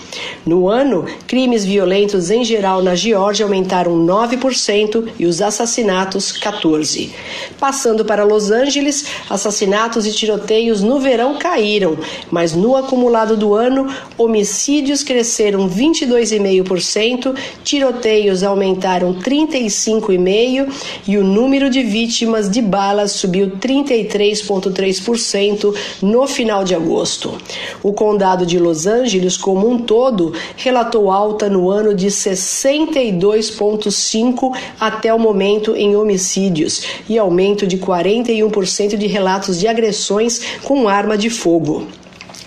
No 0.44 0.68
ano, 0.68 1.04
crimes 1.26 1.64
violentos 1.64 2.30
em 2.30 2.44
geral 2.44 2.82
na 2.82 2.94
Geórgia 2.94 3.44
aumentaram 3.44 3.98
9% 4.04 5.08
e 5.18 5.26
os 5.26 5.40
assassinatos 5.40 6.32
14%. 6.38 7.10
Passando 7.58 8.04
para 8.04 8.24
Los 8.24 8.50
Angeles, 8.50 9.04
assassinatos 9.28 10.06
e 10.06 10.12
tiroteios 10.12 10.82
no 10.82 10.98
verão 10.98 11.36
caíram, 11.38 11.98
mas 12.30 12.54
no 12.54 12.76
acumulado 12.76 13.36
do 13.36 13.54
ano, 13.54 13.88
homicídios 14.16 15.02
cresceram 15.02 15.37
22,5%, 15.44 17.34
tiroteios 17.64 18.42
aumentaram 18.42 19.14
35,5% 19.14 20.68
e 21.06 21.16
o 21.16 21.24
número 21.24 21.70
de 21.70 21.82
vítimas 21.82 22.50
de 22.50 22.60
balas 22.60 23.12
subiu 23.12 23.52
33,3% 23.58 25.74
no 26.02 26.26
final 26.26 26.64
de 26.64 26.74
agosto. 26.74 27.38
O 27.82 27.92
condado 27.92 28.44
de 28.44 28.58
Los 28.58 28.84
Angeles, 28.86 29.36
como 29.36 29.68
um 29.68 29.78
todo, 29.78 30.32
relatou 30.56 31.08
alta 31.10 31.48
no 31.48 31.70
ano 31.70 31.94
de 31.94 32.08
62,5% 32.08 34.52
até 34.78 35.12
o 35.12 35.18
momento 35.18 35.74
em 35.76 35.96
homicídios 35.96 36.84
e 37.08 37.18
aumento 37.18 37.66
de 37.66 37.78
41% 37.78 38.96
de 38.96 39.06
relatos 39.06 39.58
de 39.58 39.66
agressões 39.66 40.58
com 40.62 40.86
arma 40.88 41.16
de 41.16 41.30
fogo. 41.30 41.86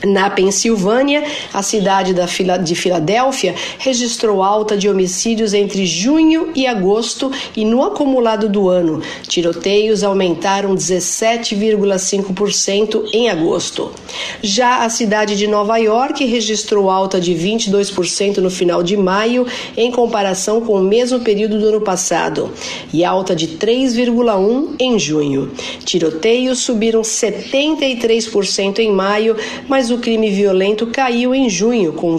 Na 0.06 0.30
Pensilvânia, 0.32 1.24
a 1.54 1.62
cidade 1.62 2.16
de 2.64 2.76
Filadélfia 2.76 3.54
registrou 3.78 4.42
alta 4.42 4.76
de 4.76 4.90
homicídios 4.90 5.54
entre 5.54 5.86
junho 5.86 6.50
e 6.56 6.66
agosto 6.66 7.32
e 7.56 7.64
no 7.64 7.84
acumulado 7.84 8.50
do 8.50 8.68
ano. 8.68 9.00
Tiroteios 9.28 10.04
aumentaram 10.04 10.74
17,5% 10.74 13.10
em 13.14 13.30
agosto. 13.30 13.92
Já 14.42 14.84
a 14.84 14.90
cidade 14.90 15.38
de 15.38 15.46
Nova 15.46 15.78
York 15.78 16.26
registrou 16.26 16.90
alta 16.90 17.22
de 17.22 17.36
22% 17.36 18.38
no 18.38 18.50
final 18.50 18.82
de 18.82 18.98
maio 18.98 19.46
em 19.78 19.92
comparação 19.92 20.62
com 20.62 20.74
o 20.74 20.84
mesmo 20.84 21.20
período 21.20 21.60
do 21.60 21.68
ano 21.68 21.82
passado 21.82 22.52
e 22.92 23.06
alta 23.06 23.36
de 23.36 23.50
3,1% 23.50 24.78
em 24.80 24.98
junho. 24.98 25.52
Tiroteios 25.86 26.58
subiram 26.60 27.02
73% 27.02 28.80
em 28.80 28.92
maio, 28.92 29.36
mas 29.68 29.91
o 29.92 30.00
crime 30.00 30.30
violento 30.30 30.88
caiu 30.88 31.36
em 31.36 31.50
junho, 31.50 31.94
com 31.94 32.18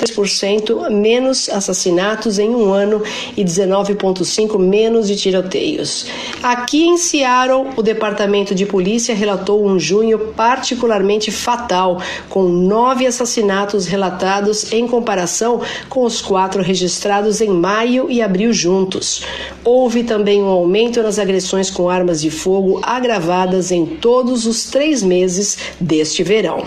23% 0.00 0.90
menos 0.90 1.48
assassinatos 1.48 2.38
em 2.38 2.50
um 2.50 2.72
ano 2.72 3.02
e 3.36 3.44
19,5% 3.44 4.58
menos 4.58 5.06
de 5.06 5.16
tiroteios. 5.16 6.06
Aqui 6.42 6.86
em 6.86 6.96
Seattle, 6.96 7.68
o 7.76 7.82
Departamento 7.82 8.54
de 8.54 8.64
Polícia 8.64 9.14
relatou 9.14 9.64
um 9.64 9.78
junho 9.78 10.18
particularmente 10.34 11.30
fatal, 11.30 12.00
com 12.28 12.44
nove 12.44 13.06
assassinatos 13.06 13.86
relatados 13.86 14.72
em 14.72 14.86
comparação 14.86 15.60
com 15.88 16.04
os 16.04 16.20
quatro 16.20 16.62
registrados 16.62 17.40
em 17.40 17.50
maio 17.50 18.10
e 18.10 18.22
abril 18.22 18.52
juntos. 18.52 19.22
Houve 19.64 20.04
também 20.04 20.42
um 20.42 20.48
aumento 20.48 21.02
nas 21.02 21.18
agressões 21.18 21.70
com 21.70 21.88
armas 21.88 22.20
de 22.20 22.30
fogo 22.30 22.80
agravadas 22.82 23.70
em 23.70 23.84
todos 23.84 24.46
os 24.46 24.64
três 24.64 25.02
meses 25.02 25.58
deste 25.80 26.22
verão. 26.22 26.64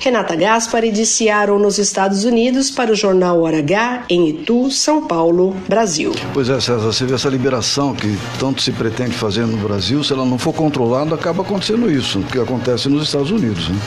Renata 0.00 0.36
Gaspari 0.36 0.90
de 0.90 1.06
Seattle, 1.06 1.58
nos 1.58 1.78
Estados 1.78 2.24
Unidos, 2.24 2.70
para 2.74 2.92
o 2.92 2.94
jornal 2.94 3.40
Hora 3.40 3.58
H, 3.58 4.04
em 4.08 4.28
Itu, 4.28 4.70
São 4.70 5.06
Paulo, 5.06 5.56
Brasil. 5.68 6.12
Pois 6.32 6.48
é, 6.48 6.60
César, 6.60 6.78
você 6.78 7.06
vê 7.06 7.14
essa 7.14 7.28
liberação 7.28 7.94
que 7.94 8.18
tanto 8.38 8.60
se 8.60 8.72
pretende 8.72 9.14
fazer 9.14 9.46
no 9.46 9.56
Brasil, 9.56 10.02
se 10.02 10.12
ela 10.12 10.26
não 10.26 10.38
for 10.38 10.52
controlada, 10.52 11.14
acaba 11.14 11.42
acontecendo 11.42 11.90
isso, 11.90 12.20
que 12.30 12.38
acontece 12.38 12.88
nos 12.88 13.04
Estados 13.04 13.30
Unidos. 13.30 13.68
Né? 13.68 13.78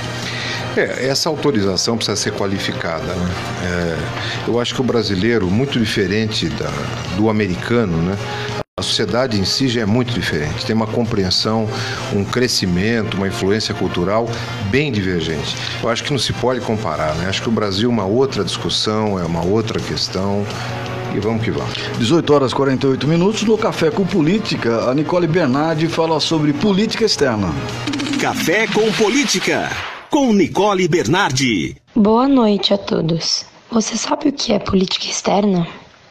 É, 0.78 1.08
essa 1.08 1.28
autorização 1.28 1.98
precisa 1.98 2.16
ser 2.16 2.34
qualificada. 2.34 3.14
Né? 3.14 3.32
É, 3.64 4.50
eu 4.50 4.60
acho 4.60 4.74
que 4.76 4.82
o 4.82 4.84
brasileiro, 4.84 5.48
muito 5.48 5.80
diferente 5.80 6.48
da, 6.50 6.72
do 7.16 7.30
americano, 7.30 7.98
né? 7.98 8.18
A 8.80 8.84
sociedade 8.84 9.40
em 9.40 9.44
si 9.44 9.68
já 9.68 9.82
é 9.82 9.86
muito 9.88 10.14
diferente, 10.14 10.64
tem 10.64 10.76
uma 10.76 10.86
compreensão, 10.86 11.68
um 12.14 12.24
crescimento, 12.24 13.18
uma 13.18 13.28
influência 13.28 13.74
cultural 13.74 14.30
bem 14.70 14.92
divergente. 14.92 15.56
Eu 15.82 15.90
acho 15.90 16.04
que 16.04 16.12
não 16.12 16.20
se 16.20 16.32
pode 16.32 16.62
comparar, 16.62 17.16
né? 17.16 17.28
Acho 17.28 17.42
que 17.42 17.50
o 17.50 17.52
Brasil 17.52 17.90
é 17.90 17.92
uma 17.92 18.06
outra 18.06 18.44
discussão, 18.44 19.18
é 19.18 19.26
uma 19.26 19.44
outra 19.44 19.80
questão. 19.80 20.46
E 21.16 21.20
vamos 21.20 21.44
que 21.44 21.50
vamos. 21.50 21.74
18 21.98 22.32
horas 22.32 22.52
e 22.52 22.56
48 22.56 23.08
minutos 23.08 23.42
no 23.42 23.58
Café 23.58 23.90
com 23.90 24.06
Política. 24.06 24.88
A 24.88 24.94
Nicole 24.94 25.26
Bernardi 25.26 25.88
fala 25.88 26.20
sobre 26.20 26.54
política 26.54 27.04
externa. 27.04 27.48
Café 28.22 28.68
com 28.68 28.92
Política, 28.92 29.72
com 30.12 30.32
Nicole 30.32 30.88
Bernardi. 30.88 31.76
Boa 31.96 32.28
noite 32.28 32.76
a 32.76 32.78
todos. 32.78 33.44
Você 33.72 33.98
sabe 33.98 34.30
o 34.30 34.32
que 34.32 34.54
é 34.54 34.60
política 34.60 35.08
externa? 35.08 35.68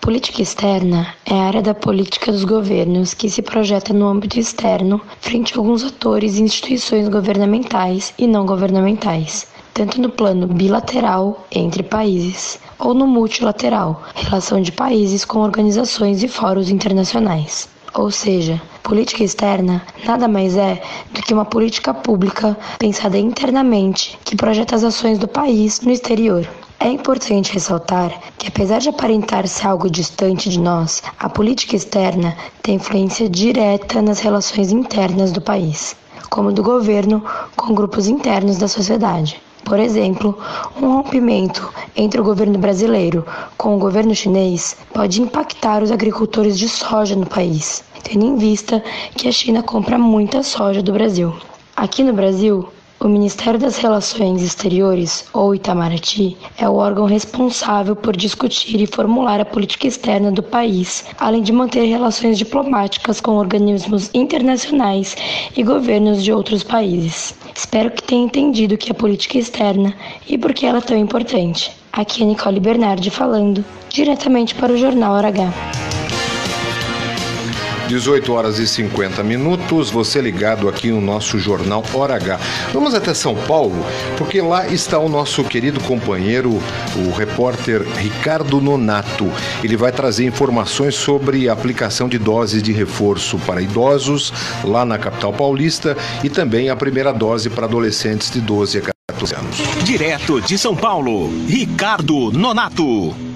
Política 0.07 0.41
externa 0.41 1.13
é 1.25 1.35
a 1.35 1.47
área 1.47 1.61
da 1.61 1.75
política 1.75 2.31
dos 2.31 2.45
governos 2.45 3.13
que 3.13 3.29
se 3.29 3.43
projeta 3.43 3.93
no 3.93 4.07
âmbito 4.07 4.39
externo 4.39 5.01
frente 5.21 5.53
a 5.53 5.59
alguns 5.59 5.83
atores 5.83 6.37
e 6.39 6.43
instituições 6.45 7.09
governamentais 7.09 8.15
e 8.17 8.25
não 8.25 8.47
governamentais, 8.47 9.49
tanto 9.75 10.01
no 10.01 10.09
plano 10.09 10.47
bilateral 10.47 11.45
entre 11.51 11.83
países 11.83 12.57
ou 12.79 12.95
no 12.95 13.05
multilateral, 13.05 14.01
relação 14.15 14.63
de 14.63 14.71
países 14.71 15.25
com 15.25 15.41
organizações 15.41 16.23
e 16.23 16.29
fóruns 16.29 16.71
internacionais. 16.71 17.69
Ou 17.93 18.09
seja, 18.13 18.63
política 18.85 19.25
externa 19.25 19.83
nada 20.05 20.29
mais 20.29 20.57
é 20.57 20.81
do 21.13 21.21
que 21.21 21.35
uma 21.35 21.45
política 21.45 21.93
pública 21.93 22.57
pensada 22.79 23.19
internamente 23.19 24.17
que 24.25 24.37
projeta 24.37 24.77
as 24.77 24.85
ações 24.85 25.19
do 25.19 25.27
país 25.27 25.81
no 25.81 25.91
exterior. 25.91 26.47
É 26.79 26.89
importante 26.89 27.55
ressaltar 27.55 28.13
que, 28.37 28.49
apesar 28.49 28.81
de 28.81 28.91
aparentar 28.91 29.49
ser 29.49 29.67
algo 29.67 29.91
distante 29.91 30.51
de 30.51 30.61
nós, 30.61 31.03
a 31.19 31.29
política 31.29 31.75
externa 31.75 32.37
tem 32.63 32.75
influência 32.75 33.31
direta 33.31 34.03
nas 34.03 34.21
relações 34.21 34.71
internas 34.71 35.33
do 35.33 35.41
país, 35.41 35.97
como 36.29 36.53
do 36.53 36.63
governo 36.63 37.25
com 37.57 37.75
grupos 37.75 38.07
internos 38.09 38.59
da 38.59 38.69
sociedade. 38.69 39.41
Por 39.65 39.81
exemplo, 39.81 40.39
um 40.81 40.93
rompimento 40.93 41.73
entre 41.97 42.21
o 42.21 42.25
governo 42.25 42.59
brasileiro 42.59 43.27
com 43.57 43.75
o 43.75 43.81
governo 43.81 44.15
chinês 44.15 44.77
pode 44.93 45.21
impactar 45.21 45.83
os 45.83 45.91
agricultores 45.91 46.59
de 46.59 46.69
soja 46.69 47.17
no 47.17 47.27
país, 47.27 47.83
tendo 48.05 48.25
em 48.25 48.37
vista 48.37 48.85
que 49.17 49.27
a 49.27 49.33
China 49.33 49.63
compra 49.63 49.99
muita 49.99 50.43
soja 50.43 50.83
do 50.83 50.93
Brasil. 50.93 51.35
Aqui 51.75 52.05
no 52.05 52.13
Brasil, 52.13 52.69
o 52.99 53.09
Ministério 53.09 53.61
das 53.61 53.77
Relações 53.77 54.43
Exteriores, 54.43 55.27
ou 55.33 55.55
Itamaraty, 55.55 56.37
é 56.59 56.69
o 56.69 56.77
órgão 56.77 57.05
responsável 57.05 57.95
por 57.95 58.17
discutir 58.17 58.81
e 58.81 58.87
formular 58.87 59.41
a 59.41 59.45
política 59.45 59.87
externa 59.87 60.33
do 60.33 60.43
país, 60.43 61.05
além 61.19 61.43
de 61.43 61.53
manter 61.53 61.85
relações 61.85 62.39
diplomáticas 62.39 63.21
com 63.21 63.33
organismos 63.33 64.11
internacionais 64.15 65.17
e 65.57 65.63
governos 65.63 66.25
de 66.25 66.33
outros 66.33 66.63
países. 66.63 67.35
Espero 67.55 67.91
que 67.91 68.03
tenha 68.03 68.25
entendido 68.25 68.75
o 68.75 68.79
que 68.79 68.91
é 68.91 68.95
política 68.95 69.39
externa 69.39 69.95
e 70.27 70.39
por 70.39 70.55
que 70.55 70.65
ela 70.65 70.79
é 70.79 70.83
tão 70.83 70.97
importante. 70.97 71.71
Aqui 71.93 72.23
é 72.23 72.27
Nicole 72.27 72.61
Bernardi 72.61 73.11
falando, 73.11 73.65
diretamente 73.91 74.55
para 74.55 74.73
o 74.73 74.77
Jornal 74.77 75.15
H. 75.15 75.96
18 77.89 78.33
horas 78.33 78.59
e 78.59 78.67
50 78.67 79.23
minutos, 79.23 79.91
você 79.91 80.21
ligado 80.21 80.69
aqui 80.69 80.91
no 80.91 81.01
nosso 81.01 81.39
jornal 81.39 81.85
Hora 81.95 82.17
H. 82.17 82.39
Vamos 82.73 82.95
até 82.95 83.15
São 83.15 83.35
Paulo, 83.35 83.85
porque 84.19 84.41
lá 84.41 84.67
está 84.67 84.99
o 84.99 85.09
nosso 85.09 85.45
querido 85.45 85.81
companheiro, 85.81 86.61
o 86.97 87.11
repórter 87.13 87.83
Ricardo 87.97 88.61
Nonato. 88.61 89.31
Ele 89.63 89.77
vai 89.77 89.93
trazer 89.93 90.27
informações 90.27 90.95
sobre 90.95 91.49
a 91.49 91.53
aplicação 91.53 92.09
de 92.09 92.19
doses 92.19 92.63
de 92.63 92.73
reforço 92.73 93.39
para 93.41 93.63
idosos 93.63 94.33
lá 94.65 94.85
na 94.85 94.99
capital 94.99 95.33
paulista 95.33 95.97
e 96.25 96.29
também 96.29 96.69
a 96.69 96.77
primeira 96.77 97.13
dose 97.13 97.49
para 97.49 97.67
adolescentes 97.67 98.31
de 98.31 98.41
12 98.41 98.79
a 98.79 98.83
14 99.13 99.35
anos. 99.35 99.57
Direto 99.85 100.41
de 100.41 100.59
São 100.59 100.75
Paulo, 100.75 101.31
Ricardo 101.47 102.33
Nonato. 102.33 103.36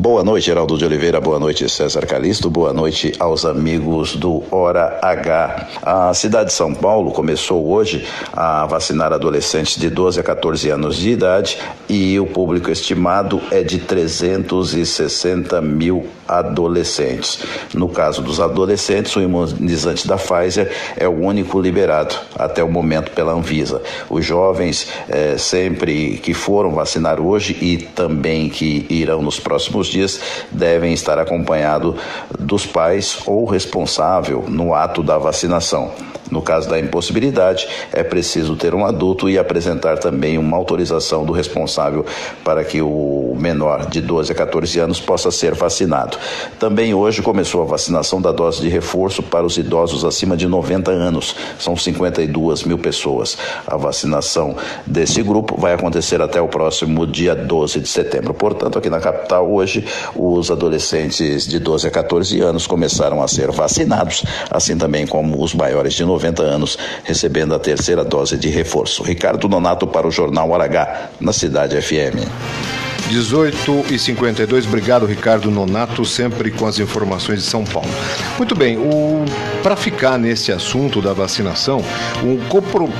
Boa 0.00 0.22
noite, 0.22 0.44
Geraldo 0.44 0.78
de 0.78 0.84
Oliveira. 0.84 1.20
Boa 1.20 1.40
noite, 1.40 1.68
César 1.68 2.06
Calisto. 2.06 2.48
Boa 2.48 2.72
noite 2.72 3.12
aos 3.18 3.44
amigos 3.44 4.14
do 4.14 4.44
Hora 4.48 4.96
H. 5.02 5.66
A 5.82 6.14
cidade 6.14 6.50
de 6.50 6.52
São 6.52 6.72
Paulo 6.72 7.10
começou 7.10 7.68
hoje 7.68 8.06
a 8.32 8.64
vacinar 8.66 9.12
adolescentes 9.12 9.76
de 9.76 9.90
12 9.90 10.20
a 10.20 10.22
14 10.22 10.70
anos 10.70 10.94
de 10.94 11.10
idade 11.10 11.58
e 11.88 12.16
o 12.20 12.26
público 12.26 12.70
estimado 12.70 13.42
é 13.50 13.64
de 13.64 13.80
360 13.80 15.60
mil 15.60 16.06
adolescentes. 16.28 17.40
No 17.74 17.88
caso 17.88 18.22
dos 18.22 18.38
adolescentes, 18.38 19.16
o 19.16 19.20
imunizante 19.20 20.06
da 20.06 20.16
Pfizer 20.16 20.70
é 20.96 21.08
o 21.08 21.24
único 21.24 21.60
liberado 21.60 22.14
até 22.36 22.62
o 22.62 22.70
momento 22.70 23.10
pela 23.12 23.32
Anvisa. 23.32 23.82
Os 24.08 24.24
jovens, 24.24 24.86
eh, 25.08 25.36
sempre 25.38 26.18
que 26.18 26.34
foram 26.34 26.72
vacinar 26.72 27.18
hoje 27.18 27.56
e 27.60 27.78
também 27.78 28.48
que 28.48 28.86
irão 28.88 29.22
nos 29.22 29.40
próximos 29.40 29.87
dias, 29.88 30.20
devem 30.50 30.92
estar 30.92 31.18
acompanhados 31.18 31.94
dos 32.38 32.66
pais 32.66 33.18
ou 33.26 33.44
responsável 33.44 34.44
no 34.48 34.74
ato 34.74 35.02
da 35.02 35.18
vacinação. 35.18 35.92
No 36.30 36.42
caso 36.42 36.68
da 36.68 36.78
impossibilidade, 36.78 37.66
é 37.92 38.02
preciso 38.02 38.54
ter 38.56 38.74
um 38.74 38.84
adulto 38.84 39.28
e 39.28 39.38
apresentar 39.38 39.98
também 39.98 40.36
uma 40.36 40.56
autorização 40.56 41.24
do 41.24 41.32
responsável 41.32 42.04
para 42.44 42.64
que 42.64 42.82
o 42.82 43.34
menor 43.38 43.86
de 43.86 44.00
12 44.00 44.32
a 44.32 44.34
14 44.34 44.78
anos 44.78 45.00
possa 45.00 45.30
ser 45.30 45.54
vacinado. 45.54 46.18
Também 46.58 46.92
hoje 46.92 47.22
começou 47.22 47.62
a 47.62 47.64
vacinação 47.64 48.20
da 48.20 48.30
dose 48.30 48.60
de 48.60 48.68
reforço 48.68 49.22
para 49.22 49.46
os 49.46 49.56
idosos 49.56 50.04
acima 50.04 50.36
de 50.36 50.46
90 50.46 50.90
anos. 50.90 51.34
São 51.58 51.76
52 51.76 52.64
mil 52.64 52.78
pessoas. 52.78 53.38
A 53.66 53.76
vacinação 53.76 54.56
desse 54.86 55.22
grupo 55.22 55.58
vai 55.58 55.72
acontecer 55.72 56.20
até 56.20 56.40
o 56.40 56.48
próximo 56.48 57.06
dia 57.06 57.34
12 57.34 57.80
de 57.80 57.88
setembro. 57.88 58.34
Portanto, 58.34 58.78
aqui 58.78 58.90
na 58.90 59.00
capital, 59.00 59.50
hoje, 59.50 59.84
os 60.14 60.50
adolescentes 60.50 61.46
de 61.46 61.58
12 61.58 61.86
a 61.86 61.90
14 61.90 62.40
anos 62.40 62.66
começaram 62.66 63.22
a 63.22 63.28
ser 63.28 63.50
vacinados, 63.50 64.24
assim 64.50 64.76
também 64.76 65.06
como 65.06 65.42
os 65.42 65.54
maiores 65.54 65.94
de 65.94 66.04
90 66.04 66.17
90 66.18 66.42
anos, 66.42 66.76
recebendo 67.04 67.54
a 67.54 67.58
terceira 67.58 68.04
dose 68.04 68.36
de 68.36 68.48
reforço. 68.48 69.02
Ricardo 69.02 69.46
Donato 69.46 69.86
para 69.86 70.06
o 70.06 70.10
Jornal 70.10 70.50
Hora 70.50 71.10
na 71.20 71.32
Cidade 71.32 71.80
FM. 71.80 72.87
18 73.08 73.86
e 73.90 73.98
52, 73.98 74.66
obrigado 74.66 75.06
Ricardo 75.06 75.50
Nonato, 75.50 76.04
sempre 76.04 76.50
com 76.50 76.66
as 76.66 76.78
informações 76.78 77.42
de 77.42 77.48
São 77.48 77.64
Paulo. 77.64 77.88
Muito 78.36 78.54
bem, 78.54 78.76
o... 78.76 79.24
para 79.62 79.76
ficar 79.76 80.18
nesse 80.18 80.52
assunto 80.52 81.00
da 81.00 81.14
vacinação, 81.14 81.82
um 82.22 82.38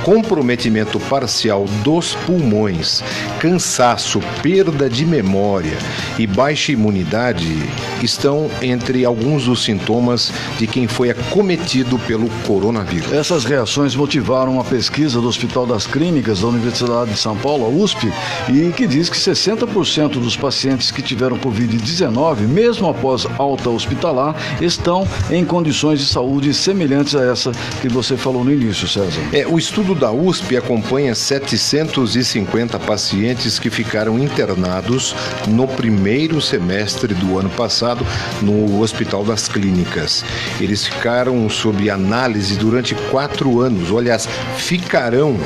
comprometimento 0.03 0.99
parcial 0.99 1.65
dos 1.83 2.15
pulmões, 2.25 3.03
cansaço, 3.39 4.19
perda 4.41 4.89
de 4.89 5.05
memória 5.05 5.77
e 6.17 6.25
baixa 6.25 6.71
imunidade 6.71 7.47
estão 8.03 8.49
entre 8.61 9.05
alguns 9.05 9.45
dos 9.45 9.63
sintomas 9.63 10.31
de 10.57 10.65
quem 10.65 10.87
foi 10.87 11.11
acometido 11.11 11.99
pelo 11.99 12.29
coronavírus. 12.47 13.11
Essas 13.13 13.45
reações 13.45 13.95
motivaram 13.95 14.53
uma 14.53 14.63
pesquisa 14.63 15.21
do 15.21 15.27
Hospital 15.27 15.67
das 15.67 15.85
Clínicas 15.85 16.41
da 16.41 16.47
Universidade 16.47 17.11
de 17.11 17.17
São 17.17 17.37
Paulo, 17.37 17.65
a 17.65 17.69
USP, 17.69 18.11
e 18.49 18.71
que 18.71 18.87
diz 18.87 19.09
que 19.09 19.17
60% 19.17 19.98
dos 20.07 20.37
pacientes 20.37 20.91
que 20.91 21.01
tiveram 21.01 21.37
Covid-19, 21.37 22.41
mesmo 22.47 22.87
após 22.87 23.27
alta 23.37 23.69
hospitalar, 23.69 24.35
estão 24.61 25.07
em 25.29 25.43
condições 25.43 25.99
de 25.99 26.05
saúde 26.05 26.53
semelhantes 26.53 27.15
a 27.15 27.23
essa 27.23 27.51
que 27.81 27.89
você 27.89 28.15
falou 28.15 28.43
no 28.43 28.51
início, 28.51 28.87
César. 28.87 29.19
É, 29.33 29.45
o 29.45 29.57
estudo 29.57 29.93
da 29.93 30.11
USP 30.11 30.55
acompanha 30.55 31.13
750 31.13 32.79
pacientes 32.79 33.59
que 33.59 33.69
ficaram 33.69 34.17
internados 34.17 35.15
no 35.47 35.67
primeiro 35.67 36.39
semestre 36.39 37.13
do 37.13 37.37
ano 37.37 37.49
passado 37.49 38.05
no 38.41 38.81
Hospital 38.81 39.23
das 39.23 39.47
Clínicas. 39.47 40.23
Eles 40.61 40.85
ficaram 40.85 41.49
sob 41.49 41.89
análise 41.89 42.55
durante 42.55 42.95
quatro 43.09 43.59
anos, 43.59 43.91
aliás, 43.95 44.29
ficarão 44.55 45.37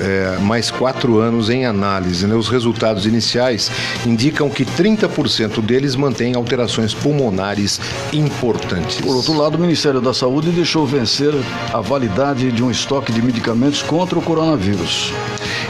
é, 0.00 0.38
mais 0.40 0.70
quatro 0.70 1.18
anos 1.18 1.50
em 1.50 1.66
análise. 1.66 2.26
Né? 2.26 2.34
Os 2.34 2.48
resultados 2.48 3.06
iniciais 3.06 3.70
indicam 4.06 4.48
que 4.48 4.64
30% 4.64 5.60
deles 5.60 5.96
mantêm 5.96 6.34
alterações 6.34 6.94
pulmonares 6.94 7.80
importantes. 8.12 9.00
Por 9.00 9.16
outro 9.16 9.36
lado, 9.36 9.56
o 9.56 9.60
Ministério 9.60 10.00
da 10.00 10.14
Saúde 10.14 10.50
deixou 10.50 10.86
vencer 10.86 11.32
a 11.72 11.80
validade 11.80 12.50
de 12.52 12.62
um 12.62 12.70
estoque 12.70 13.12
de 13.12 13.22
medicamentos 13.22 13.82
contra 13.82 14.18
o 14.18 14.22
coronavírus. 14.22 15.12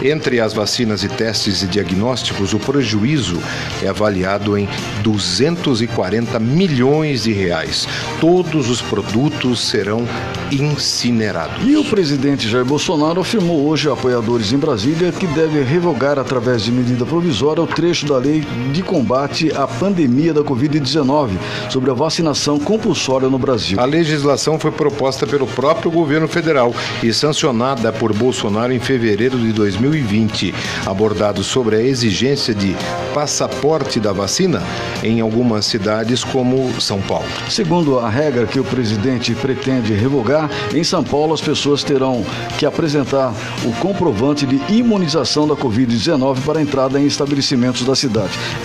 Entre 0.02 0.40
as 0.40 0.52
vacinas 0.52 1.04
e 1.04 1.08
testes 1.08 1.62
e 1.62 1.66
diagnósticos, 1.66 2.52
o 2.52 2.58
prejuízo 2.58 3.40
é 3.82 3.88
avaliado 3.88 4.58
em 4.58 4.68
240 5.02 6.40
milhões 6.40 7.22
de 7.22 7.32
reais. 7.32 7.86
Todos 8.20 8.68
os 8.68 8.82
produtos 8.82 9.60
serão 9.60 10.06
incinerados. 10.50 11.64
E 11.64 11.76
o 11.76 11.84
presidente 11.84 12.48
Jair 12.48 12.64
Bolsonaro 12.64 13.20
afirmou 13.20 13.66
hoje 13.66 13.88
a 13.88 13.92
apoiadores 13.92 14.52
em 14.52 14.58
Brasília 14.58 15.12
que 15.12 15.26
deve 15.28 15.62
revogar 15.62 16.18
através 16.18 16.62
de 16.64 16.72
medida 16.72 17.06
provisória 17.06 17.62
o 17.62 17.66
trecho 17.66 18.06
da 18.06 18.11
lei 18.18 18.44
de 18.72 18.82
combate 18.82 19.52
à 19.54 19.66
pandemia 19.66 20.32
da 20.32 20.42
Covid-19 20.42 21.30
sobre 21.70 21.90
a 21.90 21.94
vacinação 21.94 22.58
compulsória 22.58 23.28
no 23.28 23.38
Brasil. 23.38 23.78
A 23.80 23.84
legislação 23.84 24.58
foi 24.58 24.70
proposta 24.70 25.26
pelo 25.26 25.46
próprio 25.46 25.90
governo 25.90 26.28
federal 26.28 26.74
e 27.02 27.12
sancionada 27.12 27.92
por 27.92 28.12
Bolsonaro 28.12 28.72
em 28.72 28.80
fevereiro 28.80 29.38
de 29.38 29.52
2020, 29.52 30.54
abordado 30.86 31.42
sobre 31.42 31.76
a 31.76 31.82
exigência 31.82 32.54
de 32.54 32.76
passaporte 33.14 34.00
da 34.00 34.12
vacina 34.12 34.62
em 35.02 35.20
algumas 35.20 35.66
cidades 35.66 36.24
como 36.24 36.80
São 36.80 37.00
Paulo. 37.00 37.26
Segundo 37.48 37.98
a 37.98 38.08
regra 38.08 38.46
que 38.46 38.60
o 38.60 38.64
presidente 38.64 39.34
pretende 39.34 39.92
revogar, 39.92 40.50
em 40.74 40.84
São 40.84 41.04
Paulo 41.04 41.34
as 41.34 41.40
pessoas 41.40 41.82
terão 41.82 42.24
que 42.58 42.66
apresentar 42.66 43.34
o 43.64 43.72
comprovante 43.80 44.46
de 44.46 44.60
imunização 44.72 45.46
da 45.46 45.54
Covid-19 45.54 46.40
para 46.44 46.62
entrada 46.62 47.00
em 47.00 47.06
estabelecimentos 47.06 47.84
da 47.84 47.94
cidade. 47.94 48.01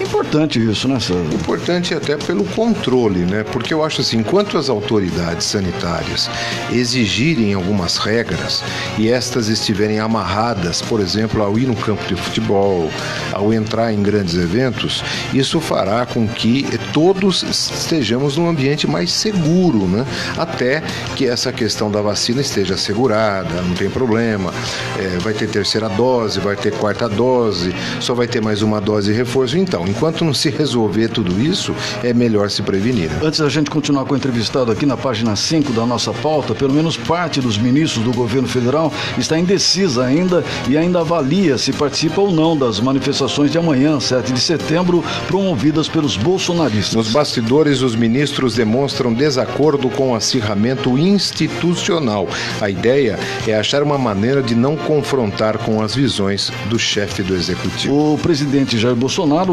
Importante 0.01 0.59
isso, 0.59 0.88
né, 0.88 0.99
César? 0.99 1.23
Importante 1.33 1.93
até 1.93 2.17
pelo 2.17 2.43
controle, 2.45 3.19
né? 3.19 3.43
Porque 3.43 3.73
eu 3.73 3.83
acho 3.83 4.01
assim, 4.01 4.17
enquanto 4.17 4.57
as 4.57 4.69
autoridades 4.69 5.45
sanitárias 5.45 6.29
exigirem 6.71 7.53
algumas 7.53 7.97
regras 7.97 8.63
e 8.97 9.09
estas 9.09 9.47
estiverem 9.47 9.99
amarradas, 9.99 10.81
por 10.81 10.99
exemplo, 10.99 11.41
ao 11.41 11.57
ir 11.57 11.67
no 11.67 11.75
campo 11.75 12.03
de 12.07 12.15
futebol, 12.15 12.89
ao 13.31 13.53
entrar 13.53 13.93
em 13.93 14.01
grandes 14.01 14.35
eventos, 14.35 15.03
isso 15.33 15.59
fará 15.59 16.05
com 16.05 16.27
que 16.27 16.65
todos 16.93 17.43
estejamos 17.43 18.38
num 18.38 18.49
ambiente 18.49 18.88
mais 18.88 19.11
seguro, 19.11 19.88
né? 19.88 20.05
Até 20.38 20.81
que 21.15 21.25
essa 21.25 21.51
questão 21.51 21.89
da 21.91 22.01
vacina 22.01 22.41
esteja 22.41 22.75
assegurada, 22.75 23.61
não 23.61 23.73
tem 23.73 23.89
problema. 23.89 24.53
É, 24.97 25.17
vai 25.19 25.33
ter 25.33 25.47
terceira 25.47 25.89
dose, 25.89 26.39
vai 26.39 26.55
ter 26.55 26.71
quarta 26.73 27.07
dose, 27.07 27.73
só 27.99 28.13
vai 28.13 28.27
ter 28.27 28.41
mais 28.41 28.61
uma 28.61 28.79
dose 28.79 29.11
reforço. 29.18 29.57
Então, 29.57 29.86
enquanto 29.88 30.24
não 30.24 30.34
se 30.34 30.49
resolver 30.49 31.09
tudo 31.09 31.41
isso, 31.41 31.74
é 32.03 32.13
melhor 32.13 32.49
se 32.49 32.61
prevenir. 32.61 33.09
Né? 33.09 33.20
Antes 33.24 33.39
da 33.39 33.49
gente 33.49 33.70
continuar 33.70 34.05
com 34.05 34.13
o 34.13 34.18
entrevistado 34.18 34.72
aqui 34.72 34.86
na 34.86 34.95
página 34.95 35.36
5 35.36 35.74
da 35.74 35.86
nossa 35.86 36.13
pauta, 36.13 36.53
pelo 36.53 36.74
menos 36.74 36.95
parte 36.95 37.41
dos 37.41 37.57
ministros 37.57 38.03
do 38.03 38.13
governo 38.13 38.47
federal 38.47 38.91
está 39.18 39.38
indecisa 39.38 40.05
ainda 40.05 40.43
e 40.70 40.78
ainda 40.78 40.99
avalia 40.99 41.57
se 41.57 41.74
participa 41.74 42.22
ou 42.22 42.32
não 42.32 42.57
das 42.57 42.80
manifestações 42.80 43.51
de 43.51 43.57
amanhã, 43.57 43.99
7 43.99 44.32
de 44.32 44.39
setembro, 44.39 45.03
promovidas 45.28 45.88
pelos 45.88 46.15
bolsonaristas. 46.15 46.95
Nos 46.95 47.11
bastidores, 47.11 47.82
os 47.82 47.95
ministros 47.95 48.55
demonstram 48.55 49.13
desacordo 49.13 49.89
com 49.89 50.11
o 50.11 50.15
acirramento 50.15 50.97
institucional. 50.97 52.28
A 52.61 52.70
ideia 52.70 53.20
é 53.47 53.55
achar 53.55 53.82
uma 53.82 53.97
maneira 53.97 54.41
de 54.41 54.55
não 54.55 54.76
confrontar 54.76 55.57
com 55.57 55.82
as 55.82 55.95
visões 55.95 56.51
do 56.70 56.78
chefe 56.78 57.24
do 57.24 57.36
executivo. 57.36 58.13
O 58.13 58.18
presidente 58.18 58.78
Jair 58.78 58.95
Bolsonaro, 58.95 59.06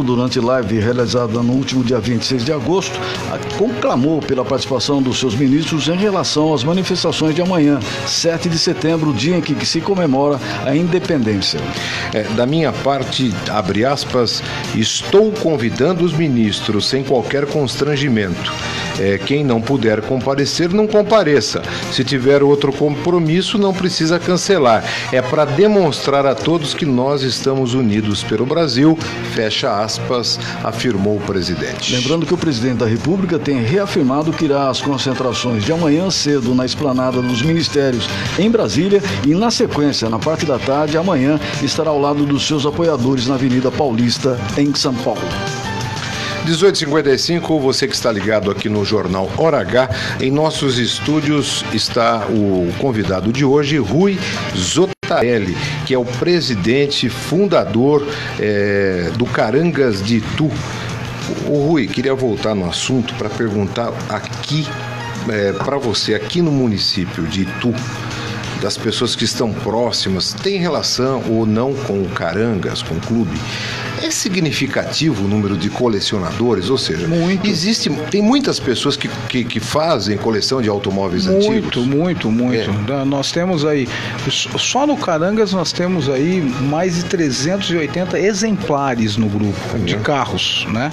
durante 0.05 0.41
live 0.41 0.79
realizada 0.81 1.43
no 1.43 1.53
último 1.53 1.85
dia 1.85 1.99
26 1.99 2.45
de 2.45 2.53
agosto, 2.53 2.99
conclamou 3.57 4.21
pela 4.21 4.45
participação 4.45 5.01
dos 5.01 5.19
seus 5.19 5.35
ministros 5.35 5.89
em 5.89 5.97
relação 5.97 6.53
às 6.53 6.65
manifestações 6.65 7.35
de 7.35 7.43
amanhã, 7.43 7.79
7 8.07 8.49
de 8.49 8.59
setembro, 8.59 9.13
dia 9.13 9.37
em 9.37 9.41
que 9.41 9.65
se 9.65 9.81
comemora 9.81 10.41
a 10.65 10.75
independência. 10.75 11.61
É, 12.13 12.25
da 12.35 12.47
minha 12.47 12.73
parte, 12.73 13.33
abre 13.49 13.85
aspas, 13.85 14.43
estou 14.75 15.31
convidando 15.33 16.05
os 16.05 16.13
ministros 16.13 16.87
sem 16.87 17.05
qualquer 17.05 17.47
constrangimento. 17.47 18.53
É, 18.99 19.19
quem 19.19 19.43
não 19.43 19.61
puder 19.61 20.03
comparecer, 20.03 20.73
não 20.73 20.87
compareça. 20.87 21.63
Se 21.91 22.05
tiver 22.05 22.43
outro 22.43 22.73
compromisso, 22.73 23.59
não 23.59 23.73
precisa 23.73 24.19
cancelar. 24.19 24.85
É 25.13 25.21
para 25.21 25.45
demonstrar 25.45 26.27
a 26.27 26.35
todos 26.35 26.75
que 26.75 26.87
nós 26.87 27.23
estamos 27.23 27.75
unidos 27.75 28.23
pelo 28.23 28.47
Brasil, 28.47 28.97
fecha 29.45 29.79
aspas, 29.79 30.39
afirmou 30.63 31.17
o 31.17 31.21
presidente. 31.21 31.95
Lembrando 31.95 32.25
que 32.25 32.33
o 32.33 32.39
presidente 32.39 32.79
da 32.79 32.87
República 32.87 33.39
tem 33.39 33.63
reafirmado 33.63 34.33
que 34.33 34.47
irá 34.47 34.71
às 34.71 34.81
concentrações 34.81 35.65
de 35.65 35.71
amanhã 35.71 36.11
cedo 36.11 36.55
na 36.55 36.65
esplanada 36.65 37.21
dos 37.21 37.43
ministérios 37.43 38.09
em 38.39 38.51
Brasília 38.51 39.03
e, 39.27 39.35
na 39.35 39.51
sequência, 39.51 40.09
na 40.09 40.19
parte 40.19 40.47
da 40.47 40.59
tarde, 40.59 40.97
amanhã, 40.97 41.39
estará 41.63 41.91
ao 41.91 42.01
lado 42.01 42.25
dos 42.25 42.47
seus 42.47 42.65
apoiadores 42.65 43.27
na 43.27 43.35
Avenida 43.35 43.71
Paulista, 43.71 44.39
em 44.57 44.75
São 44.75 44.95
Paulo. 44.95 45.21
1855, 46.45 47.61
você 47.61 47.87
que 47.87 47.95
está 47.95 48.11
ligado 48.11 48.51
aqui 48.51 48.71
no 48.71 48.83
Jornal 48.83 49.31
Hora 49.37 49.61
H, 49.61 49.91
em 50.21 50.31
nossos 50.31 50.79
estúdios 50.79 51.65
está 51.73 52.27
o 52.29 52.73
convidado 52.79 53.31
de 53.31 53.45
hoje, 53.45 53.77
Rui 53.77 54.19
Zotarelli, 55.05 55.57
que 55.87 55.95
é 55.95 55.99
o 55.99 56.05
presidente 56.05 57.09
fundador 57.09 58.07
é, 58.41 59.11
do 59.17 59.27
Carangas 59.27 60.03
de 60.03 60.17
Itu. 60.17 60.51
O 61.47 61.69
Rui, 61.69 61.87
queria 61.87 62.15
voltar 62.15 62.55
no 62.55 62.69
assunto 62.69 63.15
para 63.15 63.29
perguntar 63.29 63.93
aqui 64.09 64.67
é, 65.29 65.53
para 65.53 65.77
você, 65.79 66.15
aqui 66.15 66.43
no 66.43 66.51
município 66.51 67.25
de 67.25 67.43
Itu, 67.43 67.75
das 68.61 68.77
pessoas 68.77 69.15
que 69.15 69.25
estão 69.25 69.53
próximas, 69.53 70.33
tem 70.33 70.59
relação 70.59 71.23
ou 71.29 71.47
não 71.47 71.75
com 71.75 72.03
o 72.03 72.09
Carangas, 72.09 72.83
com 72.83 72.95
o 72.95 73.01
clube? 73.01 73.39
É 74.03 74.11
significativo 74.11 75.25
o 75.25 75.29
número 75.29 75.57
de 75.57 75.71
colecionadores, 75.71 76.71
ou 76.71 76.79
seja, 76.79 77.07
muito. 77.07 77.47
existe 77.47 77.91
tem 78.11 78.23
muitas 78.23 78.59
pessoas 78.59 78.97
que, 78.97 79.09
que, 79.29 79.45
que 79.45 79.61
fazem 79.61 80.17
coleção 80.17 80.61
de 80.61 80.69
automóveis 80.69 81.27
muito, 81.27 81.37
antigos. 81.37 81.87
Muito, 81.87 82.31
muito, 82.31 82.33
muito. 82.33 82.93
É. 82.93 83.05
Nós 83.05 83.33
temos 83.33 83.65
aí 83.65 83.89
só 84.31 84.87
no 84.87 84.97
Carangas 84.97 85.53
nós 85.53 85.73
temos 85.73 86.09
aí 86.09 86.41
mais 86.41 86.97
de 86.97 87.05
380 87.05 88.19
exemplares 88.19 89.17
no 89.17 89.29
grupo 89.29 89.59
uhum. 89.73 89.85
de 89.85 89.97
carros, 89.97 90.67
né? 90.71 90.91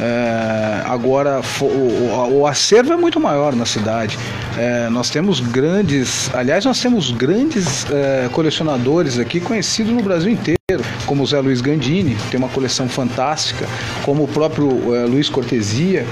É, 0.00 0.82
agora 0.86 1.40
o, 1.60 1.64
o, 1.64 2.38
o, 2.40 2.46
acervo 2.46 2.92
é 2.92 2.96
muito 2.96 3.18
maior 3.18 3.54
na 3.54 3.64
cidade. 3.64 4.18
É, 4.56 4.88
nós 4.88 5.10
temos 5.10 5.40
grandes, 5.40 6.30
aliás, 6.34 6.64
nós 6.64 6.80
temos 6.80 7.10
grandes 7.10 7.86
é, 7.90 8.28
colecionadores 8.30 9.18
aqui 9.18 9.40
conhecidos 9.40 9.92
no 9.92 10.02
Brasil 10.02 10.30
inteiro 10.30 10.55
como 11.06 11.22
o 11.22 11.26
Zé 11.28 11.38
Luiz 11.38 11.60
Gandini, 11.60 12.16
tem 12.28 12.38
uma 12.38 12.48
coleção 12.48 12.88
fantástica, 12.88 13.68
como 14.04 14.24
o 14.24 14.26
próprio 14.26 14.96
é, 14.96 15.04
Luiz 15.04 15.28
Cortesia, 15.28 16.04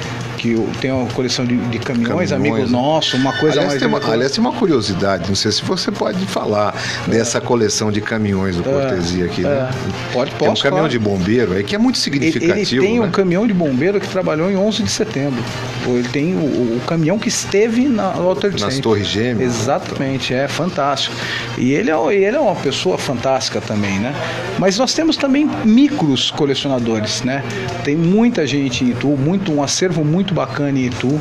que 0.44 0.54
tenho 0.78 0.98
uma 0.98 1.10
coleção 1.10 1.46
de, 1.46 1.56
de 1.56 1.78
caminhões, 1.78 2.30
Caminhões, 2.30 2.32
amigo 2.32 2.56
né? 2.58 2.66
nosso, 2.66 3.16
uma 3.16 3.32
coisa 3.32 3.60
aliás, 3.60 3.68
mais. 3.68 3.78
tem 3.78 3.88
uma, 3.88 4.12
aliás, 4.12 4.32
tem 4.32 4.40
uma 4.42 4.52
curiosidade, 4.52 5.26
não 5.26 5.34
sei 5.34 5.50
se 5.50 5.62
você 5.62 5.90
pode 5.90 6.26
falar 6.26 6.74
dessa 7.06 7.40
coleção 7.40 7.90
de 7.90 8.02
caminhões 8.02 8.56
do 8.56 8.62
Cortesia 8.62 9.24
aqui, 9.24 9.40
né? 9.40 9.70
Pode, 10.12 10.32
Tem 10.32 10.46
um 10.46 10.50
posso, 10.50 10.62
caminhão 10.62 10.84
claro. 10.84 10.92
de 10.92 10.98
bombeiro 10.98 11.52
aí 11.54 11.64
que 11.64 11.74
é 11.74 11.78
muito 11.78 11.96
significativo. 11.98 12.52
ele 12.52 12.86
tem 12.86 13.00
né? 13.00 13.06
um 13.06 13.10
caminhão 13.10 13.46
de 13.46 13.54
bombeiro 13.54 13.98
que 13.98 14.08
trabalhou 14.08 14.50
em 14.50 14.56
11 14.56 14.82
de 14.82 14.90
setembro. 14.90 15.42
Ele 15.86 16.08
tem 16.08 16.34
o, 16.34 16.76
o 16.76 16.80
caminhão 16.86 17.18
que 17.18 17.28
esteve 17.28 17.88
na 17.88 18.10
Walter 18.10 18.52
Nas. 18.58 18.78
Torres 18.80 19.06
Gêmeas. 19.06 19.60
Exatamente, 19.60 20.34
é 20.34 20.46
fantástico. 20.46 21.14
E 21.56 21.72
ele 21.72 21.90
é, 21.90 22.14
ele 22.14 22.36
é 22.36 22.40
uma 22.40 22.54
pessoa 22.56 22.98
fantástica 22.98 23.60
também, 23.60 23.98
né? 23.98 24.14
Mas 24.58 24.78
nós 24.78 24.92
temos 24.92 25.16
também 25.16 25.48
micros 25.64 26.30
colecionadores, 26.30 27.22
né? 27.22 27.42
Tem 27.82 27.96
muita 27.96 28.46
gente 28.46 28.84
em 28.84 28.90
Itu, 28.90 29.08
muito, 29.08 29.52
um 29.52 29.62
acervo 29.62 30.04
muito 30.04 30.33
bacana 30.34 30.78
em 30.78 30.86
Itu. 30.86 31.20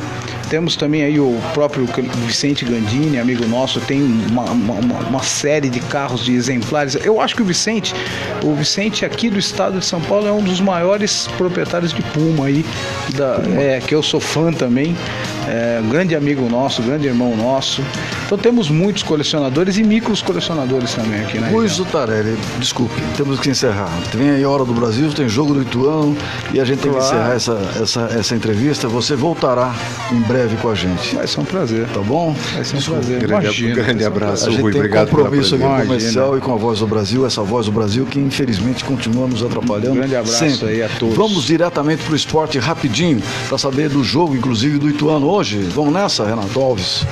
Temos 0.50 0.76
também 0.76 1.02
aí 1.02 1.18
o 1.18 1.40
próprio 1.54 1.86
Vicente 2.26 2.64
Gandini, 2.64 3.18
amigo 3.18 3.46
nosso, 3.46 3.80
tem 3.80 4.02
uma, 4.02 4.44
uma, 4.44 4.74
uma- 4.74 5.22
série 5.22 5.70
de 5.70 5.80
carros 5.80 6.24
de 6.24 6.34
exemplares. 6.34 6.94
Eu 7.02 7.20
acho 7.20 7.34
que 7.34 7.40
o 7.42 7.44
Vicente, 7.44 7.94
o 8.42 8.54
Vicente 8.54 9.04
aqui 9.04 9.30
do 9.30 9.38
estado 9.38 9.78
de 9.78 9.84
São 9.86 10.00
Paulo 10.02 10.28
é 10.28 10.32
um 10.32 10.42
dos 10.42 10.60
maiores 10.60 11.26
proprietários 11.38 11.92
de 11.94 12.02
Puma 12.02 12.46
aí, 12.46 12.64
da, 13.14 13.40
é, 13.58 13.80
que 13.80 13.94
eu 13.94 14.02
sou 14.02 14.20
fã 14.20 14.52
também. 14.52 14.94
É, 15.48 15.80
grande 15.90 16.14
amigo 16.14 16.48
nosso, 16.48 16.82
grande 16.82 17.06
irmão 17.06 17.34
nosso. 17.36 17.82
Então 18.26 18.38
temos 18.38 18.70
muitos 18.70 19.02
colecionadores 19.02 19.76
e 19.76 19.82
micros 19.84 20.22
colecionadores 20.22 20.94
também 20.94 21.20
aqui, 21.20 21.38
né? 21.38 21.50
Luiz 21.50 21.72
Zutarelli, 21.72 22.36
desculpe, 22.58 22.94
temos 23.16 23.38
que 23.38 23.50
encerrar. 23.50 23.90
Vem 24.12 24.30
aí 24.30 24.42
a 24.44 24.48
Hora 24.48 24.64
do 24.64 24.72
Brasil, 24.72 25.12
tem 25.12 25.28
jogo 25.28 25.54
do 25.54 25.62
Ituano 25.62 26.16
e 26.52 26.60
a 26.60 26.64
gente 26.64 26.80
tem 26.80 26.92
que 26.92 26.98
encerrar 26.98 27.34
essa, 27.34 27.58
essa, 27.80 28.00
essa 28.18 28.34
entrevista. 28.34 28.88
Você 28.88 29.14
voltará 29.14 29.74
em 30.10 30.20
breve 30.20 30.56
com 30.56 30.70
a 30.70 30.74
gente. 30.74 31.14
Vai 31.14 31.26
ser 31.26 31.40
um 31.40 31.44
prazer. 31.44 31.86
Tá 31.88 32.00
bom? 32.00 32.34
Vai 32.54 32.64
ser 32.64 32.76
um 32.78 32.82
prazer. 32.82 33.20
Grande, 33.20 33.44
Imagina. 33.44 33.74
grande 33.74 34.04
abraço, 34.04 34.46
A 34.46 34.50
gente 34.50 34.62
Rui. 34.62 34.72
tem 34.72 34.80
Obrigado 34.80 35.10
pela 35.10 35.22
compromisso 35.24 35.54
aqui 35.54 35.64
com 35.64 35.74
o 35.74 35.82
comercial 35.82 36.38
e 36.38 36.40
com 36.40 36.52
a 36.52 36.56
Voz 36.56 36.78
do 36.78 36.86
Brasil, 36.86 37.26
essa 37.26 37.42
Voz 37.42 37.66
do 37.66 37.72
Brasil 37.72 38.06
que 38.06 38.18
infelizmente 38.18 38.84
continua 38.84 39.26
nos 39.26 39.42
atrapalhando. 39.42 39.94
Grande 39.96 40.16
abraço 40.16 40.38
sempre. 40.38 40.68
aí 40.68 40.82
a 40.82 40.88
todos. 40.88 41.14
Vamos 41.14 41.44
diretamente 41.44 42.02
para 42.02 42.12
o 42.12 42.16
esporte 42.16 42.58
rapidinho 42.58 43.22
para 43.48 43.58
saber 43.58 43.88
do 43.88 44.02
jogo, 44.02 44.34
inclusive 44.34 44.78
do 44.78 44.88
Ituano 44.88 45.28
hoje. 45.28 45.58
Vamos 45.74 45.92
nessa, 45.92 46.24
Renato 46.24 46.58
Alves? 46.60 47.04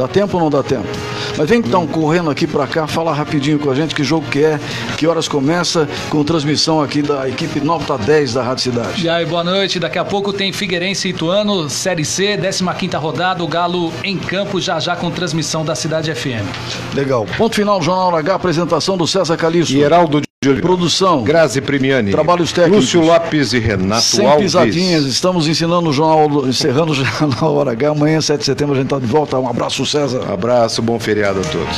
Dá 0.00 0.08
tempo 0.08 0.38
ou 0.38 0.44
não 0.44 0.48
dá 0.48 0.62
tempo? 0.62 0.88
Mas 1.36 1.46
vem 1.46 1.58
então 1.58 1.86
correndo 1.86 2.30
aqui 2.30 2.46
para 2.46 2.66
cá, 2.66 2.86
fala 2.86 3.12
rapidinho 3.12 3.58
com 3.58 3.70
a 3.70 3.74
gente 3.74 3.94
que 3.94 4.02
jogo 4.02 4.26
que 4.30 4.42
é, 4.42 4.58
que 4.96 5.06
horas 5.06 5.28
começa, 5.28 5.86
com 6.08 6.24
transmissão 6.24 6.80
aqui 6.80 7.02
da 7.02 7.28
equipe 7.28 7.60
Nota 7.60 7.98
10 7.98 8.32
da 8.32 8.42
Rádio 8.42 8.62
Cidade. 8.62 9.04
E 9.04 9.10
aí, 9.10 9.26
boa 9.26 9.44
noite. 9.44 9.78
Daqui 9.78 9.98
a 9.98 10.04
pouco 10.04 10.32
tem 10.32 10.54
Figueirense 10.54 11.08
e 11.08 11.10
Ituano, 11.10 11.68
Série 11.68 12.06
C, 12.06 12.38
15ª 12.38 12.98
rodada, 12.98 13.44
o 13.44 13.46
Galo 13.46 13.92
em 14.02 14.16
campo 14.16 14.58
já 14.58 14.80
já 14.80 14.96
com 14.96 15.10
transmissão 15.10 15.66
da 15.66 15.74
Cidade 15.74 16.14
FM. 16.14 16.48
Legal. 16.94 17.26
Ponto 17.36 17.54
final, 17.54 17.82
Jornal 17.82 18.16
H, 18.16 18.34
apresentação 18.36 18.96
do 18.96 19.06
César 19.06 19.36
Calixto. 19.36 19.74
E 19.74 19.82
Heraldo 19.82 20.29
Produção. 20.42 21.22
Grazi 21.22 21.60
Primiani. 21.60 22.12
Trabalhos 22.12 22.50
técnicos. 22.50 22.84
Lúcio 22.86 23.02
Lopes 23.02 23.52
e 23.52 23.58
Renato 23.58 24.00
Sem 24.00 24.26
Alves. 24.26 24.44
pisadinhas, 24.44 25.04
estamos 25.04 25.46
ensinando 25.46 25.90
o 25.90 25.92
jornal, 25.92 26.48
encerrando 26.48 26.92
o 26.92 26.94
jornal 26.94 27.56
Hora 27.56 27.72
H. 27.72 27.90
Amanhã, 27.90 28.22
7 28.22 28.38
de 28.38 28.44
setembro, 28.46 28.72
a 28.72 28.76
gente 28.78 28.86
está 28.86 28.98
de 28.98 29.04
volta. 29.04 29.38
Um 29.38 29.46
abraço, 29.46 29.84
César. 29.84 30.32
Abraço, 30.32 30.80
bom 30.80 30.98
feriado 30.98 31.40
a 31.40 31.42
todos. 31.42 31.76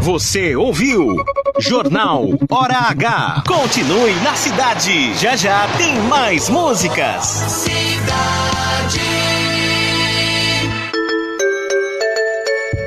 Você 0.00 0.56
ouviu? 0.56 1.14
Jornal 1.58 2.26
Hora 2.50 2.88
H. 2.88 3.42
Continue 3.46 4.14
na 4.22 4.34
cidade. 4.34 5.12
Já 5.18 5.36
já 5.36 5.68
tem 5.76 5.94
mais 6.08 6.48
músicas. 6.48 7.26
Cidade. 7.26 9.00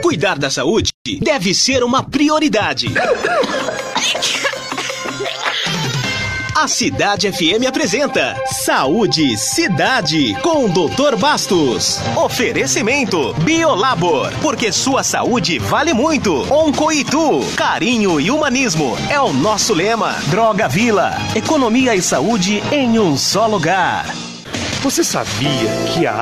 Cuidar 0.02 0.39
da 0.39 0.50
saúde 0.50 0.89
deve 1.22 1.54
ser 1.54 1.84
uma 1.84 2.02
prioridade. 2.02 2.88
A 6.60 6.68
Cidade 6.68 7.32
FM 7.32 7.68
apresenta 7.68 8.36
Saúde 8.47 9.38
Cidade 9.38 10.34
com 10.41 10.66
o 10.66 10.68
Dr. 10.68 11.16
Bastos. 11.16 11.99
Oferecimento 12.16 13.32
Biolabor, 13.43 14.34
porque 14.41 14.72
sua 14.72 15.03
saúde 15.03 15.60
vale 15.60 15.93
muito. 15.93 16.51
Oncoitu, 16.51 17.41
carinho 17.55 18.20
e 18.20 18.32
humanismo 18.32 18.97
é 19.08 19.22
o 19.22 19.32
nosso 19.32 19.72
lema. 19.72 20.16
Droga 20.32 20.68
Vila, 20.68 21.16
economia 21.36 21.95
e 21.95 22.01
saúde 22.01 22.64
em 22.72 22.97
um 22.97 23.16
só 23.16 23.45
lugar. 23.45 24.08
Você 24.82 25.03
sabia 25.03 25.70
que 25.93 26.08
a 26.08 26.14